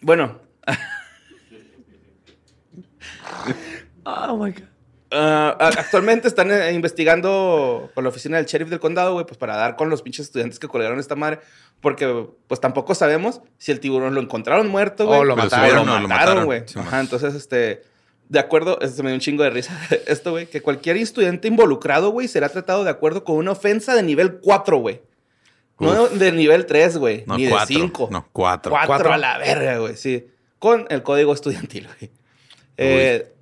Bueno, 0.00 0.40
Oh 4.04 4.36
my 4.36 4.52
God. 4.52 4.68
A- 5.10 5.56
actualmente 5.58 6.28
están 6.28 6.50
eh, 6.50 6.72
investigando 6.72 7.90
con 7.94 8.04
la 8.04 8.10
oficina 8.10 8.36
del 8.36 8.46
sheriff 8.46 8.68
del 8.68 8.80
condado, 8.80 9.14
güey, 9.14 9.24
pues 9.26 9.38
para 9.38 9.56
dar 9.56 9.76
con 9.76 9.88
los 9.90 10.02
pinches 10.02 10.26
estudiantes 10.26 10.58
que 10.58 10.68
colgaron 10.68 10.98
esta 10.98 11.16
madre. 11.16 11.40
Porque, 11.80 12.26
pues 12.48 12.60
tampoco 12.60 12.94
sabemos 12.94 13.40
si 13.56 13.70
el 13.72 13.80
tiburón 13.80 14.14
lo 14.14 14.20
encontraron 14.20 14.68
muerto, 14.68 15.06
güey. 15.06 15.20
O 15.20 15.24
lo 15.24 15.36
mataron. 15.36 16.44
güey. 16.44 16.62
Sí, 16.66 16.78
Ajá, 16.78 17.00
entonces, 17.00 17.34
este... 17.34 17.82
De 18.28 18.38
acuerdo, 18.38 18.78
este 18.82 19.02
me 19.02 19.08
dio 19.08 19.14
un 19.14 19.20
chingo 19.20 19.42
de 19.42 19.48
risa 19.48 19.72
esto, 20.06 20.32
güey, 20.32 20.46
que 20.46 20.60
cualquier 20.60 20.98
estudiante 20.98 21.48
involucrado, 21.48 22.10
güey, 22.10 22.28
será 22.28 22.50
tratado 22.50 22.84
de 22.84 22.90
acuerdo 22.90 23.24
con 23.24 23.36
una 23.36 23.52
ofensa 23.52 23.94
de 23.94 24.02
nivel 24.02 24.40
4, 24.42 24.76
güey. 24.76 25.00
No 25.78 26.08
de 26.08 26.32
nivel 26.32 26.66
3, 26.66 26.98
güey, 26.98 27.24
No, 27.26 27.36
ni 27.38 27.44
de 27.44 27.50
cuatro. 27.52 27.66
5. 27.68 28.08
No, 28.10 28.28
cuatro. 28.32 28.70
Cuatro, 28.72 28.86
Cuatro. 28.88 29.12
a 29.14 29.16
la 29.16 29.38
verga, 29.38 29.78
güey, 29.78 29.96
sí. 29.96 30.26
Con 30.58 30.86
el 30.90 31.02
código 31.02 31.32
estudiantil, 31.32 31.86
güey. 31.86 32.10
Eh, 32.76 33.32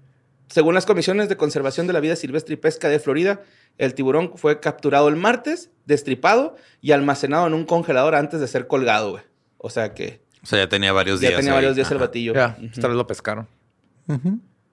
según 0.49 0.75
las 0.75 0.87
comisiones 0.87 1.29
de 1.29 1.37
conservación 1.37 1.87
de 1.87 1.93
la 1.93 2.01
vida 2.01 2.17
silvestre 2.17 2.55
y 2.55 2.57
pesca 2.57 2.89
de 2.89 2.99
Florida, 2.99 3.41
el 3.79 3.95
tiburón 3.95 4.33
fue 4.37 4.61
capturado 4.61 5.09
el 5.09 5.17
martes, 5.17 5.71
destripado 5.87 6.57
y 6.81 6.93
almacenado 6.93 7.47
en 7.47 7.55
un 7.55 7.65
congelador 7.65 8.15
antes 8.15 8.41
de 8.41 8.47
ser 8.49 8.67
colgado, 8.67 9.11
güey. 9.13 9.23
O 9.59 9.71
sea 9.71 9.93
que 9.95 10.21
O 10.43 10.47
sea, 10.47 10.59
ya 10.61 10.69
tenía 10.69 10.93
varios 10.93 11.21
ya 11.21 11.29
días. 11.29 11.41
tenía 11.41 11.53
ahí. 11.53 11.57
varios 11.59 11.77
días 11.77 11.91
el 11.91 11.99
batillo. 11.99 12.35
Ya, 12.35 12.57
vez 12.59 12.79
lo 12.79 13.07
pescaron. 13.07 13.49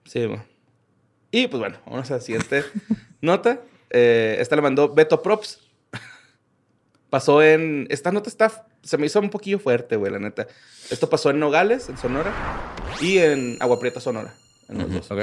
Sí, 0.04 0.24
güey. 0.26 0.40
Y 1.30 1.48
pues 1.48 1.58
bueno, 1.58 1.78
vamos 1.86 2.10
a 2.10 2.14
la 2.14 2.20
siguiente 2.20 2.64
nota. 3.20 3.60
Eh, 3.90 4.36
esta 4.38 4.54
la 4.56 4.62
mandó 4.62 4.94
Beto 4.94 5.20
Props. 5.22 5.60
Pasó 7.10 7.42
en. 7.42 7.86
Esta 7.90 8.12
nota 8.12 8.28
está. 8.30 8.66
Se 8.82 8.98
me 8.98 9.06
hizo 9.06 9.18
un 9.20 9.30
poquillo 9.30 9.58
fuerte, 9.58 9.96
güey, 9.96 10.12
la 10.12 10.18
neta. 10.18 10.46
Esto 10.90 11.08
pasó 11.08 11.30
en 11.30 11.38
Nogales, 11.40 11.88
en 11.88 11.96
Sonora, 11.96 12.30
y 13.00 13.16
en 13.18 13.56
Agua 13.60 13.80
Prieta, 13.80 13.98
Sonora. 13.98 14.34
En 14.68 14.78
los 14.78 14.92
dos. 14.92 15.10
ok. 15.10 15.20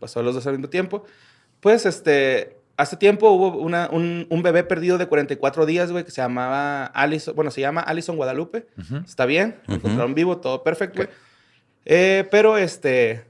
Pasó 0.00 0.22
los 0.22 0.34
dos 0.34 0.46
al 0.46 0.54
mismo 0.54 0.68
tiempo. 0.68 1.04
Pues 1.60 1.86
este. 1.86 2.56
Hace 2.76 2.96
tiempo 2.96 3.28
hubo 3.30 3.58
una- 3.58 3.88
un, 3.90 4.26
un 4.30 4.42
bebé 4.44 4.62
perdido 4.62 4.98
de 4.98 5.06
44 5.06 5.66
días, 5.66 5.90
güey, 5.90 6.04
que 6.04 6.12
se 6.12 6.20
llamaba 6.22 6.86
Alison. 6.86 7.34
Bueno, 7.34 7.50
se 7.50 7.60
llama 7.60 7.80
Alison 7.80 8.14
Guadalupe. 8.16 8.68
Ujú. 8.78 8.98
Está 9.04 9.26
bien, 9.26 9.56
lo 9.66 9.74
encontraron 9.74 10.14
vivo, 10.14 10.38
todo 10.38 10.62
perfecto, 10.62 10.98
güey. 11.02 11.08
Eh, 11.84 12.26
pero 12.30 12.56
este. 12.56 13.24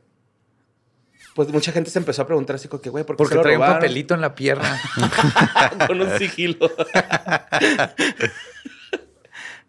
Pues 1.35 1.49
mucha 1.51 1.73
gente 1.73 1.89
se 1.89 1.99
empezó 1.99 2.21
a 2.23 2.27
preguntar 2.27 2.57
así 2.57 2.69
como 2.69 2.83
que, 2.83 2.91
güey, 2.91 3.05
¿por 3.05 3.15
qué 3.15 3.19
Porque 3.19 3.31
se 3.31 3.37
lo 3.37 3.43
trae 3.43 3.55
un 3.55 3.61
robaron? 3.63 3.77
papelito 3.81 4.13
en 4.15 4.21
la 4.21 4.35
pierna. 4.35 4.79
Con 5.87 6.01
un 6.01 6.11
sigilo. 6.19 6.59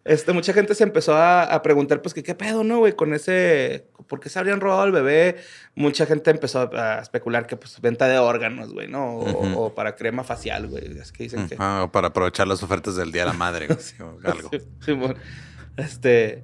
este, 0.09 0.33
mucha 0.33 0.53
gente 0.53 0.73
se 0.73 0.83
empezó 0.83 1.13
a, 1.13 1.43
a 1.43 1.61
preguntar, 1.61 2.01
pues, 2.01 2.15
que 2.15 2.23
qué 2.23 2.33
pedo, 2.33 2.63
¿no, 2.63 2.79
güey? 2.79 2.93
Con 2.93 3.13
ese. 3.13 3.85
¿Por 4.07 4.19
qué 4.19 4.29
se 4.29 4.39
habrían 4.39 4.59
robado 4.59 4.81
al 4.81 4.91
bebé? 4.91 5.35
Mucha 5.75 6.07
gente 6.07 6.31
empezó 6.31 6.67
a, 6.73 6.97
especular 6.99 7.45
que, 7.45 7.57
pues, 7.57 7.79
venta 7.79 8.07
de 8.07 8.17
órganos, 8.17 8.73
güey, 8.73 8.87
¿no? 8.87 9.17
O, 9.17 9.75
para 9.75 9.95
crema 9.95 10.23
facial, 10.23 10.65
güey. 10.65 10.97
Es 10.97 11.11
que 11.11 11.25
dicen 11.25 11.47
que. 11.47 11.57
Ah, 11.59 11.83
o 11.83 11.91
para 11.91 12.07
aprovechar 12.07 12.47
las 12.47 12.63
ofertas 12.63 12.95
del 12.95 13.11
Día 13.11 13.21
de 13.21 13.27
la 13.27 13.33
Madre. 13.33 13.67
güey, 13.67 13.77
o 13.99 14.27
algo. 14.27 14.49
Sí, 14.51 14.61
Simón. 14.83 15.15
Este. 15.77 16.43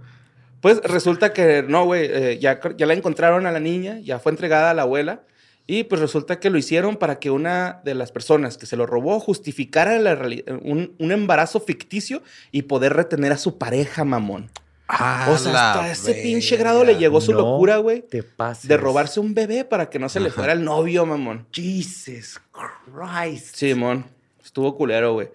Pues 0.62 0.80
resulta 0.84 1.34
que 1.34 1.64
no, 1.68 1.86
güey. 1.86 2.06
eh, 2.06 2.38
ya, 2.40 2.60
ya 2.78 2.86
la 2.86 2.94
encontraron 2.94 3.48
a 3.48 3.52
la 3.52 3.60
niña, 3.60 3.98
ya 4.00 4.20
fue 4.20 4.32
entregada 4.32 4.70
a 4.70 4.74
la 4.76 4.84
abuela. 4.84 5.24
Y 5.68 5.86
pues 5.86 6.00
resulta 6.00 6.40
que 6.40 6.50
lo 6.50 6.58
hicieron 6.58 6.98
para 6.98 7.20
que 7.20 7.32
una 7.32 7.82
de 7.84 7.96
las 7.96 8.12
personas 8.12 8.58
que 8.58 8.68
se 8.68 8.78
lo 8.78 8.86
robó 8.86 9.20
justificara 9.20 9.98
la 9.98 10.14
un, 10.62 10.94
un 11.00 11.12
embarazo 11.12 11.60
ficticio 11.60 12.22
y 12.52 12.64
poder 12.64 12.94
retener 12.94 13.32
a 13.32 13.38
su 13.38 13.58
pareja, 13.58 14.04
mamón. 14.04 14.52
Ah, 14.88 15.28
o 15.32 15.38
sea, 15.38 15.52
la 15.52 15.74
hasta 15.74 15.92
ese 15.92 16.14
pinche 16.22 16.58
grado 16.58 16.84
le 16.84 16.98
llegó 16.98 17.20
su 17.20 17.32
No 17.32 17.40
locura, 17.40 17.78
güey. 17.78 18.04
Te 18.04 18.22
pases. 18.22 18.68
De 18.68 18.78
robarse 18.78 19.20
un 19.20 19.34
bebé 19.34 19.66
para 19.66 19.90
que 19.90 19.98
no 19.98 20.10
se 20.10 20.20
le 20.20 20.30
fuera 20.30 20.54
el 20.54 20.64
novio, 20.64 21.06
mamón. 21.08 21.48
Jesus 21.52 22.40
Christ. 22.52 23.56
Simón. 23.56 24.06
Estuvo 24.44 24.76
culero, 24.78 25.14
güey. 25.14 25.30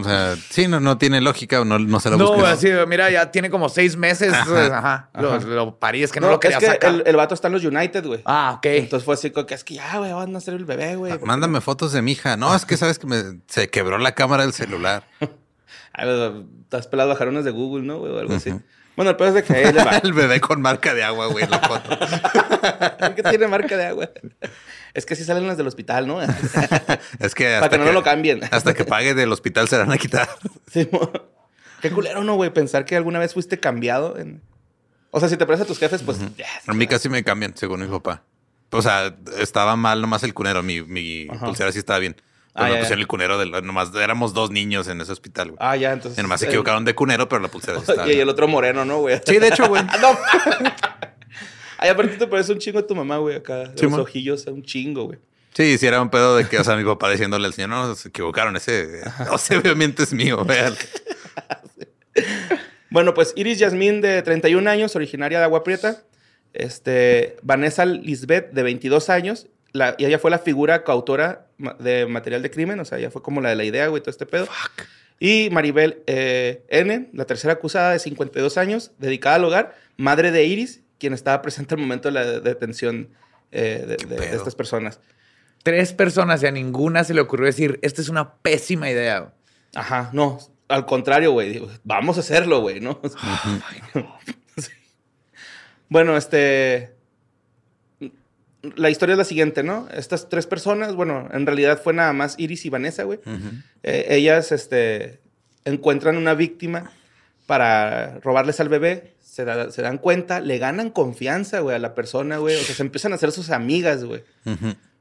O 0.00 0.04
sea, 0.04 0.36
sí, 0.50 0.68
no, 0.68 0.80
no 0.80 0.98
tiene 0.98 1.20
lógica, 1.20 1.64
no, 1.64 1.78
no 1.78 2.00
se 2.00 2.10
la 2.10 2.16
No, 2.16 2.28
busques. 2.32 2.44
así, 2.52 2.68
mira, 2.86 3.10
ya 3.10 3.30
tiene 3.30 3.50
como 3.50 3.68
seis 3.68 3.96
meses. 3.96 4.32
Ajá. 4.32 4.78
Ajá. 4.78 5.10
Lo, 5.14 5.32
Ajá. 5.32 5.46
lo 5.46 5.78
parí, 5.78 6.02
es 6.02 6.12
que 6.12 6.20
no, 6.20 6.28
lo 6.30 6.40
quería 6.40 6.58
es 6.58 6.64
que 6.64 6.70
sacar. 6.70 6.94
el, 6.94 7.02
el 7.06 7.16
vato 7.16 7.34
está 7.34 7.48
en 7.48 7.54
los 7.54 7.64
United, 7.64 8.04
güey. 8.06 8.22
Ah, 8.24 8.54
ok. 8.56 8.66
Entonces 8.66 9.04
fue 9.04 9.14
así 9.14 9.30
como 9.30 9.46
que 9.46 9.54
es 9.54 9.64
que 9.64 9.74
ya, 9.74 9.98
güey, 9.98 10.12
van 10.12 10.34
a 10.34 10.38
hacer 10.38 10.54
el 10.54 10.64
bebé, 10.64 10.96
güey. 10.96 11.12
¿por 11.12 11.20
qué 11.20 11.26
Mándame 11.26 11.60
fotos 11.60 11.92
de 11.92 12.02
mi 12.02 12.12
hija. 12.12 12.36
No, 12.36 12.54
es 12.54 12.64
que 12.64 12.76
sabes 12.76 12.98
que 12.98 13.06
me, 13.06 13.22
se 13.46 13.68
quebró 13.70 13.98
la 13.98 14.12
cámara 14.14 14.42
del 14.44 14.52
celular. 14.52 15.04
Ay, 15.92 16.44
Estás 16.64 16.86
pelado 16.88 17.10
bajar 17.10 17.28
unas 17.28 17.44
de 17.44 17.50
Google, 17.52 17.86
¿no, 17.86 17.98
güey? 17.98 18.12
O 18.12 18.18
algo 18.18 18.34
así. 18.34 18.52
Bueno, 18.96 19.10
el 19.10 19.16
peor 19.16 19.28
es 19.30 19.34
de 19.34 19.42
que. 19.42 19.62
El 20.04 20.12
bebé 20.12 20.40
con 20.40 20.60
marca 20.60 20.94
de 20.94 21.02
agua, 21.02 21.26
güey, 21.26 21.44
en 21.44 21.50
la 21.50 21.58
foto. 21.60 21.88
¿Por 22.98 23.14
qué 23.16 23.22
tiene 23.24 23.48
marca 23.48 23.76
de 23.76 23.86
agua? 23.86 24.08
Es 24.94 25.06
que 25.06 25.16
sí 25.16 25.24
salen 25.24 25.46
las 25.46 25.56
del 25.56 25.66
hospital, 25.66 26.06
¿no? 26.06 26.22
Es 27.18 27.34
que 27.34 27.44
Para 27.46 27.64
hasta 27.64 27.78
que 27.78 27.84
no 27.84 27.92
lo 27.92 28.02
cambien. 28.04 28.40
Hasta 28.50 28.74
que 28.74 28.84
pague 28.84 29.12
del 29.14 29.32
hospital 29.32 29.68
se 29.68 29.76
van 29.76 29.90
a 29.92 29.98
quitar. 29.98 30.28
Sí. 30.72 30.88
Qué 31.82 31.90
culero, 31.90 32.24
¿no, 32.24 32.34
güey? 32.36 32.50
Pensar 32.50 32.84
que 32.84 32.96
alguna 32.96 33.18
vez 33.18 33.34
fuiste 33.34 33.60
cambiado. 33.60 34.16
En... 34.18 34.40
O 35.10 35.20
sea, 35.20 35.28
si 35.28 35.36
te 35.36 35.44
pareces 35.46 35.64
a 35.64 35.68
tus 35.68 35.78
jefes, 35.78 36.02
pues... 36.02 36.18
A 36.66 36.72
mí 36.74 36.86
casi 36.86 37.08
me 37.08 37.22
cambian, 37.22 37.54
según 37.56 37.80
mi 37.80 37.86
papá. 37.88 38.22
O 38.70 38.80
sea, 38.82 39.14
estaba 39.38 39.76
mal 39.76 40.00
nomás 40.00 40.22
el 40.22 40.32
cunero. 40.32 40.62
Mi, 40.62 40.80
mi 40.82 41.28
Ajá. 41.28 41.44
pulsera 41.46 41.70
sí 41.72 41.78
estaba 41.80 41.98
bien. 41.98 42.16
Ah, 42.56 42.62
Pero 42.62 42.66
ya, 42.68 42.72
me 42.74 42.78
pusieron 42.78 42.98
ya. 42.98 43.02
el 43.02 43.06
cunero 43.08 43.38
del... 43.38 43.50
Nomás 43.66 43.94
éramos 43.96 44.32
dos 44.32 44.50
niños 44.50 44.88
en 44.88 45.00
ese 45.00 45.12
hospital, 45.12 45.48
güey. 45.50 45.58
Ah, 45.60 45.76
ya, 45.76 45.92
entonces... 45.92 46.18
y 46.18 46.22
nomás 46.22 46.40
se 46.40 46.46
el- 46.46 46.52
equivocaron 46.52 46.84
de 46.84 46.94
cunero, 46.94 47.28
pero 47.28 47.42
la 47.42 47.48
pulsera 47.48 47.78
sí 47.80 47.84
estaba 47.88 48.06
Y 48.08 48.10
el 48.12 48.16
bien. 48.18 48.28
otro 48.30 48.48
moreno, 48.48 48.84
¿no, 48.84 48.98
güey? 49.00 49.20
Sí, 49.26 49.38
de 49.38 49.48
hecho, 49.48 49.66
güey. 49.68 49.82
Ah, 49.88 49.98
no. 50.00 50.18
Ay, 51.84 51.90
aparte 51.90 52.16
te 52.16 52.26
parece 52.26 52.50
un 52.50 52.58
chingo 52.58 52.78
a 52.78 52.86
tu 52.86 52.94
mamá, 52.94 53.18
güey, 53.18 53.36
acá. 53.36 53.68
De 53.68 53.76
Sí, 53.76 53.84
los 53.84 53.98
ojillos, 53.98 54.46
un 54.46 54.62
chingo, 54.62 55.04
güey. 55.04 55.18
Sí, 55.52 55.76
sí 55.76 55.86
era 55.86 56.00
un 56.00 56.08
pedo 56.08 56.34
de 56.34 56.48
que, 56.48 56.58
o 56.58 56.64
sea, 56.64 56.76
mi 56.76 56.84
papá 56.84 57.10
diciéndole 57.10 57.46
al 57.46 57.52
señor, 57.52 57.68
no, 57.68 57.94
se 57.94 58.08
equivocaron, 58.08 58.56
ese, 58.56 59.02
o 59.30 59.36
sea, 59.36 59.58
obviamente 59.58 60.02
es 60.02 60.14
mío, 60.14 60.42
vean. 60.44 60.74
Bueno, 62.90 63.12
pues 63.12 63.32
Iris 63.34 63.58
Yasmín, 63.58 64.00
de 64.00 64.22
31 64.22 64.70
años, 64.70 64.94
originaria 64.94 65.38
de 65.38 65.44
Agua 65.44 65.64
Prieta. 65.64 66.04
Este, 66.52 67.34
Vanessa 67.42 67.84
Lisbeth, 67.84 68.52
de 68.52 68.62
22 68.62 69.10
años. 69.10 69.48
La, 69.72 69.96
y 69.98 70.04
ella 70.04 70.20
fue 70.20 70.30
la 70.30 70.38
figura 70.38 70.84
coautora 70.84 71.48
de 71.80 72.06
material 72.06 72.42
de 72.42 72.52
crimen. 72.52 72.78
O 72.78 72.84
sea, 72.84 72.98
ella 72.98 73.10
fue 73.10 73.20
como 73.20 73.40
la 73.40 73.48
de 73.48 73.56
la 73.56 73.64
idea, 73.64 73.88
güey, 73.88 74.00
todo 74.00 74.12
este 74.12 74.26
pedo. 74.26 74.46
Y 75.18 75.48
Maribel 75.50 76.04
eh, 76.06 76.64
N., 76.68 77.08
la 77.12 77.24
tercera 77.24 77.54
acusada, 77.54 77.90
de 77.90 77.98
52 77.98 78.56
años, 78.58 78.92
dedicada 78.98 79.34
al 79.36 79.44
hogar, 79.44 79.74
madre 79.96 80.30
de 80.30 80.44
Iris, 80.44 80.83
quien 80.98 81.12
estaba 81.12 81.42
presente 81.42 81.74
al 81.74 81.80
momento 81.80 82.08
de 82.08 82.12
la 82.12 82.24
detención 82.40 83.08
eh, 83.52 83.84
de, 83.86 83.96
de- 83.96 84.06
de 84.06 84.16
pedo? 84.16 84.36
estas 84.36 84.54
personas. 84.54 85.00
Tres 85.62 85.92
personas 85.92 86.42
y 86.42 86.46
a 86.46 86.50
ninguna 86.50 87.04
se 87.04 87.14
le 87.14 87.20
ocurrió 87.22 87.46
decir, 87.46 87.78
esta 87.82 88.02
es 88.02 88.08
una 88.08 88.34
pésima 88.34 88.90
idea. 88.90 89.20
güey". 89.20 89.32
Ajá, 89.74 90.10
no, 90.12 90.38
al 90.68 90.84
contrario, 90.86 91.32
güey. 91.32 91.62
Vamos 91.84 92.16
a 92.16 92.20
hacerlo, 92.20 92.60
güey, 92.60 92.80
¿no? 92.80 93.00
Sí. 94.56 94.70
Bueno, 95.88 96.16
este. 96.16 96.94
La 98.76 98.88
historia 98.88 99.12
es 99.12 99.18
la 99.18 99.24
siguiente, 99.24 99.62
¿no? 99.62 99.88
Estas 99.92 100.28
tres 100.30 100.46
personas, 100.46 100.94
bueno, 100.94 101.28
en 101.32 101.44
realidad 101.44 101.80
fue 101.82 101.92
nada 101.92 102.12
más 102.14 102.34
Iris 102.38 102.64
y 102.64 102.70
Vanessa, 102.70 103.02
güey. 103.02 103.20
Eh, 103.82 104.06
ellas, 104.08 104.52
este, 104.52 105.20
encuentran 105.66 106.16
una 106.16 106.32
víctima 106.34 106.90
para 107.46 108.20
robarles 108.20 108.60
al 108.60 108.70
bebé, 108.70 109.13
se, 109.34 109.44
da- 109.44 109.70
se 109.72 109.82
dan 109.82 109.98
cuenta, 109.98 110.40
le 110.40 110.58
ganan 110.58 110.90
confianza, 110.90 111.58
güey, 111.60 111.74
a 111.74 111.78
la 111.80 111.94
persona, 111.94 112.38
güey. 112.38 112.54
O 112.54 112.60
sea, 112.62 112.74
se 112.74 112.82
empiezan 112.82 113.10
a 113.12 113.16
hacer 113.16 113.32
sus 113.32 113.50
amigas, 113.50 114.04
güey. 114.04 114.22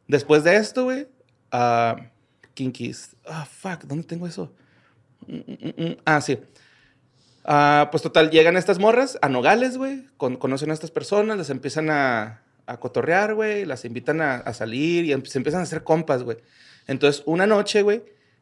Después 0.08 0.44
de 0.44 0.56
esto, 0.56 0.86
güey, 0.86 1.08
ah, 1.52 1.96
Kinkies. 2.56 3.16
Ah, 3.28 3.46
fuck, 3.46 3.84
¿dónde 3.84 4.06
tengo 4.06 4.26
eso? 4.26 4.52
Mm, 5.28 5.36
mm, 5.36 5.84
mm. 5.86 5.98
Ah, 6.06 6.20
sí. 6.22 6.40
Ah, 7.46 7.90
pues 7.92 8.02
total, 8.02 8.32
llegan 8.32 8.58
estas 8.58 8.80
morras 8.80 9.20
a 9.22 9.30
Nogales, 9.30 9.78
güey. 9.78 10.08
con- 10.18 10.38
conocen 10.38 10.72
a 10.72 10.74
estas 10.74 10.90
personas, 10.92 11.38
les 11.38 11.50
empiezan 11.52 11.90
a, 11.92 12.42
a 12.66 12.80
cotorrear, 12.80 13.36
güey. 13.36 13.66
Las 13.66 13.86
invitan 13.86 14.20
a, 14.22 14.36
a 14.38 14.54
salir 14.56 15.06
y 15.06 15.12
em- 15.12 15.24
se 15.26 15.38
empiezan 15.38 15.60
a 15.62 15.64
hacer 15.66 15.84
compas, 15.84 16.24
güey. 16.24 16.38
Entonces, 16.88 17.22
una 17.28 17.46
noche, 17.46 17.84
güey, 17.84 18.02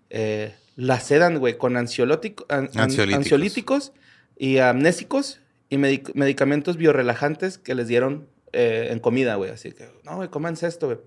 eh, 0.09 0.55
las 0.77 1.03
sedan, 1.03 1.37
güey, 1.39 1.57
con 1.57 1.75
an- 1.75 1.83
Ansiolíticos. 1.87 3.13
ansiolíticos 3.15 3.91
y 4.37 4.59
amnésicos 4.59 5.40
y 5.71 5.77
medic- 5.77 6.11
medicamentos 6.13 6.77
biorelajantes 6.77 7.57
que 7.57 7.73
les 7.73 7.87
dieron 7.87 8.27
eh, 8.53 8.89
en 8.91 8.99
comida, 8.99 9.33
güey. 9.35 9.49
Así 9.49 9.71
que, 9.71 9.89
no, 10.03 10.17
güey, 10.17 10.29
cómanse 10.29 10.67
esto, 10.67 10.85
güey. 10.85 10.99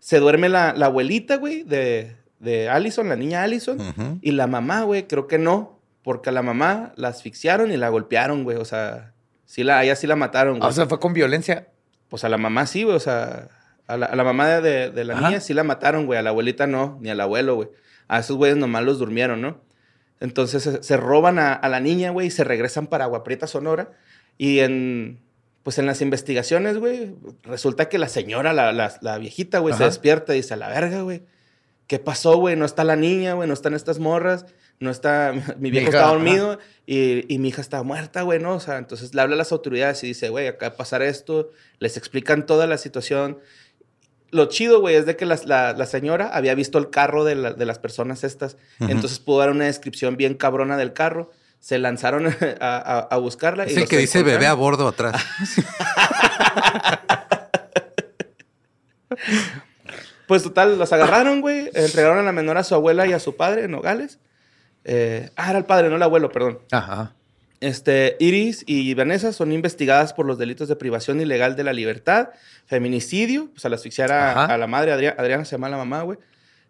Se 0.00 0.18
duerme 0.18 0.50
la, 0.50 0.74
la 0.74 0.86
abuelita, 0.86 1.36
güey, 1.36 1.62
de, 1.62 2.16
de 2.40 2.68
Allison, 2.68 3.08
la 3.08 3.16
niña 3.16 3.42
Allison. 3.42 3.78
Y 4.20 4.32
la 4.32 4.46
mamá, 4.46 4.82
güey, 4.82 5.06
creo 5.06 5.26
que 5.26 5.38
no. 5.38 5.80
Porque 6.02 6.28
a 6.28 6.32
la 6.32 6.42
mamá 6.42 6.92
la 6.96 7.08
asfixiaron 7.08 7.72
y 7.72 7.78
la 7.78 7.88
golpearon, 7.88 8.44
güey. 8.44 8.58
O 8.58 8.66
sea, 8.66 9.14
sí 9.46 9.64
la, 9.64 9.82
ella 9.82 9.96
sí 9.96 10.06
la 10.06 10.16
mataron, 10.16 10.56
Ah, 10.56 10.58
güey. 10.58 10.70
o 10.70 10.72
sea, 10.72 10.86
fue 10.86 11.00
con 11.00 11.14
violencia. 11.14 11.68
pues 12.10 12.24
a 12.24 12.28
la 12.28 12.36
mamá 12.36 12.66
sí, 12.66 12.82
güey. 12.82 12.94
O 12.96 13.00
sea, 13.00 13.48
a 13.86 13.96
la, 13.96 14.06
a 14.06 14.14
la 14.16 14.24
mamá 14.24 14.48
de, 14.48 14.60
de- 14.60 14.90
de 14.90 15.04
la 15.04 15.14
Ajá. 15.14 15.28
niña 15.28 15.40
sí 15.40 15.54
la 15.54 15.64
mataron, 15.64 16.04
güey. 16.04 16.18
A 16.18 16.22
la 16.22 16.30
abuelita 16.30 16.66
no, 16.66 16.98
ni 17.00 17.08
al 17.08 17.20
abuelo, 17.22 17.54
güey. 17.54 17.68
A 18.08 18.18
esos 18.18 18.36
güeyes 18.36 18.58
nomás 18.58 18.84
los 18.84 18.98
durmieron, 18.98 19.40
¿no? 19.40 19.62
Entonces 20.20 20.62
se, 20.62 20.82
se 20.82 20.96
roban 20.96 21.38
a, 21.38 21.52
a 21.52 21.68
la 21.68 21.80
niña, 21.80 22.10
güey, 22.10 22.28
y 22.28 22.30
se 22.30 22.44
regresan 22.44 22.86
para 22.86 23.04
Agua 23.04 23.24
Prieta, 23.24 23.46
Sonora. 23.46 23.90
Y 24.38 24.60
en, 24.60 25.20
pues 25.62 25.78
en 25.78 25.86
las 25.86 26.00
investigaciones, 26.00 26.78
güey, 26.78 27.14
resulta 27.42 27.88
que 27.88 27.98
la 27.98 28.08
señora, 28.08 28.52
la, 28.52 28.72
la- 28.72 28.96
la 29.00 29.18
viejita, 29.18 29.58
güey, 29.58 29.74
se 29.74 29.84
despierta 29.84 30.34
y 30.34 30.38
dice, 30.38 30.54
a 30.54 30.56
la 30.56 30.68
verga, 30.68 31.02
güey. 31.02 31.22
¿Qué 31.86 31.98
pasó, 31.98 32.38
güey? 32.38 32.56
No 32.56 32.64
está 32.64 32.82
la 32.84 32.96
niña, 32.96 33.34
güey, 33.34 33.46
no 33.46 33.52
están 33.54 33.74
estas 33.74 33.98
morras, 33.98 34.46
no 34.80 34.90
está, 34.90 35.34
mi 35.58 35.70
viejo 35.70 35.88
hija, 35.90 35.98
está 35.98 36.08
dormido 36.10 36.58
y, 36.86 37.32
y 37.32 37.38
mi 37.38 37.48
hija 37.48 37.60
está 37.60 37.82
muerta, 37.82 38.22
güey, 38.22 38.38
¿no? 38.40 38.54
O 38.54 38.60
sea, 38.60 38.78
entonces 38.78 39.14
le 39.14 39.20
habla 39.20 39.34
a 39.34 39.38
las 39.38 39.52
autoridades 39.52 40.02
y 40.02 40.06
dice, 40.08 40.30
güey, 40.30 40.46
acá 40.46 40.76
pasar 40.76 41.02
esto, 41.02 41.50
les 41.80 41.96
explican 41.98 42.46
toda 42.46 42.66
la 42.66 42.78
situación. 42.78 43.38
Lo 44.34 44.46
chido, 44.46 44.80
güey, 44.80 44.96
es 44.96 45.06
de 45.06 45.14
que 45.16 45.26
la, 45.26 45.38
la 45.46 45.86
señora 45.86 46.30
había 46.32 46.54
visto 46.56 46.78
el 46.78 46.90
carro 46.90 47.22
de, 47.24 47.36
la- 47.36 47.52
de 47.52 47.64
las 47.66 47.78
personas 47.78 48.24
estas, 48.24 48.56
entonces 48.80 49.20
pudo 49.20 49.38
dar 49.38 49.50
una 49.50 49.66
descripción 49.66 50.16
bien 50.16 50.34
cabrona 50.34 50.76
del 50.76 50.92
carro. 50.92 51.30
Se 51.60 51.78
lanzaron 51.78 52.26
a, 52.60 52.76
a- 52.76 52.98
a 53.10 53.16
buscarla. 53.18 53.64
Es 53.64 53.76
y 53.76 53.80
el 53.82 53.88
que 53.88 53.96
dice 53.98 54.22
bebé 54.24 54.46
a 54.46 54.54
bordo 54.54 54.88
atrás. 54.88 55.22
Pues 60.26 60.42
total, 60.42 60.78
los 60.78 60.92
agarraron, 60.92 61.40
güey. 61.40 61.70
Entregaron 61.74 62.18
a 62.18 62.22
la 62.22 62.32
menor 62.32 62.56
a 62.56 62.64
su 62.64 62.74
abuela 62.74 63.06
y 63.06 63.12
a 63.12 63.18
su 63.18 63.36
padre 63.36 63.64
en 63.64 63.72
Nogales. 63.72 64.18
Eh, 64.84 65.30
ah, 65.36 65.50
era 65.50 65.58
el 65.58 65.64
padre, 65.66 65.88
no 65.90 65.96
el 65.96 66.02
abuelo, 66.02 66.30
perdón. 66.32 66.60
Ajá. 66.70 67.12
Este, 67.64 68.16
Iris 68.20 68.62
y 68.66 68.92
Vanessa 68.94 69.32
son 69.32 69.52
investigadas 69.52 70.12
por 70.12 70.26
los 70.26 70.38
delitos 70.38 70.68
de 70.68 70.76
privación 70.76 71.20
ilegal 71.20 71.56
de 71.56 71.64
la 71.64 71.72
libertad, 71.72 72.28
feminicidio, 72.66 73.48
pues 73.52 73.64
al 73.64 73.72
asfixiar 73.74 74.12
a, 74.12 74.44
a 74.46 74.58
la 74.58 74.66
madre, 74.66 74.92
Adriana, 74.92 75.16
Adriana 75.18 75.44
se 75.44 75.52
llama 75.52 75.68
la 75.68 75.76
mamá, 75.76 76.02
güey, 76.02 76.18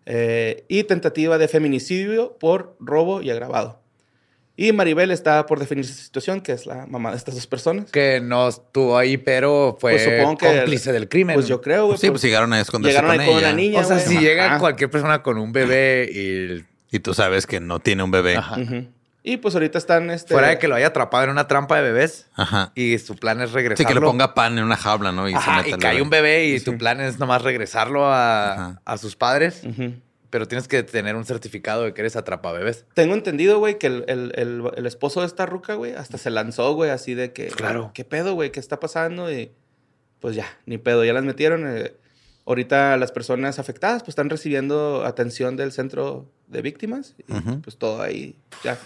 eh, 0.07 0.65
y 0.69 0.85
tentativa 0.85 1.39
de 1.39 1.49
feminicidio 1.49 2.37
por 2.39 2.77
robo 2.79 3.23
y 3.23 3.31
agravado. 3.31 3.81
Y 4.57 4.73
Maribel 4.73 5.11
está 5.11 5.47
por 5.47 5.59
definir 5.59 5.85
esa 5.85 5.95
situación, 5.95 6.41
que 6.41 6.53
es 6.53 6.65
la 6.67 6.87
mamá 6.87 7.11
de 7.11 7.17
estas 7.17 7.35
dos 7.35 7.47
personas. 7.49 7.91
Que 7.91 8.21
no 8.23 8.47
estuvo 8.47 8.97
ahí, 8.97 9.17
pero 9.17 9.77
fue 9.81 9.93
Pues 9.95 10.07
que- 10.07 10.23
cómplice 10.23 10.93
del 10.93 11.09
crimen. 11.09 11.35
Pues 11.35 11.49
yo 11.49 11.61
creo, 11.61 11.87
güey. 11.87 11.99
Sí, 11.99 12.09
pues, 12.11 12.23
llegaron 12.23 12.53
a 12.53 12.61
esconderse 12.61 12.93
llegaron 12.97 13.11
con 13.17 13.21
ahí 13.21 13.27
con 13.27 13.39
ella. 13.39 13.49
una 13.49 13.57
niña, 13.57 13.81
O 13.81 13.85
sea, 13.85 13.97
güey. 13.97 14.07
si 14.09 14.19
llega 14.19 14.47
Ajá. 14.47 14.59
cualquier 14.61 14.91
persona 14.91 15.23
con 15.25 15.39
un 15.39 15.51
bebé 15.53 16.09
y 16.13 16.65
Y 16.97 17.01
tú 17.01 17.15
sabes 17.15 17.49
que 17.49 17.59
no 17.59 17.81
tiene 17.81 18.05
un 18.05 18.13
bebé. 18.13 18.37
Ajá. 18.37 18.61
Ujú. 18.61 18.87
Y 19.27 19.39
pues 19.39 19.55
ahorita 19.55 19.79
están, 19.79 20.11
este... 20.11 20.35
fuera 20.35 20.49
de 20.49 20.59
que 20.59 20.69
lo 20.69 20.75
haya 20.75 20.89
atrapado 20.89 21.25
en 21.25 21.31
una 21.31 21.49
trampa 21.49 21.77
de 21.77 21.83
bebés 21.83 22.27
Ajá. 22.35 22.73
y 22.75 22.99
su 22.99 23.17
plan 23.17 23.41
es 23.41 23.49
Sí, 23.49 23.55
regresarlo. 23.55 23.89
que 23.89 23.95
le 23.95 24.01
ponga 24.03 24.35
pan 24.35 24.59
en 24.59 24.65
una 24.65 24.77
jaula, 24.77 25.13
¿no? 25.13 25.27
Y 25.29 25.33
se 25.33 25.39
Ajá, 25.39 25.63
meta 25.63 25.77
y 25.77 25.79
cae 25.81 26.03
un 26.03 26.11
bebé 26.11 26.45
y 26.45 26.59
Sí. 26.59 26.65
tu 26.67 26.77
plan 26.77 27.01
es 27.01 27.19
nomás 27.19 27.41
regresarlo 27.43 28.07
a, 28.07 28.81
a 28.85 28.99
sus 28.99 29.17
padres, 29.17 29.63
pero 30.29 30.47
tienes 30.47 30.69
que 30.69 30.83
tener 30.83 31.17
un 31.17 31.25
certificado 31.25 31.85
de 31.85 31.95
que 31.95 32.03
eres 32.03 32.17
atrapabebés. 32.17 32.85
Tengo 32.93 33.15
entendido, 33.15 33.59
güey, 33.61 33.79
que 33.79 33.87
el, 33.87 34.05
el- 34.09 34.33
el- 34.37 34.63
el 34.77 34.85
esposo 34.87 35.21
de 35.23 35.27
esta 35.27 35.47
ruca, 35.47 35.73
güey, 35.75 35.95
hasta 35.95 36.19
se 36.19 36.29
lanzó, 36.29 36.75
güey, 36.75 36.91
así 36.91 37.15
de 37.15 37.33
que... 37.33 37.47
Claro. 37.47 37.93
¿Qué 37.95 38.05
pedo, 38.05 38.35
güey? 38.35 38.53
¿Qué 38.53 38.61
está 38.61 38.79
pasando? 38.79 39.33
Y 39.33 39.53
pues 40.21 40.37
ya, 40.37 40.47
ni 40.67 40.77
pedo, 40.77 41.03
ya 41.03 41.15
las 41.15 41.25
metieron. 41.25 41.65
eh. 41.67 41.95
ahorita 42.47 42.99
las 42.99 43.11
personas 43.11 43.59
afectadas 43.59 44.03
pues 44.03 44.11
están 44.11 44.29
recibiendo 44.29 45.03
atención 45.07 45.57
del 45.57 45.73
centro 45.73 46.31
de 46.47 46.61
víctimas. 46.61 47.15
Y 47.17 47.33
pues 47.63 47.79
todo 47.79 48.03
ahí, 48.03 48.37
ya. 48.63 48.77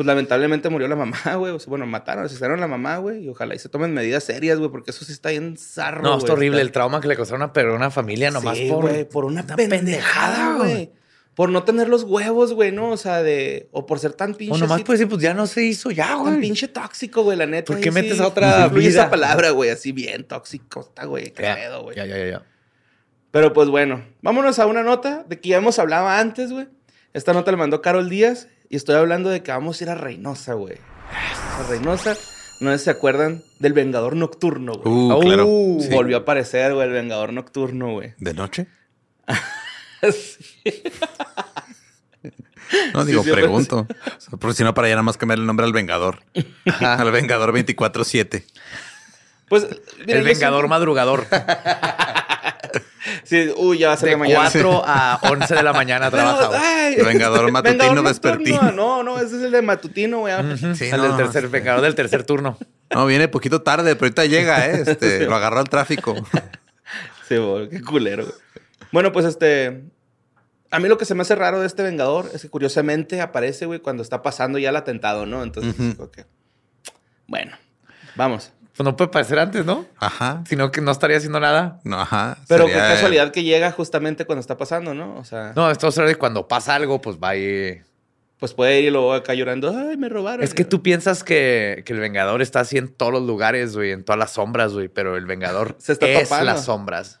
Pues 0.00 0.06
lamentablemente 0.06 0.70
murió 0.70 0.88
la 0.88 0.96
mamá, 0.96 1.18
güey. 1.36 1.52
O 1.52 1.58
sea, 1.58 1.68
bueno, 1.68 1.84
mataron, 1.84 2.24
asesinaron 2.24 2.56
a 2.56 2.62
la 2.62 2.68
mamá, 2.68 2.96
güey. 2.96 3.24
Y 3.26 3.28
ojalá 3.28 3.54
y 3.54 3.58
se 3.58 3.68
tomen 3.68 3.92
medidas 3.92 4.24
serias, 4.24 4.58
güey, 4.58 4.70
porque 4.70 4.92
eso 4.92 5.04
sí 5.04 5.12
está 5.12 5.28
bien 5.28 5.58
zarro, 5.58 6.02
No, 6.02 6.18
güey, 6.18 6.32
horrible 6.32 6.56
está- 6.56 6.62
el 6.62 6.72
trauma 6.72 7.02
que 7.02 7.08
le 7.08 7.16
causaron 7.16 7.42
a, 7.42 7.52
pero 7.52 7.74
una 7.76 7.90
familia 7.90 8.30
nomás 8.30 8.56
Sí, 8.56 8.70
por, 8.70 8.80
güey, 8.88 9.04
por 9.06 9.26
una, 9.26 9.42
una 9.42 9.56
pendejada, 9.56 10.56
güey. 10.56 10.90
Por 11.34 11.50
no 11.50 11.64
tener 11.64 11.90
los 11.90 12.04
huevos, 12.04 12.54
güey, 12.54 12.72
¿no? 12.72 12.88
O 12.92 12.96
sea, 12.96 13.22
de... 13.22 13.68
O 13.72 13.84
por 13.84 13.98
ser 13.98 14.14
tan 14.14 14.34
pinche... 14.34 14.54
O 14.54 14.58
nomás 14.58 14.76
así, 14.76 14.84
pues 14.84 15.00
decir, 15.00 15.10
pues 15.10 15.20
ya 15.22 15.34
no 15.34 15.46
se 15.46 15.64
hizo 15.64 15.90
ya, 15.90 16.06
tan 16.08 16.20
güey. 16.20 16.40
pinche 16.40 16.66
tóxico, 16.68 17.22
güey, 17.22 17.36
la 17.36 17.44
neta. 17.44 17.66
¿Por 17.66 17.76
qué 17.76 17.90
sí- 17.90 17.94
metes 17.94 18.20
a 18.20 18.26
otra 18.26 18.68
vida? 18.68 18.88
esa 18.88 19.10
palabra, 19.10 19.50
güey, 19.50 19.68
así 19.68 19.92
bien 19.92 20.24
tóxico 20.24 20.80
está, 20.80 21.04
güey. 21.04 21.24
Qué 21.32 21.42
pedo, 21.42 21.82
güey. 21.82 21.96
ya, 21.96 22.06
ya, 22.06 22.16
ya, 22.16 22.26
ya. 22.26 22.42
Pero 23.32 23.52
pues 23.52 23.68
bueno, 23.68 24.02
vámonos 24.22 24.58
a 24.58 24.64
una 24.66 24.82
nota 24.82 25.24
de 25.28 25.38
que 25.40 25.50
ya 25.50 25.58
hemos 25.58 25.78
hablado 25.78 26.08
antes, 26.08 26.52
güey. 26.52 26.68
Esta 27.12 27.32
nota 27.34 27.50
la 27.50 27.58
mandó 27.58 27.82
Carol 27.82 28.08
Díaz 28.08 28.48
y 28.70 28.76
estoy 28.76 28.94
hablando 28.94 29.28
de 29.28 29.42
que 29.42 29.50
vamos 29.50 29.80
a 29.80 29.84
ir 29.84 29.90
a 29.90 29.96
Reynosa, 29.96 30.54
güey. 30.54 30.78
A 31.10 31.68
Reynosa, 31.68 32.16
no 32.60 32.70
sé 32.70 32.78
si 32.78 32.84
se 32.84 32.90
acuerdan 32.90 33.42
del 33.58 33.72
Vengador 33.72 34.14
Nocturno, 34.16 34.74
güey. 34.74 34.94
Uh, 34.94 35.20
claro. 35.20 35.46
Uh, 35.46 35.80
Sí. 35.82 35.88
Volvió 35.90 36.16
a 36.16 36.20
aparecer, 36.20 36.72
güey, 36.72 36.86
el 36.86 36.92
Vengador 36.92 37.32
Nocturno, 37.32 37.92
güey. 37.92 38.14
¿De 38.18 38.32
noche? 38.32 38.66
Sí. 40.00 40.82
No, 42.94 43.04
digo, 43.04 43.22
sí, 43.22 43.30
pregunto. 43.32 43.86
Por 44.38 44.54
si 44.54 44.64
no, 44.64 44.72
para 44.72 44.88
ya 44.88 44.94
nada 44.94 45.02
más 45.02 45.18
cambiar 45.18 45.38
el 45.40 45.44
nombre 45.46 45.66
al 45.66 45.74
Vengador. 45.74 46.20
Al 46.80 47.10
Vengador 47.10 47.52
24-7. 47.52 48.44
Pues, 49.50 49.66
mira, 50.06 50.20
el 50.20 50.24
vengador 50.24 50.68
madrugador. 50.68 51.26
Sí, 53.30 53.48
uy, 53.56 53.78
ya 53.78 53.86
va 53.88 53.94
a 53.94 53.96
ser 53.96 54.08
De 54.08 54.16
mañana. 54.16 54.40
4 54.50 54.82
a 54.84 55.20
11 55.22 55.54
de 55.54 55.62
la 55.62 55.72
mañana 55.72 56.10
trabajaba. 56.10 56.58
Ay, 56.60 56.96
Vengador 56.96 57.52
matutino 57.52 57.78
Vengador 57.84 58.04
vespertino. 58.04 58.56
nocturno. 58.56 58.72
No, 58.76 59.02
no, 59.04 59.18
ese 59.20 59.36
es 59.36 59.42
el 59.44 59.52
de 59.52 59.62
matutino, 59.62 60.18
güey. 60.18 60.34
Sí, 60.74 60.86
el 60.86 60.96
no, 60.96 61.02
del 61.04 61.16
tercer 61.16 61.48
vengador 61.48 61.80
del 61.80 61.94
tercer 61.94 62.24
turno. 62.24 62.58
no, 62.90 63.06
viene 63.06 63.28
poquito 63.28 63.62
tarde, 63.62 63.94
pero 63.94 64.06
ahorita 64.06 64.26
llega, 64.26 64.66
¿eh? 64.66 64.82
Este, 64.84 65.26
Lo 65.26 65.36
agarró 65.36 65.60
al 65.60 65.68
tráfico. 65.68 66.16
Sí, 67.28 67.36
güey, 67.36 67.68
qué 67.68 67.80
culero. 67.82 68.24
güey. 68.24 68.34
Bueno, 68.90 69.12
pues 69.12 69.26
este. 69.26 69.84
A 70.72 70.80
mí 70.80 70.88
lo 70.88 70.98
que 70.98 71.04
se 71.04 71.14
me 71.14 71.22
hace 71.22 71.36
raro 71.36 71.60
de 71.60 71.68
este 71.68 71.84
Vengador 71.84 72.28
es 72.34 72.42
que 72.42 72.48
curiosamente 72.48 73.20
aparece, 73.20 73.66
güey, 73.66 73.78
cuando 73.78 74.02
está 74.02 74.22
pasando 74.22 74.58
ya 74.58 74.70
el 74.70 74.76
atentado, 74.76 75.24
¿no? 75.26 75.44
Entonces, 75.44 75.74
ok. 76.00 76.18
Bueno, 77.28 77.56
vamos. 78.16 78.52
Pues 78.80 78.86
no 78.86 78.96
puede 78.96 79.10
parecer 79.10 79.38
antes, 79.38 79.66
¿no? 79.66 79.84
Ajá. 79.98 80.42
Sino 80.48 80.70
que 80.72 80.80
no 80.80 80.90
estaría 80.90 81.18
haciendo 81.18 81.38
nada. 81.38 81.80
No, 81.84 82.00
ajá. 82.00 82.38
Pero 82.48 82.64
Sería- 82.66 82.82
qué 82.88 82.94
casualidad 82.94 83.30
que 83.30 83.42
llega 83.42 83.70
justamente 83.72 84.24
cuando 84.24 84.40
está 84.40 84.56
pasando, 84.56 84.94
¿no? 84.94 85.16
O 85.18 85.24
sea, 85.24 85.52
No, 85.54 85.70
esto 85.70 85.88
es 85.88 85.96
de 85.96 86.14
cuando 86.14 86.48
pasa 86.48 86.76
algo, 86.76 86.98
pues 86.98 87.18
va 87.22 87.36
y... 87.36 87.78
pues 88.38 88.54
puede 88.54 88.80
ir 88.80 88.86
y 88.86 88.90
luego 88.90 89.12
acá 89.12 89.34
llorando, 89.34 89.68
ay, 89.76 89.98
me 89.98 90.08
robaron. 90.08 90.42
Es 90.42 90.54
que 90.54 90.64
tú 90.64 90.82
piensas 90.82 91.22
que, 91.22 91.82
que 91.84 91.92
el 91.92 92.00
Vengador 92.00 92.40
está 92.40 92.60
así 92.60 92.78
en 92.78 92.88
todos 92.88 93.12
los 93.12 93.20
lugares, 93.24 93.76
güey, 93.76 93.90
en 93.92 94.02
todas 94.02 94.18
las 94.18 94.30
sombras, 94.30 94.72
güey, 94.72 94.88
pero 94.88 95.14
el 95.18 95.26
Vengador 95.26 95.76
Se 95.78 95.92
está 95.92 96.06
es 96.06 96.22
topando. 96.22 96.46
las 96.46 96.64
sombras. 96.64 97.20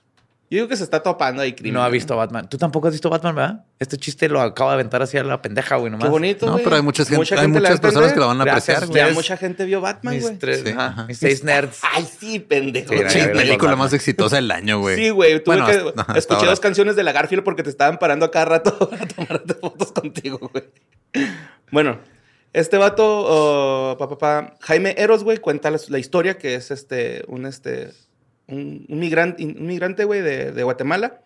Yo 0.52 0.56
digo 0.56 0.66
que 0.68 0.76
se 0.76 0.82
está 0.82 1.00
topando 1.00 1.42
ahí, 1.42 1.50
Y 1.50 1.52
crimen. 1.52 1.74
no 1.74 1.82
ha 1.84 1.88
visto 1.88 2.16
Batman. 2.16 2.48
Tú 2.48 2.58
tampoco 2.58 2.88
has 2.88 2.92
visto 2.94 3.08
Batman, 3.08 3.36
¿verdad? 3.36 3.64
Este 3.78 3.96
chiste 3.96 4.28
lo 4.28 4.40
acaba 4.40 4.72
de 4.72 4.74
aventar 4.74 5.00
así 5.00 5.16
a 5.16 5.22
la 5.22 5.40
pendeja, 5.40 5.76
güey, 5.76 5.92
nomás. 5.92 6.06
Qué 6.06 6.10
bonito, 6.10 6.46
No, 6.46 6.52
güey. 6.52 6.64
pero 6.64 6.74
hay 6.74 6.82
muchas 6.82 7.08
gente- 7.08 7.22
hay 7.22 7.28
le 7.30 7.36
va 7.36 7.42
a 7.44 7.48
muchas 7.60 7.80
personas 7.80 8.10
entender. 8.10 8.14
que 8.14 8.20
lo 8.20 8.26
van 8.26 8.40
a 8.40 8.44
Gracias, 8.44 8.76
apreciar, 8.78 8.96
Ya 8.98 9.04
güey. 9.04 9.14
mucha 9.14 9.36
gente 9.36 9.64
vio 9.64 9.80
Batman, 9.80 10.18
güey. 10.18 10.30
Mis, 10.32 10.38
tres, 10.40 10.62
Sí, 10.64 10.70
ajá, 10.70 10.86
ajá. 10.86 11.04
mis 11.06 11.18
seis 11.18 11.44
nerds. 11.44 11.78
Ay, 11.94 12.04
sí, 12.18 12.40
pendejo. 12.40 12.92
Sí, 13.08 13.18
era- 13.20 13.32
película 13.32 13.76
más 13.76 13.92
exitosa 13.92 14.36
del 14.36 14.50
año, 14.50 14.80
güey. 14.80 14.96
Sí, 14.96 15.10
güey. 15.10 15.42
Tuve 15.44 15.54
Bueno, 15.60 15.66
que 15.66 15.88
hasta- 15.88 16.00
hasta 16.02 16.18
escuché 16.18 16.38
ahora. 16.40 16.50
dos 16.50 16.60
canciones 16.60 16.96
de 16.96 17.04
la 17.04 17.12
Garfield 17.12 17.44
porque 17.44 17.62
te 17.62 17.70
estaban 17.70 17.98
parando 18.00 18.26
a 18.26 18.32
cada 18.32 18.46
rato 18.46 18.70
a 19.00 19.06
tomarte 19.06 19.54
fotos 19.54 19.92
contigo, 19.92 20.50
güey. 20.52 20.64
Bueno, 21.70 22.00
este 22.52 22.76
vato, 22.76 23.04
oh, 23.06 23.96
pa, 23.96 24.08
pa, 24.08 24.18
pa, 24.18 24.56
Jaime 24.62 24.96
Eros, 24.98 25.22
güey, 25.22 25.38
cuenta 25.38 25.70
la, 25.70 25.78
la 25.88 25.98
historia 26.00 26.36
que 26.38 26.56
es 26.56 26.72
este, 26.72 27.22
un, 27.28 27.46
este, 27.46 27.92
un, 28.50 28.86
un 28.88 28.98
migrante, 28.98 29.44
un 29.44 29.66
migrante, 29.66 30.04
güey, 30.04 30.20
de, 30.20 30.52
de 30.52 30.62
Guatemala, 30.62 31.20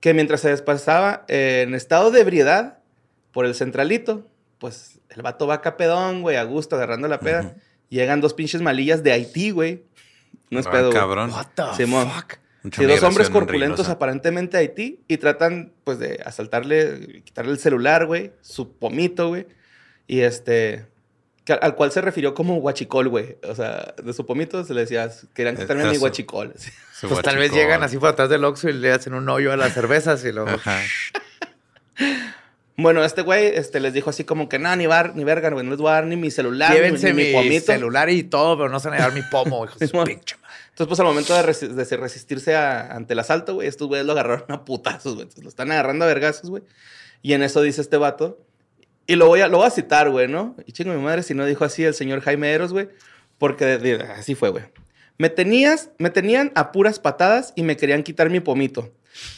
que 0.00 0.14
mientras 0.14 0.40
se 0.40 0.50
desplazaba 0.50 1.24
en 1.28 1.74
estado 1.74 2.10
de 2.10 2.20
ebriedad 2.20 2.78
por 3.32 3.46
el 3.46 3.54
centralito, 3.54 4.26
pues 4.58 5.00
el 5.10 5.22
vato 5.22 5.46
va 5.46 5.54
acá 5.54 5.76
pedón, 5.76 6.22
güey, 6.22 6.36
a 6.36 6.44
gusto, 6.44 6.76
agarrando 6.76 7.08
la 7.08 7.20
peda. 7.20 7.56
Llegan 7.88 8.20
dos 8.20 8.34
pinches 8.34 8.60
malillas 8.60 9.02
de 9.02 9.12
Haití, 9.12 9.50
güey. 9.50 9.84
No 10.50 10.60
es 10.60 10.66
Ah, 10.66 10.70
pedo, 10.70 10.90
cabrón. 10.90 11.30
What 11.30 11.46
the 11.54 11.62
Simón. 11.76 12.10
fuck? 12.10 12.34
Sí, 12.74 12.84
dos 12.84 13.02
hombres 13.02 13.30
corpulentos 13.30 13.78
rilosa. 13.78 13.92
aparentemente 13.92 14.56
a 14.56 14.60
Haití 14.60 15.00
y 15.08 15.16
tratan 15.18 15.72
pues 15.84 15.98
de 15.98 16.20
asaltarle, 16.24 17.22
quitarle 17.24 17.52
el 17.52 17.58
celular, 17.58 18.04
güey, 18.06 18.32
su 18.40 18.72
pomito, 18.76 19.28
güey. 19.28 19.46
Y 20.06 20.20
este, 20.20 20.86
que- 21.48 21.54
al 21.64 21.74
cual 21.74 21.90
se 21.90 22.00
refirió 22.02 22.34
como 22.34 22.56
guachicol, 22.56 23.08
güey. 23.08 23.38
O 23.48 23.54
sea, 23.54 23.94
de 24.02 24.12
su 24.12 24.26
pomito 24.26 24.62
se 24.64 24.74
le 24.74 24.82
decía, 24.82 25.10
querían 25.34 25.56
quitarme 25.56 25.84
mi 25.90 25.96
guachicol. 25.96 26.52
Pues 27.00 27.22
tal 27.22 27.38
vez 27.38 27.52
llegan 27.52 27.82
así 27.82 27.96
por 27.96 28.10
atrás 28.10 28.28
del 28.28 28.44
Oxxo 28.44 28.68
y 28.68 28.74
le 28.74 28.92
hacen 28.92 29.14
un 29.14 29.28
hoyo 29.30 29.50
a 29.52 29.56
las 29.56 29.72
cervezas 29.72 30.22
y 30.24 30.32
luego... 30.32 30.50
Ajá. 30.50 30.78
Bueno, 32.80 33.02
este 33.04 33.22
güey 33.22 33.46
este, 33.46 33.80
les 33.80 33.92
dijo 33.92 34.08
así 34.10 34.22
como 34.22 34.48
que, 34.48 34.60
no, 34.60 34.74
ni, 34.76 34.86
bar, 34.86 35.16
ni 35.16 35.24
verga, 35.24 35.50
güey, 35.50 35.64
no 35.64 35.72
les 35.72 35.80
voy 35.80 35.90
a 35.90 35.94
dar 35.94 36.06
ni 36.06 36.14
mi 36.14 36.30
celular, 36.30 36.70
ni- 36.70 36.76
Llévense 36.76 37.08
ni, 37.12 37.14
mi, 37.24 37.24
mi 37.28 37.32
pomito. 37.32 37.66
celular 37.72 38.08
y 38.08 38.22
todo, 38.22 38.56
pero 38.56 38.68
no 38.68 38.78
se 38.78 38.88
van 38.88 38.98
a 38.98 39.00
llevar 39.00 39.14
mi 39.20 39.22
pomo, 39.28 39.64
hijo 39.64 39.76
de 39.80 39.88
su 39.88 40.04
pinche 40.04 40.36
madre. 40.36 40.54
Entonces, 40.68 40.86
pues 40.86 41.00
al 41.00 41.06
momento 41.06 41.34
de, 41.34 41.42
resi- 41.42 41.66
de 41.66 41.96
resistirse 41.96 42.54
a- 42.54 42.92
ante 42.94 43.14
el 43.14 43.18
asalto, 43.18 43.54
güey, 43.54 43.66
estos 43.66 43.88
güeyes 43.88 44.06
lo 44.06 44.12
agarraron 44.12 44.44
a 44.52 44.64
putazos, 44.64 45.14
güey. 45.14 45.22
Entonces, 45.22 45.42
lo 45.42 45.48
están 45.50 45.72
agarrando 45.72 46.04
a 46.04 46.08
vergazos, 46.08 46.50
güey. 46.50 46.62
Y 47.20 47.32
en 47.32 47.42
eso 47.42 47.62
dice 47.62 47.80
este 47.80 47.96
vato. 47.96 48.38
Y 49.08 49.16
lo 49.16 49.26
voy 49.26 49.40
a, 49.40 49.48
lo 49.48 49.56
voy 49.58 49.66
a 49.66 49.70
citar, 49.70 50.10
güey, 50.10 50.28
¿no? 50.28 50.54
Y 50.66 50.72
chingo 50.72 50.92
mi 50.94 51.02
madre 51.02 51.22
si 51.24 51.34
no 51.34 51.44
dijo 51.46 51.64
así 51.64 51.82
el 51.82 51.94
señor 51.94 52.20
Jaime 52.20 52.52
Eros, 52.52 52.72
güey. 52.72 52.88
Porque 53.38 53.64
de- 53.64 53.78
de- 53.78 54.02
así 54.04 54.34
fue, 54.36 54.50
güey. 54.50 54.64
Me 55.16 55.30
tenías, 55.30 55.90
me 55.98 56.10
tenían 56.10 56.52
a 56.54 56.70
puras 56.70 57.00
patadas 57.00 57.52
y 57.56 57.62
me 57.62 57.76
querían 57.76 58.02
quitar 58.04 58.30
mi 58.30 58.38
pomito. 58.40 58.92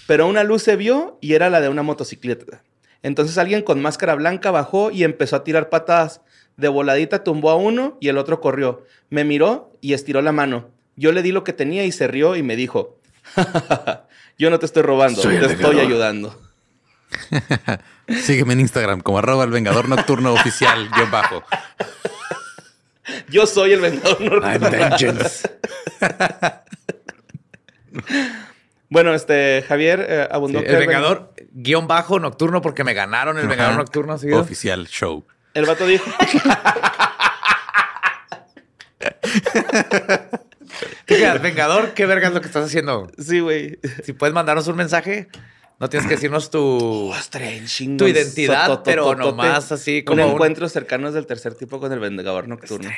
Pero 0.07 0.27
una 0.27 0.43
luz 0.45 0.63
se 0.65 0.77
vio 0.77 1.17
y 1.23 1.33
era 1.35 1.49
la 1.49 1.61
de 1.61 1.69
una 1.71 1.83
motocicleta. 1.83 2.63
Entonces 3.03 3.39
alguien 3.39 3.63
con 3.63 3.81
máscara 3.81 4.15
blanca 4.17 4.51
bajó 4.51 4.91
y 4.91 5.05
empezó 5.05 5.37
a 5.37 5.45
tirar 5.45 5.71
patadas. 5.71 6.21
De 6.57 6.69
voladita 6.69 7.23
tumbó 7.25 7.51
a 7.51 7.57
uno 7.57 7.97
y 8.01 8.09
el 8.09 8.19
otro 8.19 8.41
corrió. 8.41 8.85
Me 9.09 9.25
miró 9.25 9.73
y 9.81 9.95
estiró 9.95 10.21
la 10.21 10.33
mano. 10.33 10.69
Yo 10.97 11.13
le 11.13 11.23
di 11.23 11.33
lo 11.33 11.45
que 11.45 11.53
tenía 11.55 11.85
y 11.85 11.93
se 11.93 12.09
rió 12.09 12.37
y 12.37 12.43
me 12.43 12.57
dijo, 12.57 12.99
yo 14.39 14.51
no 14.51 14.59
te 14.59 14.67
estoy 14.67 14.83
robando, 14.83 15.23
Soy 15.23 15.39
te 15.39 15.47
estoy 15.47 15.57
vengador". 15.57 15.81
ayudando. 15.87 16.43
Sígueme 18.23 18.53
en 18.55 18.61
Instagram 18.61 19.01
como 19.01 19.19
arroba 19.19 19.45
el 19.45 19.51
vengador 19.51 19.89
nocturno 19.89 20.33
oficial, 20.33 20.89
guion 20.95 21.11
bajo. 21.11 21.45
Yo 23.29 23.47
soy 23.47 23.73
el 23.73 23.81
vengador 23.81 24.21
I'm 24.43 24.61
nocturno. 24.61 24.71
vengeance. 24.71 25.51
Bueno, 28.93 29.15
este, 29.15 29.65
Javier 29.69 30.05
eh, 30.09 30.29
abundó 30.31 30.59
Sí, 30.59 30.65
el 30.67 30.73
ven- 30.73 30.81
vengador 30.89 31.33
guion 31.53 31.87
bajo 31.87 32.19
nocturno 32.19 32.61
porque 32.61 32.83
me 32.83 32.93
ganaron 32.93 33.39
el 33.39 33.47
vengador 33.47 33.77
nocturno. 33.77 34.19
¿sí? 34.19 34.33
Oficial 34.33 34.89
show. 34.89 35.25
El 35.55 35.65
vato 35.67 35.87
dijo, 35.87 36.11
¿Qué 41.07 41.17
quedas, 41.17 41.43
vengador? 41.43 41.93
¿Qué 41.95 42.07
verga 42.07 42.29
es 42.29 42.35
lo 42.35 42.41
que 42.41 42.47
estás 42.47 42.65
haciendo? 42.67 43.11
sí, 43.19 43.41
güey. 43.41 43.79
Si 44.05 44.13
puedes 44.13 44.35
mandarnos 44.35 44.67
un 44.69 44.77
mensaje, 44.77 45.29
no 45.81 45.89
tienes 45.89 46.07
que 46.07 46.15
decirnos 46.15 46.51
tu... 46.51 46.61
Oh. 46.61 47.15
Tu 47.99 48.07
identidad, 48.07 48.83
pero 48.85 49.15
nomás 49.15 49.73
así 49.73 50.05
como 50.05 50.23
Un 50.23 50.29
un- 50.29 50.35
encuentro 50.35 50.69
cercanos 50.69 51.15
del 51.15 51.27
tercer 51.27 51.55
tipo 51.55 51.81
con 51.81 51.93
el 51.93 51.99
Vengador 51.99 52.47
Nocturno. 52.47 52.89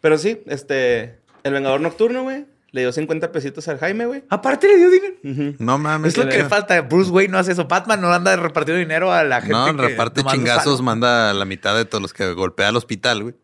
Pero 0.00 0.18
sí, 0.18 0.42
este... 0.46 1.20
El 1.42 1.52
Vengador 1.54 1.80
Nocturno, 1.80 2.22
güey. 2.24 2.44
Le 2.72 2.82
dio 2.82 2.92
50 2.92 3.32
pesitos 3.32 3.66
al 3.68 3.78
Jaime, 3.78 4.06
güey. 4.06 4.22
Aparte 4.28 4.68
le 4.68 4.76
dio 4.76 4.90
dinero. 4.90 5.56
No 5.58 5.76
mames. 5.78 6.12
Es 6.12 6.18
lo 6.24 6.28
que 6.28 6.38
le 6.38 6.44
falta. 6.44 6.80
Bruce 6.82 7.10
Wayne 7.10 7.32
no 7.32 7.38
hace 7.38 7.52
eso. 7.52 7.64
Batman 7.66 8.00
no 8.00 8.12
anda 8.12 8.36
repartiendo 8.36 8.78
dinero 8.78 9.12
a 9.12 9.24
la 9.24 9.40
gente. 9.40 9.54
No, 9.54 9.74
que 9.74 9.82
reparte 9.82 10.22
chingazos, 10.22 10.80
manda 10.80 11.32
la 11.34 11.44
mitad 11.44 11.74
de 11.76 11.84
todos 11.84 12.00
los 12.02 12.12
que 12.12 12.32
golpea 12.32 12.68
al 12.68 12.76
hospital, 12.76 13.22
güey. 13.24 13.34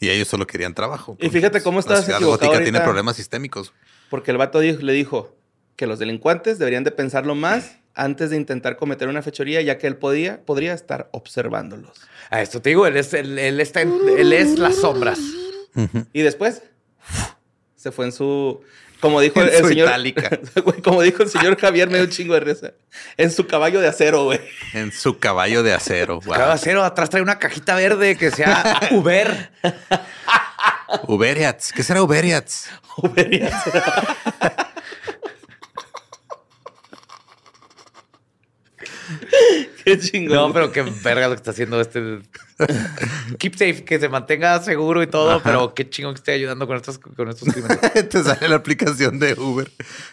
Y 0.00 0.08
ellos 0.10 0.26
solo 0.26 0.46
querían 0.46 0.74
trabajo. 0.74 1.16
Y 1.20 1.28
fíjate 1.30 1.62
cómo 1.62 1.78
estás 1.78 2.00
La 2.00 2.04
ciudad 2.04 2.20
equivocado 2.20 2.58
tiene 2.60 2.80
problemas 2.80 3.14
sistémicos. 3.16 3.72
Porque 4.10 4.32
el 4.32 4.36
vato 4.36 4.58
dijo- 4.58 4.80
le 4.82 4.92
dijo 4.92 5.33
que 5.76 5.86
los 5.86 5.98
delincuentes 5.98 6.58
deberían 6.58 6.84
de 6.84 6.90
pensarlo 6.90 7.34
más 7.34 7.76
antes 7.94 8.30
de 8.30 8.36
intentar 8.36 8.76
cometer 8.76 9.08
una 9.08 9.22
fechoría, 9.22 9.60
ya 9.62 9.78
que 9.78 9.86
él 9.86 9.96
podía, 9.96 10.44
podría 10.44 10.72
estar 10.74 11.08
observándolos. 11.12 11.92
A 12.30 12.42
esto 12.42 12.60
te 12.60 12.70
digo, 12.70 12.86
él 12.86 12.96
es, 12.96 13.14
él, 13.14 13.38
él 13.38 13.60
está 13.60 13.82
en- 13.82 13.98
él 14.18 14.32
es 14.32 14.58
las 14.58 14.76
sombras. 14.76 15.18
Y 16.12 16.22
después 16.22 16.62
se 17.76 17.92
fue 17.92 18.06
en 18.06 18.12
su... 18.12 18.60
Como 19.00 19.20
dijo 19.20 19.42
el, 19.42 19.48
En 19.50 19.54
el 19.56 19.60
su 19.60 19.68
señor... 19.68 19.88
itálica. 19.88 20.40
Como 20.84 21.02
dijo 21.02 21.22
el 21.24 21.28
señor 21.28 21.58
Javier, 21.60 21.88
me 21.90 21.98
dio 21.98 22.04
un 22.06 22.10
chingo 22.10 22.32
de 22.34 22.40
risa. 22.40 22.72
En 23.18 23.30
su 23.30 23.46
caballo 23.46 23.80
de 23.80 23.88
acero, 23.88 24.24
güey. 24.24 24.40
En 24.72 24.92
su 24.92 25.18
caballo 25.18 25.62
de 25.62 25.74
acero. 25.74 26.20
Wow. 26.22 26.34
Cada 26.34 26.54
acero 26.54 26.82
atrás 26.82 27.10
trae 27.10 27.22
una 27.22 27.38
cajita 27.38 27.74
verde 27.74 28.16
que 28.16 28.30
sea 28.30 28.80
Uber. 28.92 29.50
Uberiats. 31.06 31.70
¿Qué 31.72 31.82
será 31.82 32.02
Uberiats? 32.02 32.70
Qué 39.84 39.98
chingón. 39.98 40.36
No, 40.36 40.52
pero 40.52 40.72
qué 40.72 40.82
verga 40.82 41.28
lo 41.28 41.34
que 41.34 41.36
está 41.36 41.50
haciendo 41.50 41.80
este. 41.80 42.20
Keep 43.38 43.52
safe, 43.54 43.84
que 43.84 44.00
se 44.00 44.08
mantenga 44.08 44.58
seguro 44.62 45.02
y 45.02 45.06
todo, 45.06 45.42
pero 45.42 45.74
qué 45.74 45.88
chingón 45.90 46.14
que 46.14 46.18
esté 46.18 46.32
ayudando 46.32 46.66
con 46.66 46.76
estos, 46.76 46.98
con 46.98 47.28
estos 47.28 47.52
crímenes. 47.52 47.78
Te 48.08 48.22
sale 48.22 48.48
la 48.48 48.56
aplicación 48.56 49.18
de 49.18 49.34
Uber. 49.34 49.70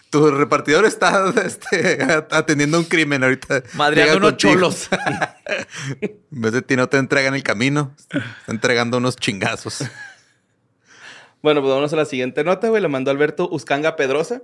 Tu 0.10 0.30
repartidor 0.32 0.86
está 0.86 1.34
este, 1.46 1.98
atendiendo 2.32 2.80
un 2.80 2.86
crimen 2.86 3.24
ahorita. 3.24 3.64
Madreando 3.74 4.14
Llega 4.14 4.18
unos 4.18 4.32
contigo. 4.32 4.54
cholos. 4.54 4.90
En 6.02 6.42
vez 6.42 6.52
de 6.52 6.62
ti 6.62 6.76
no 6.76 6.90
te 6.90 6.98
entregan 6.98 7.34
el 7.36 7.44
camino, 7.44 7.96
está 7.98 8.52
entregando 8.52 8.98
unos 8.98 9.16
chingazos. 9.16 9.86
Bueno, 11.42 11.62
pues 11.62 11.74
vamos 11.74 11.94
a 11.94 11.96
la 11.96 12.06
siguiente 12.06 12.44
nota, 12.44 12.68
güey. 12.68 12.82
La 12.82 12.88
mandó 12.88 13.10
Alberto 13.10 13.48
Uscanga 13.50 13.96
Pedrosa. 13.96 14.42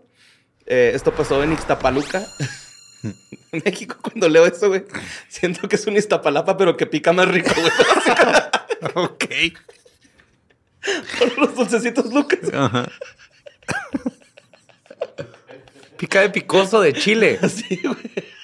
Eh, 0.66 0.92
esto 0.96 1.12
pasó 1.12 1.44
en 1.44 1.54
Ixtapaluca. 1.54 2.26
México, 3.52 3.98
cuando 4.02 4.30
leo 4.30 4.46
eso, 4.46 4.68
güey, 4.70 4.84
siento 5.28 5.68
que 5.68 5.76
es 5.76 5.88
un 5.88 5.98
Iztapalapa, 5.98 6.58
pero 6.58 6.78
que 6.78 6.86
pica 6.86 7.14
más 7.14 7.28
rico, 7.28 7.52
güey. 7.56 7.72
ok. 9.06 9.26
Por 11.20 11.38
los 11.38 11.56
dulcecitos 11.56 12.14
Lucas. 12.14 12.40
Ajá. 12.54 12.90
Pica 15.98 16.22
de 16.22 16.30
picoso 16.30 16.80
de 16.80 16.94
Chile. 16.94 17.40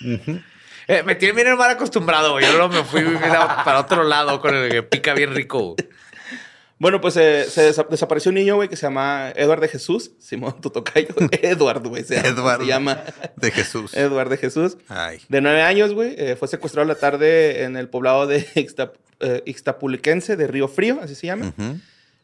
Güey. 0.02 0.44
Eh, 0.88 1.02
me 1.04 1.16
tiene 1.16 1.34
bien 1.34 1.58
mal 1.58 1.70
acostumbrado, 1.70 2.34
güey. 2.34 2.46
Yo 2.46 2.58
no 2.58 2.68
me 2.68 2.84
fui 2.84 3.02
para 3.04 3.80
otro 3.80 4.04
lado 4.04 4.42
con 4.42 4.54
el 4.54 4.70
que 4.70 4.84
pica 4.84 5.14
bien 5.14 5.34
rico. 5.34 5.76
Bueno, 6.84 7.00
pues 7.00 7.16
eh, 7.18 7.46
se 7.50 7.72
desa- 7.74 7.88
desapareció 7.90 8.30
un 8.30 8.36
niño, 8.36 8.56
güey, 8.56 8.68
que 8.68 8.76
se 8.76 8.82
llama 8.86 9.32
Eduard 9.38 9.62
de 9.62 9.70
Jesús. 9.70 10.12
Simón, 10.20 10.60
tu 10.62 10.70
tocayo. 10.70 11.16
Eduard, 11.42 11.82
güey. 11.88 12.04
Se, 12.04 12.16
llama- 12.18 12.28
Edward. 12.28 12.60
se 12.62 12.68
llama 12.68 13.04
De 13.38 13.52
Jesús. 13.52 13.94
Eduard 13.96 14.30
de 14.30 14.36
Jesús. 14.38 14.78
Ay. 14.90 15.22
De 15.30 15.40
nueve 15.40 15.62
años, 15.62 15.94
güey. 15.94 16.14
eh, 16.18 16.36
fue 16.36 16.48
secuestrado 16.50 16.86
la 16.88 16.96
tarde 16.96 17.64
en 17.64 17.78
el 17.78 17.88
poblado 17.88 18.28
de 18.28 18.46
Ixtap- 18.56 18.94
eh, 19.22 19.42
Ixtapuliquense 19.46 20.36
de 20.36 20.46
Río 20.48 20.68
Frío, 20.68 21.00
así 21.02 21.16
se 21.16 21.28
llama. 21.28 21.54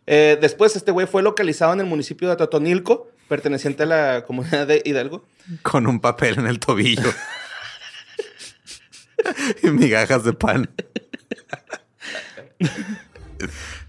Después, 0.06 0.76
este 0.76 0.92
güey 0.92 1.08
fue 1.08 1.24
localizado 1.24 1.72
en 1.72 1.80
el 1.80 1.86
municipio 1.86 2.28
de 2.30 2.36
Totonilco, 2.36 3.10
perteneciente 3.30 3.84
a 3.84 3.86
la 3.86 4.26
comunidad 4.26 4.68
de 4.68 4.82
Hidalgo. 4.84 5.24
Con 5.62 5.88
un 5.88 6.02
papel 6.02 6.38
en 6.40 6.48
el 6.48 6.60
tobillo. 6.60 7.14
y 9.64 9.68
migajas 9.70 10.24
de 10.26 10.34
pan. 10.34 10.70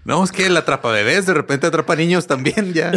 No, 0.03 0.23
es 0.23 0.31
que 0.31 0.47
el 0.47 0.57
atrapa 0.57 0.91
bebés, 0.91 1.25
de 1.25 1.33
repente 1.33 1.67
atrapa 1.67 1.95
niños 1.95 2.25
también 2.27 2.73
ya. 2.73 2.91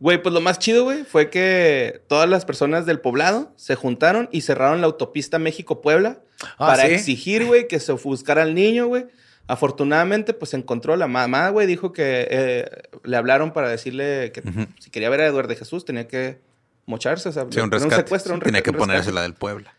Güey, 0.00 0.20
pues 0.20 0.32
lo 0.34 0.40
más 0.40 0.58
chido, 0.58 0.82
güey, 0.84 1.04
fue 1.04 1.30
que 1.30 2.02
todas 2.08 2.28
las 2.28 2.44
personas 2.44 2.86
del 2.86 2.98
poblado 3.00 3.52
se 3.56 3.76
juntaron 3.76 4.28
y 4.32 4.40
cerraron 4.40 4.80
la 4.80 4.86
autopista 4.88 5.38
México-Puebla 5.38 6.18
Ah, 6.58 6.66
para 6.66 6.86
¿sí? 6.88 6.94
exigir, 6.94 7.44
güey, 7.46 7.68
que 7.68 7.78
se 7.78 7.92
buscara 7.92 8.42
al 8.42 8.52
niño, 8.54 8.86
güey. 8.88 9.06
Afortunadamente, 9.46 10.34
pues 10.34 10.54
encontró 10.54 10.96
la 10.96 11.06
mamá, 11.06 11.48
güey, 11.50 11.66
dijo 11.68 11.92
que 11.92 12.26
eh, 12.30 12.70
le 13.04 13.16
hablaron 13.16 13.52
para 13.52 13.68
decirle 13.68 14.32
que 14.32 14.42
si 14.80 14.90
quería 14.90 15.08
ver 15.08 15.20
a 15.20 15.26
Eduardo 15.26 15.48
de 15.50 15.56
Jesús 15.56 15.84
tenía 15.84 16.08
que 16.08 16.40
mocharse, 16.86 17.28
o 17.28 17.32
sea, 17.32 17.46
Sí, 17.50 17.60
un 17.60 17.70
rescate. 17.70 17.94
secuestro, 17.96 18.34
un 18.34 18.40
Tenía 18.40 18.62
que 18.62 18.70
un 18.70 18.76
ponerse 18.76 18.98
rescate. 19.10 19.14
la 19.14 19.22
del 19.22 19.34
Puebla. 19.34 19.72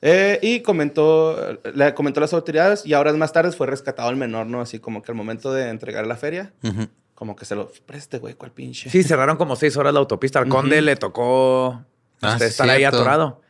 Eh, 0.00 0.38
y 0.42 0.60
comentó, 0.60 1.58
le 1.74 1.92
comentó 1.94 2.20
a 2.20 2.22
las 2.22 2.32
autoridades 2.32 2.86
y 2.86 2.94
horas 2.94 3.16
más 3.16 3.32
tarde 3.32 3.50
fue 3.52 3.66
rescatado 3.66 4.10
el 4.10 4.16
menor, 4.16 4.46
¿no? 4.46 4.60
Así 4.60 4.78
como 4.78 5.02
que 5.02 5.10
al 5.10 5.16
momento 5.16 5.52
de 5.52 5.68
entregar 5.70 6.06
la 6.06 6.16
feria, 6.16 6.52
como 7.14 7.34
que 7.34 7.44
se 7.44 7.56
lo 7.56 7.68
preste, 7.86 8.18
güey, 8.18 8.34
cuál 8.34 8.52
pinche. 8.52 8.90
Sí, 8.90 9.02
cerraron 9.02 9.36
como 9.36 9.56
seis 9.56 9.76
horas 9.76 9.92
la 9.92 9.98
autopista. 10.00 10.38
Al 10.38 10.48
conde 10.48 10.80
le 10.82 10.94
tocó 10.96 11.84
Ah, 12.20 12.32
este, 12.32 12.44
sí, 12.46 12.50
estar 12.50 12.70
ahí 12.70 12.78
cierto. 12.78 12.96
atorado. 12.98 13.40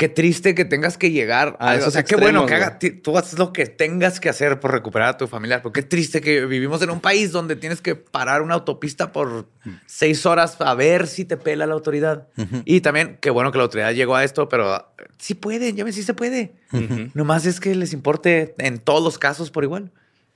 Qué 0.00 0.08
triste 0.08 0.54
que 0.54 0.64
tengas 0.64 0.96
que 0.96 1.10
llegar 1.10 1.58
A 1.60 1.72
a 1.72 1.74
esos 1.74 1.88
O 1.88 1.90
sea, 1.90 2.04
qué 2.04 2.16
bueno 2.16 2.46
que 2.46 2.54
haga, 2.54 2.78
tú 3.02 3.18
haces 3.18 3.38
lo 3.38 3.52
que 3.52 3.66
tengas 3.66 4.18
que 4.18 4.30
hacer 4.30 4.58
por 4.58 4.72
recuperar 4.72 5.08
a 5.10 5.16
tu 5.18 5.26
familia. 5.26 5.60
Porque 5.60 5.82
qué 5.82 5.86
triste 5.88 6.22
que 6.22 6.46
vivimos 6.46 6.80
en 6.80 6.88
un 6.88 7.00
país 7.00 7.32
donde 7.32 7.54
tienes 7.54 7.82
que 7.82 7.96
parar 7.96 8.40
una 8.40 8.54
autopista 8.54 9.12
por 9.12 9.46
seis 9.84 10.24
horas 10.24 10.56
a 10.58 10.74
ver 10.74 11.06
si 11.06 11.26
te 11.26 11.36
pela 11.36 11.66
la 11.66 11.74
autoridad. 11.74 12.28
Y 12.64 12.80
también, 12.80 13.18
qué 13.20 13.28
bueno 13.28 13.52
que 13.52 13.58
la 13.58 13.64
autoridad 13.64 13.92
llegó 13.92 14.16
a 14.16 14.24
esto, 14.24 14.48
pero 14.48 14.72
ah, 14.72 14.90
sí 15.18 15.34
pueden, 15.34 15.76
ya 15.76 15.84
ven, 15.84 15.92
sí 15.92 16.02
se 16.02 16.14
puede. 16.14 16.54
Ujú. 16.72 17.10
Nomás 17.12 17.44
es 17.44 17.60
que 17.60 17.74
les 17.74 17.92
importe 17.92 18.54
en 18.56 18.78
todos 18.78 19.04
los 19.04 19.18
casos 19.18 19.50
por 19.50 19.64
igual. 19.64 19.90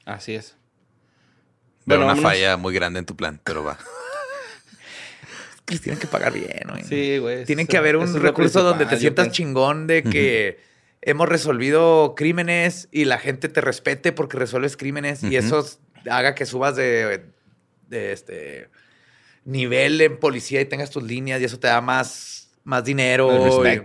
Así 0.05 0.35
es. 0.35 0.59
Veo 1.87 1.97
Bueno, 1.97 2.05
una 2.05 2.15
vámonos. 2.17 2.31
falla 2.33 2.57
muy 2.59 2.75
grande 2.75 2.99
en 2.99 3.07
tu 3.07 3.17
plan, 3.17 3.41
pero 3.43 3.65
va. 3.65 3.79
Que 5.65 5.75
les 5.75 5.81
tienen 5.83 5.99
que 5.99 6.07
pagar 6.07 6.33
bien, 6.33 6.63
güey. 6.69 6.85
Sí, 6.85 7.19
güey. 7.19 7.45
Tienen 7.45 7.65
eso- 7.65 7.71
que 7.71 7.77
haber 7.79 7.97
un 7.97 8.21
recurso 8.21 8.63
donde 8.63 8.87
te 8.87 8.99
sientas 8.99 9.31
chingón 9.31 9.87
de 9.87 10.03
que 10.03 10.59
hemos 11.03 11.29
resolvido 11.29 12.15
crímenes 12.17 12.89
y 12.91 13.05
la 13.05 13.19
gente 13.19 13.49
te 13.49 13.61
respete 13.61 14.13
porque 14.13 14.37
resuelves 14.39 14.77
crímenes 14.77 15.23
y 15.23 15.37
eso 15.37 15.67
haga 16.11 16.35
que 16.35 16.47
subas 16.47 16.77
de, 16.77 17.25
de 17.89 18.13
este 18.13 18.69
nivel 19.45 20.01
en 20.01 20.19
policía 20.19 20.61
y 20.61 20.65
tengas 20.65 20.91
tus 20.91 21.03
líneas 21.03 21.41
y 21.41 21.45
eso 21.45 21.59
te 21.59 21.67
da 21.67 21.81
más, 21.81 22.51
más 22.65 22.85
dinero. 22.85 23.65
Y-. 23.67 23.83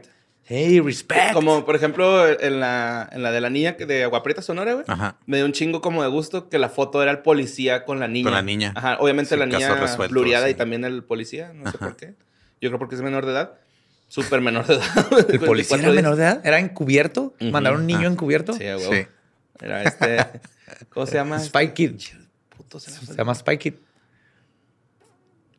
Hey, 0.52 0.80
respect. 0.80 1.34
Como, 1.34 1.64
por 1.64 1.76
ejemplo, 1.76 2.28
en 2.28 2.60
la, 2.60 3.08
en 3.12 3.22
la 3.22 3.32
de 3.32 3.40
la 3.40 3.52
niña 3.52 3.74
de 3.74 4.04
Agua 4.04 4.24
Prieta 4.24 4.42
Sonora, 4.42 4.74
güey. 4.74 4.86
Ajá. 4.88 5.16
Me 5.28 5.38
dio 5.38 5.46
un 5.46 5.52
chingo 5.52 5.80
como 5.80 6.02
de 6.02 6.10
gusto 6.10 6.50
que 6.50 6.58
la 6.58 6.70
foto 6.70 7.04
era 7.04 7.12
el 7.12 7.20
policía 7.20 7.86
con 7.86 8.00
la 8.00 8.08
niña. 8.08 8.24
Con 8.24 8.34
la 8.34 8.42
niña. 8.42 8.74
Ajá, 8.76 8.98
obviamente 9.00 9.36
Sí, 9.36 9.40
la 9.40 9.46
niña 9.46 9.76
resuelto, 9.76 10.24
sí. 10.24 10.50
y 10.50 10.54
también 10.56 10.84
el 10.86 11.04
policía, 11.04 11.54
no 11.54 11.70
sé 11.72 11.78
por 11.78 11.96
qué. 11.96 12.16
Yo 12.62 12.70
creo 12.72 12.80
porque 12.80 12.96
es 12.96 13.02
menor 13.04 13.28
de 13.28 13.34
edad. 13.34 13.54
Súper 14.08 14.42
menor 14.42 14.66
de 14.66 14.74
edad. 14.78 14.86
¿El 15.30 15.40
policía 15.40 15.78
era 15.78 15.92
menor 15.92 16.16
de 16.16 16.24
edad? 16.24 16.42
¿Era 16.44 16.58
encubierto? 16.60 17.36
Ujú. 17.40 17.52
¿Mandaron 17.52 17.82
un 17.82 17.86
niño 17.88 18.08
Ah. 18.08 18.12
encubierto? 18.12 18.54
Sí, 18.54 18.64
huevo. 18.64 18.92
Sí. 18.92 19.06
Era 19.62 19.84
este... 19.84 20.18
¿Cómo 20.90 21.06
se 21.06 21.14
llama? 21.14 21.40
Spy 21.40 21.70
Kid. 21.76 21.92
Puto, 22.58 22.80
se 22.80 22.92
llama 23.16 23.36
Spy 23.36 23.58
Kid. 23.60 23.74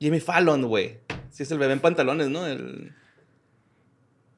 Jimmy 0.00 0.18
Fallon, 0.18 0.62
güey. 0.66 0.98
Sí, 1.30 1.44
es 1.44 1.50
el 1.52 1.58
bebé 1.58 1.74
en 1.74 1.80
pantalones, 1.80 2.28
¿no? 2.28 2.44
El... 2.46 2.92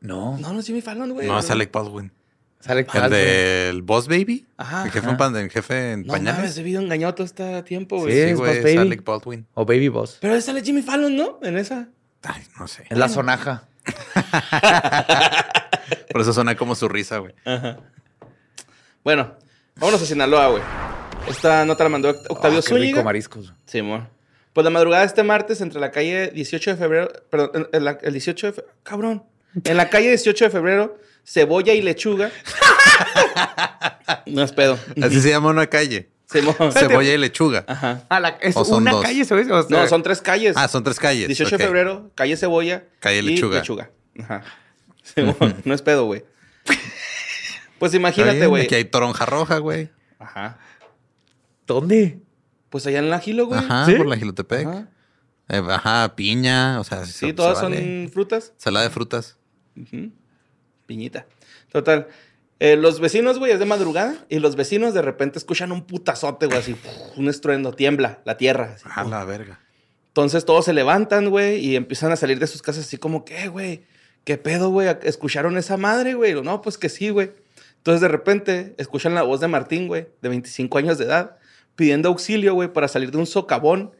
No. 0.02 0.36
No, 0.38 0.52
no 0.52 0.60
es 0.60 0.66
Jimmy 0.66 0.82
Fallon, 0.82 1.10
güey. 1.12 1.26
No, 1.26 1.38
es 1.38 1.50
Alec 1.50 1.72
Baldwin. 1.72 2.12
Sale 2.60 2.80
El 2.82 2.86
Carlson. 2.86 3.10
del 3.10 3.82
Boss 3.82 4.06
Baby. 4.06 4.46
Ajá, 4.56 4.84
El 4.84 4.92
jefe, 4.92 5.00
ajá. 5.06 5.10
en, 5.10 5.16
pan- 5.16 5.36
el 5.36 5.50
jefe 5.50 5.92
en 5.94 6.02
No 6.02 6.12
mames, 6.12 6.32
pañales. 6.32 6.56
he 6.58 6.62
vivido 6.62 6.80
engañado 6.80 7.12
todo 7.14 7.24
este 7.24 7.60
tiempo, 7.64 7.96
güey. 7.98 8.12
Sí, 8.12 8.18
Sí, 8.22 8.28
es 8.30 8.38
güey, 8.38 8.58
es 8.58 8.62
Baby. 8.64 8.76
Alec 8.76 9.04
Baldwin. 9.04 9.46
O 9.54 9.64
Baby 9.64 9.88
Boss. 9.88 10.18
Pero 10.20 10.36
es 10.36 10.48
Jimmy 10.62 10.82
Fallon, 10.82 11.16
¿no? 11.16 11.40
En 11.42 11.58
esa. 11.58 11.88
Ay, 12.22 12.42
no 12.60 12.68
sé. 12.68 12.84
Es 12.88 12.96
la 12.96 13.08
sonaja. 13.08 13.64
Por 16.12 16.20
eso 16.20 16.32
suena 16.32 16.56
como 16.56 16.74
su 16.74 16.88
risa, 16.88 17.18
güey. 17.18 17.34
Ajá. 17.44 17.78
Bueno, 19.02 19.34
vámonos 19.76 20.02
a 20.02 20.06
Sinaloa, 20.06 20.48
güey. 20.48 20.62
Esta 21.28 21.64
nota 21.64 21.84
la 21.84 21.90
mandó 21.90 22.10
Octavio 22.10 22.58
Oh, 22.60 22.62
qué 22.62 22.74
rico 22.74 22.78
Zúñiga. 22.78 23.02
mariscos. 23.02 23.52
Sí, 23.64 23.78
amor. 23.80 24.08
Pues 24.52 24.64
la 24.64 24.70
madrugada 24.70 25.02
de 25.02 25.06
este 25.06 25.22
martes, 25.22 25.60
entre 25.60 25.80
la 25.80 25.90
calle 25.90 26.28
18 26.28 26.72
de 26.72 26.76
febrero, 26.76 27.08
perdón, 27.30 27.50
en- 27.72 27.86
en 27.88 27.98
el 28.02 28.12
18 28.12 28.46
de 28.48 28.52
febrero, 28.52 28.74
cabrón, 28.82 29.24
en 29.64 29.76
la 29.76 29.88
calle 29.90 30.08
18 30.08 30.44
de 30.46 30.50
febrero, 30.50 30.98
cebolla 31.24 31.72
y 31.74 31.82
lechuga. 31.82 32.30
no 34.26 34.42
es 34.42 34.52
pedo. 34.52 34.78
Así 35.02 35.20
se 35.20 35.30
llama 35.30 35.50
una 35.50 35.66
calle. 35.66 36.08
Cebolla 36.28 37.12
y 37.12 37.18
lechuga. 37.18 37.64
Ajá. 37.68 38.04
Ah, 38.08 38.18
la- 38.20 38.38
es 38.40 38.56
¿O 38.56 38.64
son 38.64 38.82
una 38.82 38.92
dos? 38.92 39.02
calle, 39.04 39.24
¿sabes? 39.24 39.50
O 39.50 39.62
sea, 39.68 39.82
No, 39.82 39.86
son 39.88 40.02
tres 40.02 40.22
calles. 40.22 40.56
Ah, 40.56 40.66
son 40.68 40.82
tres 40.82 40.98
calles. 40.98 41.26
18 41.28 41.54
ok. 41.54 41.58
de 41.60 41.66
febrero, 41.66 42.10
calle 42.14 42.36
cebolla. 42.36 42.84
Calle 43.00 43.18
y 43.18 43.22
lechuga. 43.22 43.90
Ajá. 44.20 44.42
No 45.64 45.74
es 45.74 45.82
pedo, 45.82 46.04
güey. 46.06 46.24
Pues 47.78 47.92
imagínate, 47.92 48.46
güey. 48.46 48.64
Aquí 48.64 48.76
hay 48.76 48.84
toronja 48.84 49.26
roja, 49.26 49.58
güey. 49.58 49.90
Ajá. 50.18 50.58
¿Dónde? 51.66 52.20
Pues 52.70 52.86
allá 52.86 53.00
en 53.00 53.10
la 53.10 53.18
Gilo, 53.18 53.46
güey. 53.46 53.58
Ajá, 53.60 53.84
¿Sí? 53.84 53.94
por 53.96 54.06
la 54.06 54.16
Gilotepec. 54.16 54.66
Ajá. 54.66 54.88
Eh, 55.48 55.60
Ajá, 55.68 56.14
piña, 56.14 56.78
o 56.80 56.84
sea, 56.84 57.04
Sí, 57.04 57.12
se- 57.12 57.32
todas 57.34 57.58
se 57.58 57.64
son 57.64 58.10
frutas. 58.12 58.52
Salada 58.56 58.84
de 58.86 58.90
frutas. 58.90 59.36
Piñita. 60.86 61.26
Total. 61.70 62.08
Eh, 62.58 62.76
los 62.76 63.00
vecinos, 63.00 63.38
güey, 63.38 63.52
es 63.52 63.58
de 63.58 63.64
madrugada 63.64 64.14
y 64.28 64.38
los 64.38 64.54
vecinos 64.54 64.94
de 64.94 65.02
repente 65.02 65.38
escuchan 65.38 65.72
un 65.72 65.84
putazote, 65.84 66.46
güey, 66.46 66.58
así, 66.58 66.76
un 67.16 67.28
estruendo, 67.28 67.72
tiembla 67.72 68.20
la 68.24 68.36
tierra. 68.36 68.74
así. 68.76 68.84
A 68.88 69.02
la 69.04 69.24
verga. 69.24 69.58
Entonces 70.08 70.44
todos 70.44 70.66
se 70.66 70.72
levantan, 70.72 71.30
güey, 71.30 71.58
y 71.58 71.74
empiezan 71.74 72.12
a 72.12 72.16
salir 72.16 72.38
de 72.38 72.46
sus 72.46 72.62
casas 72.62 72.84
así 72.86 72.98
como, 72.98 73.24
¿qué, 73.24 73.48
güey? 73.48 73.84
¿Qué 74.24 74.38
pedo, 74.38 74.70
güey? 74.70 74.88
¿Escucharon 75.02 75.56
esa 75.58 75.76
madre, 75.76 76.14
güey? 76.14 76.40
No, 76.42 76.60
pues 76.62 76.78
que 76.78 76.88
sí, 76.88 77.10
güey. 77.10 77.32
Entonces 77.78 78.00
de 78.00 78.08
repente 78.08 78.74
escuchan 78.78 79.14
la 79.14 79.22
voz 79.22 79.40
de 79.40 79.48
Martín, 79.48 79.88
güey, 79.88 80.06
de 80.20 80.28
25 80.28 80.78
años 80.78 80.98
de 80.98 81.06
edad, 81.06 81.38
pidiendo 81.74 82.10
auxilio, 82.10 82.54
güey, 82.54 82.72
para 82.72 82.86
salir 82.86 83.10
de 83.10 83.18
un 83.18 83.26
socavón 83.26 83.92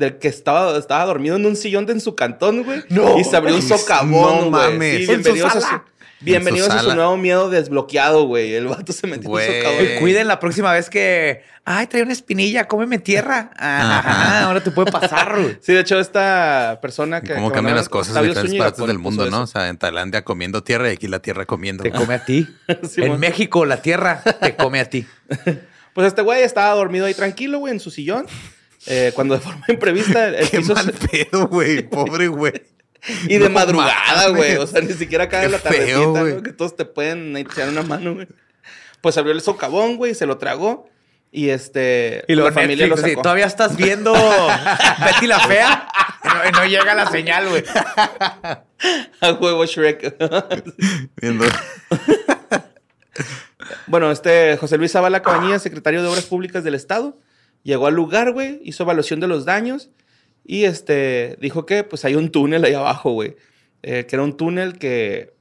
del 0.00 0.18
que 0.18 0.26
estaba, 0.26 0.76
estaba 0.76 1.04
dormido 1.04 1.36
en 1.36 1.46
un 1.46 1.54
sillón 1.54 1.86
de 1.86 1.92
en 1.92 2.00
su 2.00 2.16
cantón, 2.16 2.64
güey. 2.64 2.82
No. 2.88 3.18
Y 3.18 3.22
se 3.24 3.36
abrió 3.36 3.54
un 3.54 3.60
No 3.68 3.78
socavón, 3.78 4.50
güey. 4.50 4.72
mames. 4.72 4.96
Sí, 5.06 5.12
En 5.12 5.22
su 5.22 5.32
bienvenidos 5.32 5.54
a 5.54 5.60
su, 5.60 5.80
bienvenidos 6.20 6.68
En 6.70 6.72
su 6.72 6.78
a 6.78 6.90
su 6.90 6.96
nuevo 6.96 7.16
miedo 7.16 7.48
desbloqueado, 7.50 8.24
güey. 8.24 8.54
El 8.54 8.66
vato 8.66 8.92
se 8.92 9.06
metió 9.06 9.26
en 9.26 9.30
Güey. 9.30 9.48
un 9.48 9.56
socavón. 9.64 9.86
Cuiden 10.00 10.26
la 10.28 10.40
próxima 10.40 10.72
vez 10.72 10.90
que. 10.90 11.42
Ay, 11.64 11.86
trae 11.86 12.02
una 12.02 12.12
espinilla, 12.14 12.66
cómeme 12.66 12.98
tierra. 12.98 13.50
Ajá, 13.56 13.98
Ajá. 14.00 14.44
ahora 14.46 14.60
te 14.64 14.70
puede 14.72 14.90
pasar, 14.90 15.38
güey. 15.40 15.58
Sí, 15.60 15.72
de 15.74 15.80
hecho, 15.80 16.00
esta 16.00 16.78
persona 16.82 17.20
que. 17.20 17.34
¿Cómo 17.34 17.50
que 17.50 17.54
cambian 17.54 17.76
las 17.76 17.88
cosas 17.88 18.16
en 18.16 18.22
diferentes 18.22 18.50
Zúñiga 18.50 18.64
partes 18.64 18.86
del 18.86 18.98
mundo, 18.98 19.24
puso 19.24 19.30
no? 19.36 19.40
O 19.42 19.44
eso. 19.44 19.52
sea, 19.52 19.68
en 19.68 19.76
Tailandia 19.76 20.24
comiendo 20.24 20.62
tierra 20.64 20.88
y 20.90 20.94
aquí 20.94 21.06
la 21.06 21.20
tierra 21.20 21.44
comiendo. 21.46 21.82
Te 21.84 21.92
come 21.92 22.14
a 22.14 22.24
ti. 22.24 22.48
Sí, 22.88 23.02
en. 23.02 23.20
México, 23.20 23.64
la 23.66 23.82
tierra 23.82 24.22
te 24.40 24.56
come 24.56 24.80
a 24.80 24.88
ti. 24.88 25.06
Pues 25.92 26.06
este 26.06 26.22
güey 26.22 26.42
estaba 26.44 26.72
dormido 26.76 27.04
ahí 27.06 27.14
tranquilo, 27.14 27.58
güey, 27.58 27.72
en 27.74 27.80
su 27.80 27.90
sillón. 27.90 28.24
Eh, 28.86 29.12
cuando 29.14 29.34
de 29.34 29.40
forma 29.40 29.64
imprevista 29.68 30.28
el 30.28 30.48
Qué 30.48 30.58
piso 30.58 30.74
mal 30.74 30.86
se- 30.86 31.08
pedo, 31.24 31.48
güey. 31.48 31.82
Pobre 31.88 32.28
güey. 32.28 32.52
Y 33.24 33.38
de 33.38 33.48
No 33.48 33.50
madrugada, 33.50 34.28
güey. 34.28 34.56
O 34.56 34.66
sea, 34.66 34.80
ni 34.80 34.92
siquiera 34.92 35.28
cae 35.28 35.46
Qué 35.46 35.52
la 35.52 35.58
feo, 35.58 36.12
tardecita. 36.12 36.42
Que 36.42 36.52
todos 36.52 36.76
te 36.76 36.84
pueden 36.84 37.36
echar 37.36 37.68
una 37.68 37.82
mano, 37.82 38.14
güey. 38.14 38.26
Pues 39.00 39.16
abrió 39.16 39.32
el 39.32 39.40
socavón, 39.40 39.96
güey, 39.96 40.14
se 40.14 40.26
lo 40.26 40.36
tragó. 40.38 40.88
Y 41.32 41.50
este. 41.50 42.24
Y 42.28 42.34
la 42.34 42.50
familia 42.52 42.86
lo 42.88 42.96
Netflix, 42.96 43.02
así, 43.04 43.10
sacó. 43.12 43.22
todavía 43.22 43.46
estás 43.46 43.76
viendo 43.76 44.12
Betty 44.12 45.26
la 45.28 45.38
Fea 45.40 45.88
no 46.52 46.64
llega 46.66 46.94
la 46.94 47.08
señal, 47.10 47.48
güey. 47.48 47.62
A 49.20 49.32
huevo 49.32 49.64
Shrek. 49.64 50.16
Viendo. 51.20 51.44
bueno, 53.86 54.10
este 54.10 54.56
José 54.56 54.76
Luis 54.78 54.92
Zavala 54.92 55.22
Cabañía, 55.22 55.58
secretario 55.58 56.02
de 56.02 56.08
Obras 56.08 56.24
Públicas 56.24 56.64
del 56.64 56.74
Estado, 56.74 57.16
llegó 57.62 57.86
al 57.86 57.94
lugar, 57.94 58.32
güey, 58.32 58.60
hizo 58.64 58.82
evaluación 58.84 59.20
de 59.20 59.28
los 59.28 59.44
daños 59.44 59.90
y 60.44 60.64
este 60.64 61.36
dijo 61.40 61.66
que 61.66 61.84
pues 61.84 62.04
hay 62.04 62.14
un 62.14 62.30
túnel 62.30 62.64
ahí 62.64 62.74
abajo, 62.74 63.12
güey. 63.12 63.36
Eh, 63.82 64.04
que 64.06 64.16
era 64.16 64.22
un 64.22 64.36
túnel 64.36 64.78
que, 64.78 65.32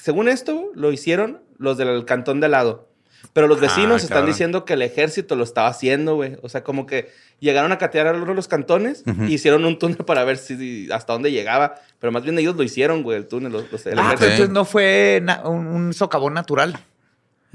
según 0.00 0.28
esto, 0.28 0.70
lo 0.74 0.92
hicieron 0.92 1.42
los 1.58 1.76
del 1.76 2.04
cantón 2.04 2.40
de 2.40 2.46
al 2.46 2.52
lado. 2.52 2.88
Pero 3.32 3.48
los 3.48 3.58
Ah, 3.58 3.62
vecinos 3.62 4.02
están 4.02 4.16
cabrón. 4.18 4.30
diciendo 4.30 4.64
que 4.64 4.74
el 4.74 4.82
ejército 4.82 5.36
lo 5.36 5.44
estaba 5.44 5.68
haciendo, 5.68 6.14
güey. 6.14 6.36
O 6.42 6.48
sea, 6.48 6.62
como 6.64 6.86
que 6.86 7.10
llegaron 7.40 7.72
a 7.72 7.78
catear 7.78 8.06
a 8.06 8.12
los 8.14 8.48
cantones 8.48 9.02
Ujú. 9.06 9.24
y 9.24 9.34
hicieron 9.34 9.64
un 9.64 9.78
túnel 9.78 9.98
para 9.98 10.24
ver 10.24 10.38
si, 10.38 10.56
si- 10.56 10.88
hasta 10.92 11.12
dónde 11.12 11.32
llegaba. 11.32 11.74
Pero 11.98 12.12
más 12.12 12.22
bien 12.22 12.38
ellos 12.38 12.56
lo 12.56 12.62
hicieron, 12.62 13.02
güey, 13.02 13.18
el 13.18 13.26
túnel. 13.26 13.52
los- 13.52 13.70
los- 13.70 13.86
el 13.86 13.98
Ah, 13.98 14.02
ejército. 14.14 14.24
entonces 14.30 14.50
no 14.50 14.64
fue 14.64 15.22
un 15.44 15.92
socavón 15.92 16.34
natural. 16.34 16.78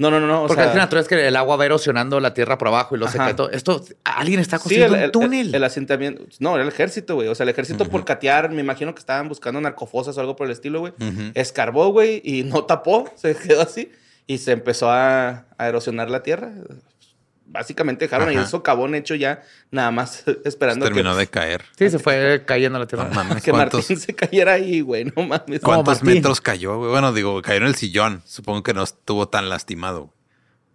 No, 0.02 0.10
no, 0.10 0.20
no, 0.20 0.26
no. 0.26 0.42
o 0.42 0.46
Porque 0.46 0.62
sea, 0.62 0.82
al 0.82 0.98
es 0.98 1.08
que 1.08 1.26
el 1.28 1.36
agua 1.36 1.56
va 1.56 1.64
erosionando 1.64 2.18
la 2.20 2.34
tierra 2.34 2.58
por 2.58 2.68
abajo 2.68 2.96
y 2.96 2.98
lo 2.98 3.06
seca 3.08 3.34
todo. 3.36 3.50
Esto, 3.50 3.82
alguien 4.04 4.40
está 4.40 4.58
construyendo 4.58 4.96
el, 4.96 5.00
el- 5.02 5.06
un 5.06 5.12
túnel. 5.12 5.48
el- 5.48 5.54
el 5.54 5.64
asentamiento. 5.64 6.24
No, 6.40 6.54
era 6.54 6.62
el 6.62 6.68
ejército, 6.68 7.14
güey. 7.14 7.28
O 7.28 7.34
sea, 7.34 7.44
el 7.44 7.50
ejército 7.50 7.88
por 7.88 8.04
catear, 8.04 8.50
me 8.50 8.60
imagino 8.60 8.94
que 8.94 8.98
estaban 9.00 9.28
buscando 9.28 9.60
narcofosas 9.60 10.16
o 10.16 10.20
algo 10.20 10.36
por 10.36 10.46
el 10.46 10.52
estilo, 10.52 10.80
güey. 10.80 10.92
Escarbó, 11.34 11.88
güey, 11.92 12.20
y 12.24 12.42
no 12.44 12.64
tapó, 12.64 13.08
se 13.16 13.34
quedó 13.36 13.62
así. 13.62 13.90
Y 14.26 14.38
se 14.38 14.52
empezó 14.52 14.90
a, 14.90 15.46
a 15.58 15.68
erosionar 15.68 16.10
la 16.10 16.22
tierra. 16.22 16.52
Básicamente 17.52 18.06
dejaron 18.06 18.28
ahí 18.30 18.36
el 18.36 18.46
socavón 18.46 18.94
hecho 18.94 19.14
ya, 19.14 19.42
nada 19.70 19.90
más 19.90 20.24
esperando 20.44 20.86
Terminó 20.86 21.12
que, 21.12 21.18
de 21.20 21.26
caer. 21.28 21.62
sí, 21.76 21.90
se 21.90 21.98
fue 21.98 22.42
cayendo 22.46 22.78
la 22.78 22.86
tierra. 22.86 23.04
No 23.08 23.14
mames, 23.14 23.42
que 23.44 23.50
¿cuántos, 23.50 23.80
Martín 23.82 23.98
se 23.98 24.14
cayera 24.14 24.52
ahí, 24.54 24.80
güey. 24.80 25.04
No 25.04 25.22
mames. 25.22 25.60
¿Cómo, 25.60 25.76
cuántos 25.76 26.02
Martín? 26.02 26.14
metros 26.14 26.40
cayó, 26.40 26.78
güey? 26.78 26.90
Bueno, 26.90 27.12
digo, 27.12 27.40
cayó 27.42 27.58
en 27.58 27.66
el 27.66 27.74
sillón. 27.74 28.22
Supongo 28.24 28.62
que 28.62 28.72
no 28.74 28.82
estuvo 28.82 29.28
tan 29.28 29.48
lastimado. 29.48 30.12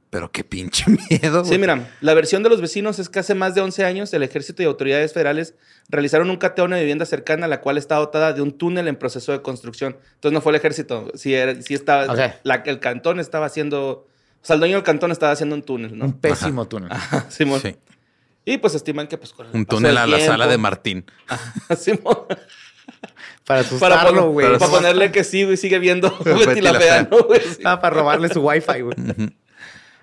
Pero 0.10 0.32
qué 0.32 0.46
pinche 0.46 0.86
miedo, 1.10 1.42
güey. 1.42 1.52
Sí, 1.54 1.60
mira, 1.60 1.90
la 2.00 2.14
versión 2.14 2.42
de 2.42 2.50
los 2.50 2.62
vecinos 2.62 2.98
es 2.98 3.10
que 3.10 3.20
hace 3.20 3.36
más 3.36 3.56
de 3.56 3.62
11 3.62 3.84
años 3.84 4.14
el 4.14 4.24
ejército 4.24 4.64
y 4.64 4.66
autoridades 4.66 5.12
federales 5.12 5.56
realizaron 5.90 6.30
un 6.30 6.38
cateo 6.38 6.64
a 6.64 6.68
una 6.68 6.78
vivienda 6.80 7.06
cercana, 7.06 7.46
la 7.48 7.60
cual 7.60 7.78
está 7.78 7.96
dotada 7.96 8.32
de 8.32 8.42
un 8.42 8.54
túnel 8.58 8.88
en 8.88 8.96
proceso 8.96 9.34
de 9.34 9.42
construcción. 9.42 9.98
Entonces 10.14 10.32
no 10.32 10.40
fue 10.42 10.54
el 10.54 10.56
ejército, 10.56 11.12
sí, 11.16 11.34
era, 11.34 11.62
sí 11.62 11.74
estaba, 11.74 12.06
Ok. 12.14 12.36
la- 12.44 12.64
el 12.66 12.80
cantón 12.80 13.20
estaba 13.20 13.48
haciendo, 13.48 14.08
o 14.42 14.46
sea, 14.48 14.54
el 14.56 14.60
dueño 14.60 14.76
del 14.76 14.84
cantón 14.84 15.12
estaba 15.12 15.32
haciendo 15.32 15.56
un 15.56 15.64
túnel, 15.64 15.94
Un 15.94 16.00
¿no? 16.00 16.18
pésimo 16.20 16.68
túnel. 16.68 16.90
Simón. 17.30 17.60
Sí. 17.62 17.76
Y 18.46 18.58
pues 18.60 18.76
estiman 18.76 19.08
que 19.08 19.18
pues 19.18 19.34
con 19.34 19.46
el 19.48 19.52
Un 19.56 19.66
paso 19.66 19.78
túnel 19.78 19.92
del 19.96 19.98
a 19.98 20.08
la 20.08 20.18
tiempo- 20.18 20.34
sala 20.34 20.48
de 20.48 20.58
Martín. 20.58 21.06
Simón. 21.78 22.18
Para 22.28 22.38
Para, 23.46 23.60
asustarlo, 23.62 24.30
güey. 24.32 24.48
para 24.58 24.68
ponerle 24.72 25.12
que 25.12 25.24
sí, 25.24 25.44
güey, 25.44 25.58
sigue 25.58 25.80
viendo 25.80 26.18
Betty 26.24 26.62
la 26.62 26.74
fea. 26.74 27.08
¿no, 27.10 27.24
güey? 27.24 27.42
Sí. 27.42 27.62
Ah, 27.66 27.80
para 27.82 27.96
robarle 27.98 28.30
su 28.30 28.42
wifi, 28.42 28.82
güey. 28.82 28.96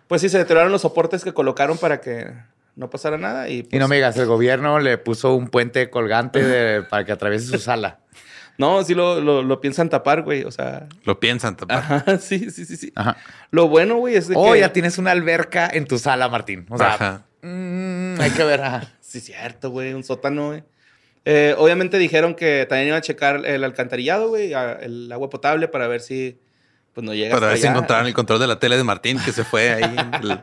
Pues 0.07 0.21
sí, 0.21 0.29
se 0.29 0.37
deterioraron 0.39 0.73
los 0.73 0.83
soportes 0.83 1.25
que 1.25 1.33
colocaron 1.33 1.79
para 1.79 2.01
que 2.01 2.31
no 2.77 2.91
pasara 2.91 3.17
nada 3.17 3.49
y 3.49 3.59
Y 3.59 3.63
pues, 3.65 3.81
no 3.81 3.89
me 3.89 3.97
digas, 3.97 4.17
el 4.19 4.27
gobierno 4.27 4.79
le 4.81 4.99
puso 4.99 5.35
un 5.35 5.49
puente 5.49 5.89
colgante 5.91 6.43
de- 6.43 6.83
para 6.83 7.05
que 7.07 7.13
atraviese 7.13 7.47
su 7.47 7.59
sala. 7.59 8.01
No, 8.59 8.83
sí 8.85 8.95
lo, 8.95 9.21
lo, 9.21 9.43
lo 9.43 9.61
piensan 9.61 9.89
tapar, 9.89 10.23
güey, 10.23 10.45
o 10.45 10.51
sea... 10.51 10.89
Lo 11.05 11.19
piensan 11.21 11.57
tapar. 11.57 11.79
Ajá, 11.79 12.19
sí, 12.19 12.51
sí, 12.51 12.65
sí, 12.65 12.77
sí. 12.77 12.93
Ajá. 12.95 13.17
Lo 13.51 13.69
bueno, 13.69 13.97
güey, 13.97 14.15
es 14.17 14.29
de 14.29 14.35
Oh, 14.37 14.53
que... 14.53 14.61
ya 14.61 14.73
tienes 14.73 14.99
una 14.99 15.11
alberca 15.11 15.69
en 15.73 15.87
tu 15.87 15.99
sala, 15.99 16.29
Martín. 16.29 16.67
O 16.71 16.79
sea, 16.79 16.95
Ajá. 16.95 17.27
mm, 17.43 18.21
hay 18.21 18.31
que 18.31 18.45
ver. 18.45 18.61
ajá. 18.61 18.91
Sí, 19.01 19.21
cierto, 19.21 19.71
güey, 19.71 19.95
un 19.95 20.03
sótano, 20.03 20.49
güey. 20.49 20.65
Eh, 21.25 21.55
obviamente 21.57 21.99
dijeron 21.99 22.35
que 22.35 22.67
también 22.69 22.89
iban 22.89 22.99
a 22.99 23.01
checar 23.01 23.47
el 23.47 23.63
alcantarillado, 23.63 24.29
güey, 24.29 24.53
el 24.81 25.11
agua 25.13 25.31
potable 25.31 25.69
para 25.69 25.87
ver 25.87 26.01
si 26.01 26.39
pues 26.93 27.05
no 27.05 27.15
llega 27.15 27.31
Para 27.35 27.47
hasta 27.47 27.53
ver 27.55 27.59
si 27.59 27.67
encontraron 27.69 28.07
el 28.09 28.15
control 28.15 28.41
de 28.41 28.47
la 28.49 28.59
tele 28.59 28.77
de 28.77 28.83
Martín 28.85 29.19
que 29.25 29.31
se 29.33 29.45
fue 29.45 29.71
ahí 29.73 29.85
en, 29.85 30.15
el- 30.15 30.41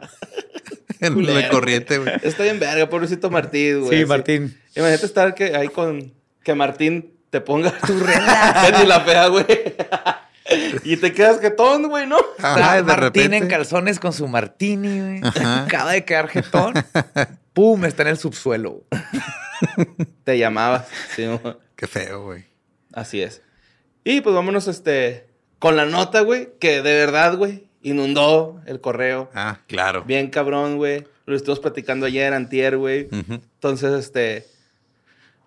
en 1.02 1.14
Culero, 1.16 1.40
la 1.40 1.50
corriente, 1.50 1.98
güey. 1.98 2.14
Está 2.24 2.44
bien 2.44 2.60
verga, 2.60 2.88
pobrecito 2.90 3.30
Martín, 3.30 3.82
güey. 3.82 4.00
Sí. 4.00 4.06
Martín. 4.06 4.58
Imagínate 4.76 5.06
estar 5.06 5.36
que 5.36 5.54
ahí 5.56 5.68
con 5.68 6.14
que 6.44 6.56
Martín 6.56 7.14
te 7.32 7.42
ponga 7.42 7.72
tu 7.88 7.98
relájate 7.98 8.84
y 8.84 8.86
la 8.86 9.00
fea, 9.00 9.28
güey. 9.28 9.48
y 10.84 10.98
te 10.98 11.14
quedas 11.14 11.40
jetón, 11.40 11.90
güey, 11.90 12.06
¿no? 12.06 12.18
Ajá, 12.38 12.76
de 12.76 12.84
Martín 12.84 13.24
repente. 13.24 13.38
en 13.38 13.48
calzones 13.48 14.00
con 14.00 14.14
su 14.14 14.28
martini, 14.28 15.00
güey. 15.00 15.22
Acaba 15.44 15.94
de 15.94 16.06
quedar 16.06 16.28
jetón. 16.28 16.74
Pum, 17.54 17.86
está 17.86 18.04
en 18.04 18.10
el 18.10 18.18
subsuelo. 18.18 18.84
Te 20.24 20.38
llamabas. 20.38 20.88
Sí. 21.16 21.26
Qué 21.76 21.88
feo, 21.88 22.26
güey. 22.26 22.46
así 22.94 23.22
es. 23.22 23.42
Y 24.04 24.22
pues 24.22 24.36
vámonos 24.36 24.68
este 24.68 25.28
con 25.58 25.76
la 25.76 25.86
nota, 25.86 26.22
güey, 26.22 26.50
que 26.60 26.82
de 26.82 26.94
verdad, 26.96 27.38
güey, 27.38 27.68
inundó 27.82 28.62
el 28.66 28.82
correo. 28.82 29.30
Ah, 29.34 29.60
claro. 29.68 30.04
Bien 30.04 30.30
cabrón, 30.30 30.78
güey. 30.78 31.06
Lo 31.26 31.36
estuvimos 31.36 31.60
platicando 31.60 32.08
ayer, 32.08 32.34
antier, 32.34 32.78
güey. 32.78 33.08
Entonces, 33.12 33.94
este, 33.94 34.48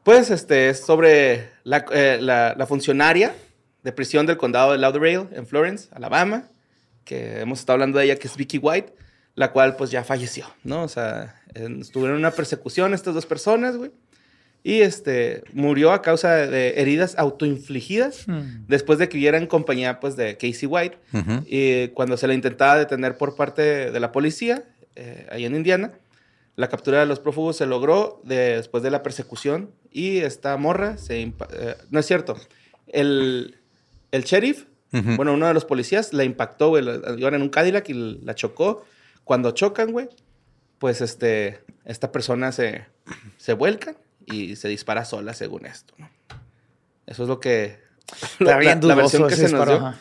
pues, 0.05 0.31
este, 0.31 0.69
es 0.69 0.81
sobre 0.81 1.49
la, 1.65 1.85
eh, 1.93 2.19
la- 2.21 2.55
la 2.57 2.67
funcionaria 2.67 3.35
de 3.83 3.93
prisión 3.93 4.27
del 4.27 4.37
condado 4.37 4.73
de 4.73 4.79
Lauderdale 4.79 5.27
en 5.33 5.47
Florence, 5.47 5.89
Alabama, 5.93 6.45
que 7.05 7.41
hemos 7.41 7.59
estado 7.61 7.75
hablando 7.75 7.99
de 7.99 8.05
ella, 8.07 8.17
que 8.17 8.29
es 8.29 8.37
Vicky 8.37 8.59
White, 8.59 8.95
la 9.35 9.51
cual, 9.51 9.77
pues, 9.77 9.91
ya 9.91 10.05
falleció, 10.05 10.47
¿no? 10.63 10.85
O 10.85 10.89
sea, 10.89 11.41
en- 11.55 11.81
estuvieron 11.81 12.15
en 12.17 12.21
una 12.21 12.31
persecución 12.31 12.95
estas 12.95 13.15
dos 13.15 13.27
personas, 13.27 13.77
güey. 13.77 13.91
Y, 14.63 14.81
este, 14.81 15.43
murió 15.53 15.93
a 15.93 16.01
causa 16.01 16.35
de 16.47 16.81
heridas 16.81 17.15
autoinfligidas 17.19 18.25
después 18.67 18.99
de 18.99 19.09
que 19.11 19.17
viviera 19.19 19.37
en 19.37 19.47
compañía, 19.47 20.01
pues, 20.01 20.17
de 20.17 20.37
Casey 20.39 20.67
White. 20.67 20.97
Y 21.47 21.89
cuando 21.89 22.17
se 22.17 22.27
la 22.27 22.33
intentaba 22.33 22.79
detener 22.79 23.19
por 23.19 23.37
parte 23.37 23.91
de 23.91 24.01
la 24.01 24.11
policía, 24.13 24.63
eh, 24.97 25.27
ahí 25.31 25.45
en 25.45 25.55
Indiana, 25.57 25.93
la 26.57 26.69
captura 26.69 27.01
de 27.01 27.07
los 27.07 27.21
prófugos 27.21 27.57
se 27.57 27.67
logró 27.67 28.21
de- 28.25 28.57
después 28.57 28.83
de 28.83 28.91
la 28.91 29.03
persecución 29.03 29.71
y 29.91 30.19
esta 30.19 30.57
morra 30.57 30.97
se... 30.99 31.21
eh, 31.23 31.33
no 31.91 31.99
es 32.01 32.07
cierto. 32.07 32.37
El, 32.87 33.59
el 34.13 34.23
sheriff, 34.25 34.67
bueno, 35.17 35.33
uno 35.35 35.49
de 35.49 35.55
los 35.55 35.65
policías, 35.65 36.13
la 36.13 36.23
impactó, 36.23 36.69
güey. 36.69 36.85
Iban 37.19 37.35
en 37.35 37.43
un 37.43 37.49
Cadillac 37.49 37.89
y 37.89 37.95
la 38.23 38.37
chocó. 38.37 38.85
Cuando 39.25 39.51
chocan, 39.51 39.91
güey, 39.91 40.09
pues 40.79 41.01
este, 41.01 41.65
esta 41.85 42.13
persona 42.13 42.53
se, 42.53 42.87
se 43.37 43.55
vuelca 43.55 43.97
y 44.27 44.55
se 44.55 44.69
dispara 44.69 45.05
sola, 45.05 45.35
según 45.35 45.67
esto, 45.67 45.95
¿no? 45.99 46.09
Eso 47.07 47.25
es 47.25 47.29
lo 47.29 47.41
que... 47.41 47.81
Está 48.39 48.59
bien 48.59 48.79
la, 48.83 48.89
la 48.89 48.95
versión 48.95 49.27
que 49.29 49.35
se 49.35 49.49
nos 49.51 49.67
dio. 49.67 49.77
ajá. 49.79 49.99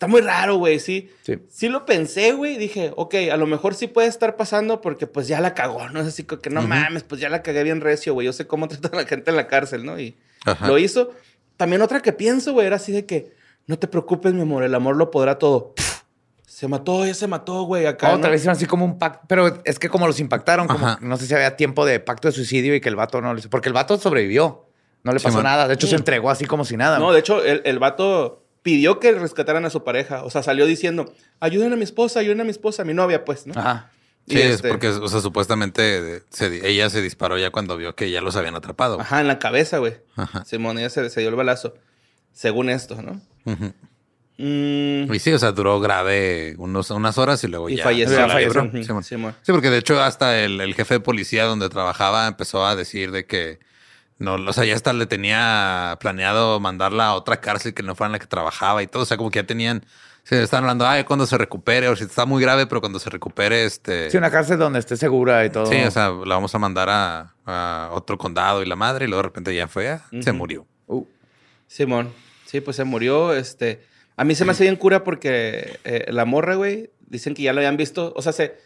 Está 0.00 0.08
muy 0.08 0.22
raro, 0.22 0.56
güey, 0.56 0.80
sí. 0.80 1.10
Sí. 1.20 1.34
Sí 1.50 1.68
lo 1.68 1.84
pensé, 1.84 2.32
güey. 2.32 2.56
Dije, 2.56 2.90
ok, 2.96 3.16
a 3.30 3.36
lo 3.36 3.46
mejor 3.46 3.74
sí 3.74 3.86
puede 3.86 4.08
estar 4.08 4.34
pasando 4.34 4.80
porque 4.80 5.06
pues 5.06 5.28
ya 5.28 5.42
la 5.42 5.52
cagó, 5.52 5.90
¿no? 5.90 6.00
Es 6.00 6.06
así 6.06 6.24
como 6.24 6.40
que 6.40 6.48
no 6.48 6.62
mames, 6.62 7.02
pues 7.02 7.20
ya 7.20 7.28
la 7.28 7.42
cagué 7.42 7.62
bien 7.64 7.82
recio, 7.82 8.14
güey. 8.14 8.24
Yo 8.24 8.32
sé 8.32 8.46
cómo 8.46 8.66
tratan 8.68 8.94
a 8.94 9.02
la 9.02 9.06
gente 9.06 9.30
en 9.30 9.36
la 9.36 9.46
cárcel, 9.46 9.84
¿no? 9.84 10.00
Y 10.00 10.16
Ajá. 10.46 10.66
lo 10.66 10.78
hizo. 10.78 11.10
También 11.58 11.82
otra 11.82 12.00
que 12.00 12.14
pienso, 12.14 12.54
güey, 12.54 12.66
era 12.66 12.76
así 12.76 12.92
de 12.92 13.04
que 13.04 13.34
no 13.66 13.78
te 13.78 13.88
preocupes, 13.88 14.32
mi 14.32 14.40
amor, 14.40 14.62
el 14.62 14.74
amor 14.74 14.96
lo 14.96 15.10
podrá 15.10 15.38
todo. 15.38 15.74
Se 16.46 16.66
mató, 16.66 17.04
ya 17.04 17.12
se 17.12 17.26
mató, 17.26 17.64
güey, 17.64 17.84
acá. 17.84 18.14
Otra 18.14 18.28
¿no? 18.28 18.30
vez 18.30 18.48
así 18.48 18.64
como 18.64 18.86
un 18.86 18.98
pacto. 18.98 19.26
Pero 19.28 19.60
es 19.66 19.78
que 19.78 19.90
como 19.90 20.06
los 20.06 20.18
impactaron, 20.18 20.66
como 20.66 20.96
no 21.02 21.18
sé 21.18 21.26
si 21.26 21.34
había 21.34 21.56
tiempo 21.56 21.84
de 21.84 22.00
pacto 22.00 22.26
de 22.28 22.32
suicidio 22.32 22.74
y 22.74 22.80
que 22.80 22.88
el 22.88 22.96
vato 22.96 23.20
no 23.20 23.36
hizo. 23.36 23.50
Porque 23.50 23.68
el 23.68 23.74
vato 23.74 23.98
sobrevivió. 23.98 24.64
No 25.02 25.12
le 25.12 25.20
pasó 25.20 25.42
nada. 25.42 25.68
De 25.68 25.74
hecho, 25.74 25.86
se 25.86 25.96
entregó 25.96 26.30
así 26.30 26.46
como 26.46 26.64
si 26.64 26.78
nada. 26.78 26.98
No, 26.98 27.12
de 27.12 27.20
hecho, 27.20 27.44
el, 27.44 27.60
el 27.66 27.78
vato 27.78 28.39
pidió 28.62 29.00
que 29.00 29.12
rescataran 29.12 29.64
a 29.64 29.70
su 29.70 29.84
pareja. 29.84 30.22
O 30.24 30.30
sea, 30.30 30.42
salió 30.42 30.66
diciendo, 30.66 31.12
ayuden 31.40 31.72
a 31.72 31.76
mi 31.76 31.84
esposa, 31.84 32.20
ayuden 32.20 32.40
a 32.40 32.44
mi 32.44 32.50
esposa, 32.50 32.82
a 32.82 32.84
mi 32.84 32.94
novia, 32.94 33.24
pues, 33.24 33.46
¿no? 33.46 33.54
Ajá. 33.58 33.90
Y 34.26 34.32
Sí, 34.34 34.42
es 34.42 34.50
este- 34.56 34.68
porque, 34.68 34.88
o 34.88 35.08
sea, 35.08 35.20
supuestamente 35.20 36.22
se 36.30 36.68
ella 36.68 36.88
se 36.90 37.00
disparó 37.02 37.38
ya 37.38 37.50
cuando 37.50 37.76
vio 37.76 37.94
que 37.96 38.10
ya 38.10 38.20
los 38.20 38.36
habían 38.36 38.54
atrapado. 38.54 39.00
Ajá, 39.00 39.20
en 39.20 39.28
la 39.28 39.38
cabeza, 39.38 39.78
güey. 39.78 39.94
Ajá. 40.14 40.44
Simón, 40.44 40.78
ella 40.78 40.90
se, 40.90 41.08
se 41.10 41.20
dio 41.20 41.30
el 41.30 41.36
balazo. 41.36 41.74
Según 42.32 42.68
esto, 42.70 43.00
¿no? 43.02 43.20
Ujú. 43.46 43.72
Mm, 44.38 45.12
Y 45.12 45.18
sí, 45.18 45.32
o 45.32 45.38
sea, 45.38 45.52
duró 45.52 45.80
grave 45.80 46.54
unos, 46.58 46.90
unas 46.90 47.18
horas 47.18 47.42
y 47.44 47.48
luego 47.48 47.68
y 47.68 47.76
ya. 47.76 47.84
falleció. 47.84 48.16
ya 48.16 48.28
falleció. 48.28 49.02
Simón. 49.02 49.34
Sí, 49.42 49.52
porque 49.52 49.68
de 49.68 49.78
hecho 49.78 50.00
hasta 50.02 50.38
el, 50.40 50.60
el 50.60 50.74
jefe 50.74 50.94
de 50.94 51.00
policía 51.00 51.44
donde 51.44 51.68
trabajaba 51.68 52.26
empezó 52.26 52.64
a 52.64 52.74
decir 52.74 53.10
de 53.10 53.26
que 53.26 53.58
no, 54.20 54.34
o 54.34 54.52
sea, 54.52 54.66
ya 54.66 54.74
hasta 54.74 54.92
le 54.92 55.06
tenía 55.06 55.96
planeado 55.98 56.60
mandarla 56.60 57.06
a 57.06 57.14
otra 57.14 57.40
cárcel 57.40 57.72
que 57.72 57.82
no 57.82 57.94
fuera 57.94 58.08
en 58.08 58.12
la 58.12 58.18
que 58.18 58.26
trabajaba 58.26 58.82
y 58.82 58.86
todo. 58.86 59.04
O 59.04 59.06
sea, 59.06 59.16
como 59.16 59.30
que 59.30 59.38
ya 59.38 59.46
tenían, 59.46 59.86
se 60.24 60.42
estaban 60.42 60.64
hablando, 60.64 60.86
ay, 60.86 61.04
cuando 61.04 61.24
se 61.24 61.38
recupere, 61.38 61.88
o 61.88 61.96
si 61.96 62.04
está 62.04 62.26
muy 62.26 62.42
grave, 62.42 62.66
pero 62.66 62.82
cuando 62.82 62.98
se 62.98 63.08
recupere, 63.08 63.64
este. 63.64 64.10
Sí, 64.10 64.18
una 64.18 64.30
cárcel 64.30 64.58
donde 64.58 64.78
esté 64.78 64.98
segura 64.98 65.42
y 65.46 65.48
todo. 65.48 65.64
Sí, 65.64 65.80
o 65.80 65.90
sea, 65.90 66.10
la 66.10 66.34
vamos 66.34 66.54
a 66.54 66.58
mandar 66.58 66.90
a, 66.90 67.34
a 67.46 67.88
otro 67.94 68.18
condado 68.18 68.62
y 68.62 68.66
la 68.66 68.76
madre, 68.76 69.06
y 69.06 69.08
luego 69.08 69.22
de 69.22 69.28
repente 69.28 69.54
ya 69.54 69.68
fue, 69.68 69.88
ah, 69.88 70.04
se 70.20 70.32
murió. 70.32 70.66
Uh, 70.86 71.06
Simón. 71.66 72.12
Sí, 72.44 72.60
pues 72.60 72.76
se 72.76 72.84
murió. 72.84 73.32
Este. 73.32 73.80
A 74.16 74.24
mí 74.24 74.34
se 74.34 74.44
me 74.44 74.52
hace 74.52 74.64
bien 74.64 74.76
cura 74.76 75.02
porque 75.02 75.78
eh, 75.84 76.04
la 76.08 76.26
morra, 76.26 76.56
güey, 76.56 76.90
dicen 77.06 77.32
que 77.32 77.40
ya 77.40 77.54
lo 77.54 77.60
habían 77.60 77.78
visto. 77.78 78.12
O 78.16 78.20
sea, 78.20 78.32
se, 78.32 78.58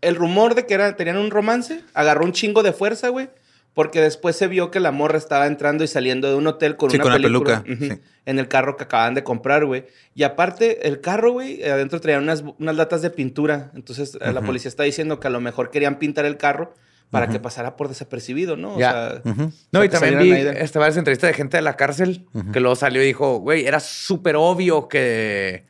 el 0.00 0.16
rumor 0.16 0.56
de 0.56 0.66
que 0.66 0.74
era, 0.74 0.96
tenían 0.96 1.18
un 1.18 1.30
romance 1.30 1.84
agarró 1.94 2.24
un 2.24 2.32
chingo 2.32 2.64
de 2.64 2.72
fuerza, 2.72 3.10
güey. 3.10 3.30
Porque 3.74 4.00
después 4.00 4.34
se 4.34 4.48
vio 4.48 4.70
que 4.72 4.80
la 4.80 4.90
morra 4.90 5.18
estaba 5.18 5.46
entrando 5.46 5.84
y 5.84 5.86
saliendo 5.86 6.28
de 6.28 6.34
un 6.34 6.46
hotel 6.48 6.76
con 6.76 6.90
Sí, 6.90 6.96
una 6.96 7.04
con 7.04 7.12
la 7.12 7.18
película, 7.18 7.62
peluca, 7.62 7.86
sí. 7.94 8.00
en 8.26 8.38
el 8.40 8.48
carro 8.48 8.76
que 8.76 8.84
acaban 8.84 9.14
de 9.14 9.22
comprar, 9.22 9.64
güey. 9.66 9.84
Y 10.16 10.24
aparte, 10.24 10.88
el 10.88 11.00
carro, 11.00 11.32
güey, 11.32 11.62
adentro 11.62 12.00
traía 12.00 12.18
unas, 12.18 12.42
unas 12.58 12.74
latas 12.74 13.02
de 13.02 13.10
pintura. 13.10 13.70
Entonces, 13.76 14.18
eh, 14.20 14.32
la 14.32 14.40
policía 14.42 14.68
está 14.68 14.82
diciendo 14.82 15.20
que 15.20 15.28
a 15.28 15.30
lo 15.30 15.40
mejor 15.40 15.70
querían 15.70 15.98
pintar 16.00 16.24
el 16.24 16.36
carro 16.36 16.74
para 17.10 17.28
que 17.28 17.38
pasara 17.38 17.76
por 17.76 17.88
desapercibido, 17.88 18.56
¿no? 18.56 18.74
O 18.74 18.78
Ya. 18.78 19.22
sea. 19.24 19.50
No, 19.72 19.84
y 19.84 19.88
también 19.88 20.18
vi 20.18 20.30
de- 20.30 20.60
este, 20.62 20.78
varias 20.80 20.96
entrevistas 20.96 21.28
de 21.30 21.34
gente 21.34 21.56
de 21.56 21.62
la 21.62 21.76
cárcel 21.76 22.26
que 22.52 22.58
luego 22.60 22.74
salió 22.76 23.02
y 23.02 23.06
dijo, 23.06 23.38
güey, 23.38 23.64
era 23.66 23.78
súper 23.80 24.34
obvio 24.36 24.88
que... 24.88 25.64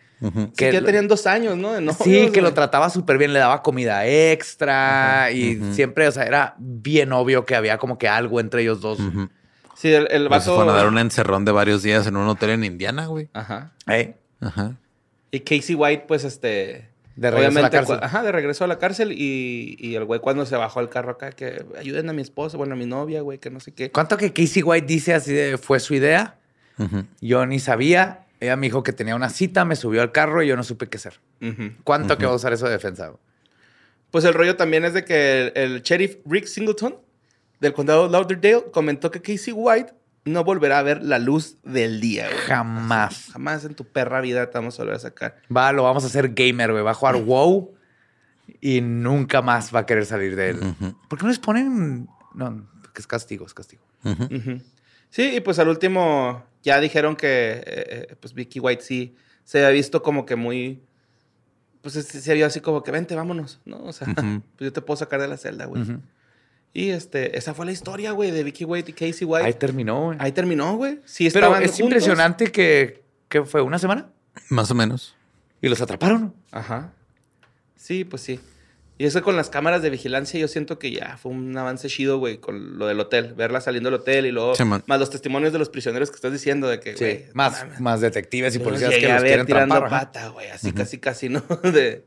Que 0.57 0.73
ya 0.73 0.83
tenían 0.83 1.07
dos 1.09 1.27
años, 1.27 1.57
¿no? 1.57 1.73
De 1.73 1.93
sí, 1.93 2.31
que 2.33 2.43
lo 2.43 2.53
trataba 2.55 2.91
súper 2.91 3.19
bien, 3.19 3.33
le 3.33 3.39
daba 3.39 3.63
comida 3.63 4.07
extra 4.07 5.31
y 5.31 5.61
siempre, 5.73 6.09
o 6.09 6.13
sea, 6.13 6.25
era 6.25 6.55
bien 6.59 7.13
obvio 7.13 7.45
que 7.45 7.55
había 7.55 7.79
como 7.79 7.99
que 7.99 8.09
algo 8.09 8.41
entre 8.41 8.63
ellos 8.63 8.81
dos. 8.81 8.99
Sí, 9.77 9.93
el, 9.93 10.09
el 10.11 10.27
Pues 10.29 10.43
se 10.43 10.51
vato... 10.51 10.57
fueron 10.57 10.75
a 10.75 10.77
dar 10.77 10.89
un 10.89 10.99
encerrón 10.99 11.45
de 11.45 11.53
varios 11.53 11.85
días 11.85 12.07
en 12.09 12.17
un 12.17 12.27
hotel 12.29 12.51
en 12.51 12.65
Indiana, 12.65 13.07
güey. 13.07 13.29
Ajá. 13.33 13.73
¿Eh? 13.87 14.17
Ajá. 14.41 14.75
Y 15.31 15.41
Casey 15.41 15.75
White, 15.77 16.05
pues, 16.09 16.25
este... 16.25 16.89
De 17.15 17.31
regreso 17.33 17.59
a 17.59 17.63
la 17.63 17.71
cárcel. 17.71 17.99
cu- 17.99 18.05
Ajá, 18.05 18.23
de 18.23 18.31
regreso 18.33 18.65
a 18.65 18.67
la 18.69 18.79
cárcel. 18.79 19.13
Y, 19.13 19.77
y 19.79 19.95
el 19.97 20.05
güey 20.05 20.21
cuando 20.21 20.47
se 20.47 20.55
bajó 20.57 20.79
al 20.81 20.89
carro 20.89 21.11
acá, 21.13 21.31
que 21.31 21.65
ayuden 21.79 22.09
a 22.09 22.13
mi 22.13 22.23
esposa, 22.23 22.57
bueno, 22.57 22.75
a 22.75 22.77
mi 22.77 22.87
novia, 22.87 23.23
güey, 23.23 23.39
que 23.39 23.51
no 23.51 23.59
sé 23.61 23.73
qué. 23.73 23.91
¿Cuánto 23.91 24.17
que 24.17 24.33
Casey 24.33 24.63
White 24.63 24.87
dice 24.87 25.15
así 25.15 25.33
de 25.33 25.59
fue 25.59 25.81
su 25.81 25.95
idea? 25.95 26.37
Yo 27.21 27.45
ni 27.47 27.59
sabía. 27.59 28.21
Ella 28.41 28.57
me 28.57 28.67
dijo 28.67 28.83
que 28.83 28.93
tenía 28.93 29.17
una 29.17 29.31
cita, 29.31 29.65
me 29.65 29.77
subió 29.77 30.03
al 30.03 30.13
carro 30.13 30.43
y 30.43 30.49
yo 30.49 30.57
no 30.57 30.63
supe 30.63 30.89
qué 30.89 30.97
hacer. 30.97 31.21
¿Cuánto 31.85 32.19
que 32.19 32.27
va 32.27 32.33
a 32.33 32.37
usar 32.37 32.53
eso 32.53 32.67
de 32.67 32.73
defensa? 32.73 33.13
Pues 34.11 34.25
el 34.25 34.35
rollo 34.35 34.57
también 34.57 34.85
es 34.85 34.95
de 34.95 35.05
que 35.05 35.49
el, 35.49 35.53
el 35.55 35.83
sheriff 35.83 36.17
Rick 36.25 36.47
Singleton 36.47 36.97
del 37.61 37.73
condado 37.73 38.07
de 38.07 38.13
Lauderdale 38.13 38.65
comentó 38.73 39.11
que 39.11 39.21
Casey 39.21 39.53
White 39.53 39.93
no 40.25 40.45
volverá 40.45 40.79
a 40.79 40.83
ver 40.83 41.03
la 41.03 41.19
luz 41.19 41.57
del 41.63 42.01
día, 42.01 42.29
güey. 42.29 42.39
Jamás. 42.47 43.31
Jamás 43.33 43.65
en 43.65 43.75
tu 43.75 43.85
perra 43.85 44.21
vida 44.21 44.49
te 44.51 44.59
vamos 44.59 44.79
a 44.79 44.83
volver 44.83 44.97
a 44.97 45.01
sacar. 45.01 45.43
Va, 45.55 45.73
lo 45.73 45.83
vamos 45.83 46.05
a 46.05 46.07
hacer 46.07 46.35
gamer, 46.35 46.73
güey. 46.73 46.85
Va 46.85 46.93
a 46.93 46.95
jugar 46.95 47.17
WoW 47.17 47.75
y 48.61 48.81
nunca 48.81 49.43
más 49.43 49.75
va 49.75 49.81
a 49.81 49.87
querer 49.87 50.07
salir 50.07 50.37
de 50.37 50.51
él. 50.51 50.61
¿Por 51.09 51.19
qué 51.19 51.25
no 51.25 51.31
les 51.31 51.39
ponen...? 51.39 52.09
No, 52.35 52.69
que 52.95 53.01
es 53.01 53.07
castigo, 53.07 53.47
es 53.47 53.55
castigo. 53.55 53.83
Sí, 55.11 55.37
y 55.37 55.41
pues 55.41 55.59
al 55.59 55.69
último 55.69 56.45
ya 56.63 56.81
dijeron 56.81 57.17
que 57.17 57.27
eh, 57.27 57.63
eh, 57.67 58.17
pues 58.21 58.35
Vicky 58.35 58.61
White 58.61 58.83
sí 58.83 59.15
se 59.45 59.59
había 59.59 59.71
visto 59.71 60.03
como 60.03 60.27
que 60.27 60.37
muy... 60.37 60.83
Pues 61.81 61.95
se, 61.95 62.35
vio 62.35 62.45
así 62.47 62.61
como 62.61 62.83
que 62.83 62.91
vente, 62.91 63.15
vámonos, 63.15 63.61
¿no? 63.65 63.83
O 63.85 63.93
sea, 63.93 64.07
pues 64.15 64.43
yo 64.59 64.73
te 64.73 64.83
puedo 64.83 64.97
sacar 64.97 65.21
de 65.21 65.29
la 65.29 65.37
celda, 65.37 65.67
güey. 65.67 65.83
Ujú. 65.83 66.01
Y 66.75 66.91
este, 66.91 67.39
esa 67.39 67.55
fue 67.55 67.65
la 67.67 67.73
historia, 67.73 68.13
güey, 68.13 68.31
de 68.31 68.45
Vicky 68.45 68.65
White 68.65 68.91
y 68.91 68.95
Casey 68.95 69.25
White. 69.27 69.45
Ahí 69.47 69.53
Ahí, 69.53 69.59
terminó, 69.59 70.05
güey. 70.15 70.33
terminó, 70.33 70.77
güey. 70.77 71.01
Sí, 71.05 71.29
Pero 71.33 71.47
estaban 71.47 71.63
es 71.63 71.71
juntos. 71.71 71.81
impresionante 71.81 72.53
que, 72.53 73.03
que 73.29 73.45
fue 73.45 73.63
una 73.63 73.79
semana 73.79 74.11
Más 74.51 74.71
o 74.71 74.75
menos. 74.75 75.15
y 75.63 75.69
los 75.69 75.81
atraparon. 75.81 76.35
Ajá. 76.51 76.93
Sí, 77.75 78.05
pues 78.05 78.23
sí. 78.23 78.39
Y 79.01 79.05
eso 79.07 79.23
con 79.23 79.37
las 79.37 79.49
cámaras 79.49 79.81
de 79.81 79.91
vigilancia, 79.91 80.41
yo 80.41 80.49
siento 80.49 80.79
que 80.81 80.91
ya 80.91 81.17
fue 81.23 81.31
un 81.31 81.57
avance 81.57 81.89
chido, 81.89 82.19
güey, 82.19 82.39
con 82.39 82.79
lo 82.79 82.87
del 82.89 82.99
hotel. 82.99 83.33
Verla 83.35 83.61
saliendo 83.61 83.91
del 83.91 84.01
hotel 84.01 84.27
y 84.27 84.33
luego... 84.33 84.57
Sí, 84.57 84.65
más 84.65 84.83
los 84.99 85.09
testimonios 85.09 85.53
de 85.53 85.61
los 85.61 85.69
prisioneros 85.69 86.11
que 86.11 86.17
estás 86.17 86.33
diciendo 86.33 86.67
de 86.67 86.81
que, 86.81 86.95
güey... 86.95 87.27
más, 87.33 87.65
más 87.81 88.01
detectives 88.01 88.57
y 88.57 88.59
policías 88.59 88.91
que 88.97 89.07
a 89.07 89.15
los 89.15 89.23
ver 89.23 89.31
quieren 89.31 89.47
tirando 89.47 89.77
trampar. 89.77 90.01
pata, 90.07 90.29
güey. 90.29 90.49
Así 90.49 90.73
casi, 90.73 90.99
casi, 90.99 91.29
¿no? 91.29 91.41
De... 91.63 92.05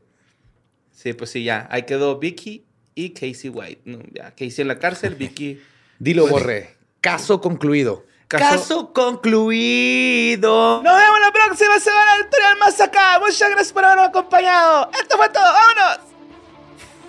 Sí, 0.90 1.14
pues 1.14 1.30
sí, 1.30 1.44
ya. 1.44 1.66
Ahí 1.70 1.84
quedó 1.84 2.18
Vicky 2.18 2.66
y 2.94 3.10
Casey 3.14 3.48
White. 3.48 3.80
¿no? 3.86 3.98
Ya, 4.12 4.30
Casey 4.32 4.56
en 4.60 4.68
la 4.68 4.78
cárcel, 4.78 5.14
Vicky... 5.14 5.60
Dilo, 5.98 6.22
Pues- 6.24 6.32
borré. 6.32 6.76
Caso 7.00 7.40
concluido. 7.40 8.04
Caso- 8.28 8.44
Caso, 8.50 8.92
concluido. 8.92 10.82
Nos 10.82 10.96
vemos 10.96 11.20
la 11.20 11.32
próxima 11.32 11.78
semana 11.80 12.14
del 12.16 12.24
Tutorial 12.24 12.58
Más 12.58 12.80
Acá. 12.80 13.18
Muchas 13.18 13.50
gracias 13.50 13.72
por 13.72 13.84
habernos 13.84 14.08
acompañado. 14.08 14.90
Esto 15.00 15.16
fue 15.16 15.28
todo. 15.30 15.42
¡Vámonos! 15.44 16.11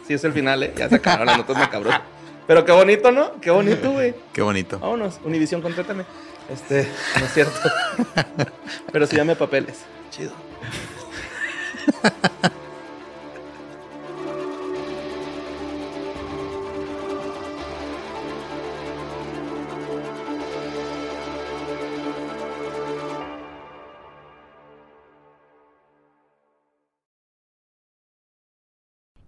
Sí, 0.07 0.13
es 0.13 0.23
el 0.23 0.33
final, 0.33 0.63
¿eh? 0.63 0.73
Ya 0.75 0.89
se 0.89 0.95
acabaron 0.95 1.27
las 1.27 1.37
notas 1.37 1.57
macabrosas. 1.57 2.01
Pero 2.45 2.65
qué 2.65 2.71
bonito, 2.71 3.11
¿no? 3.11 3.39
Qué 3.39 3.51
bonito, 3.51 3.91
güey. 3.91 4.13
Qué 4.33 4.41
bonito. 4.41 4.79
Vámonos. 4.79 5.19
Univisión, 5.23 5.61
contrátame. 5.61 6.05
Este, 6.49 6.87
no 7.19 7.25
es 7.25 7.33
cierto. 7.33 7.59
Pero 8.91 9.07
sí 9.07 9.15
dame 9.15 9.35
papeles. 9.35 9.79
Chido. 10.11 10.33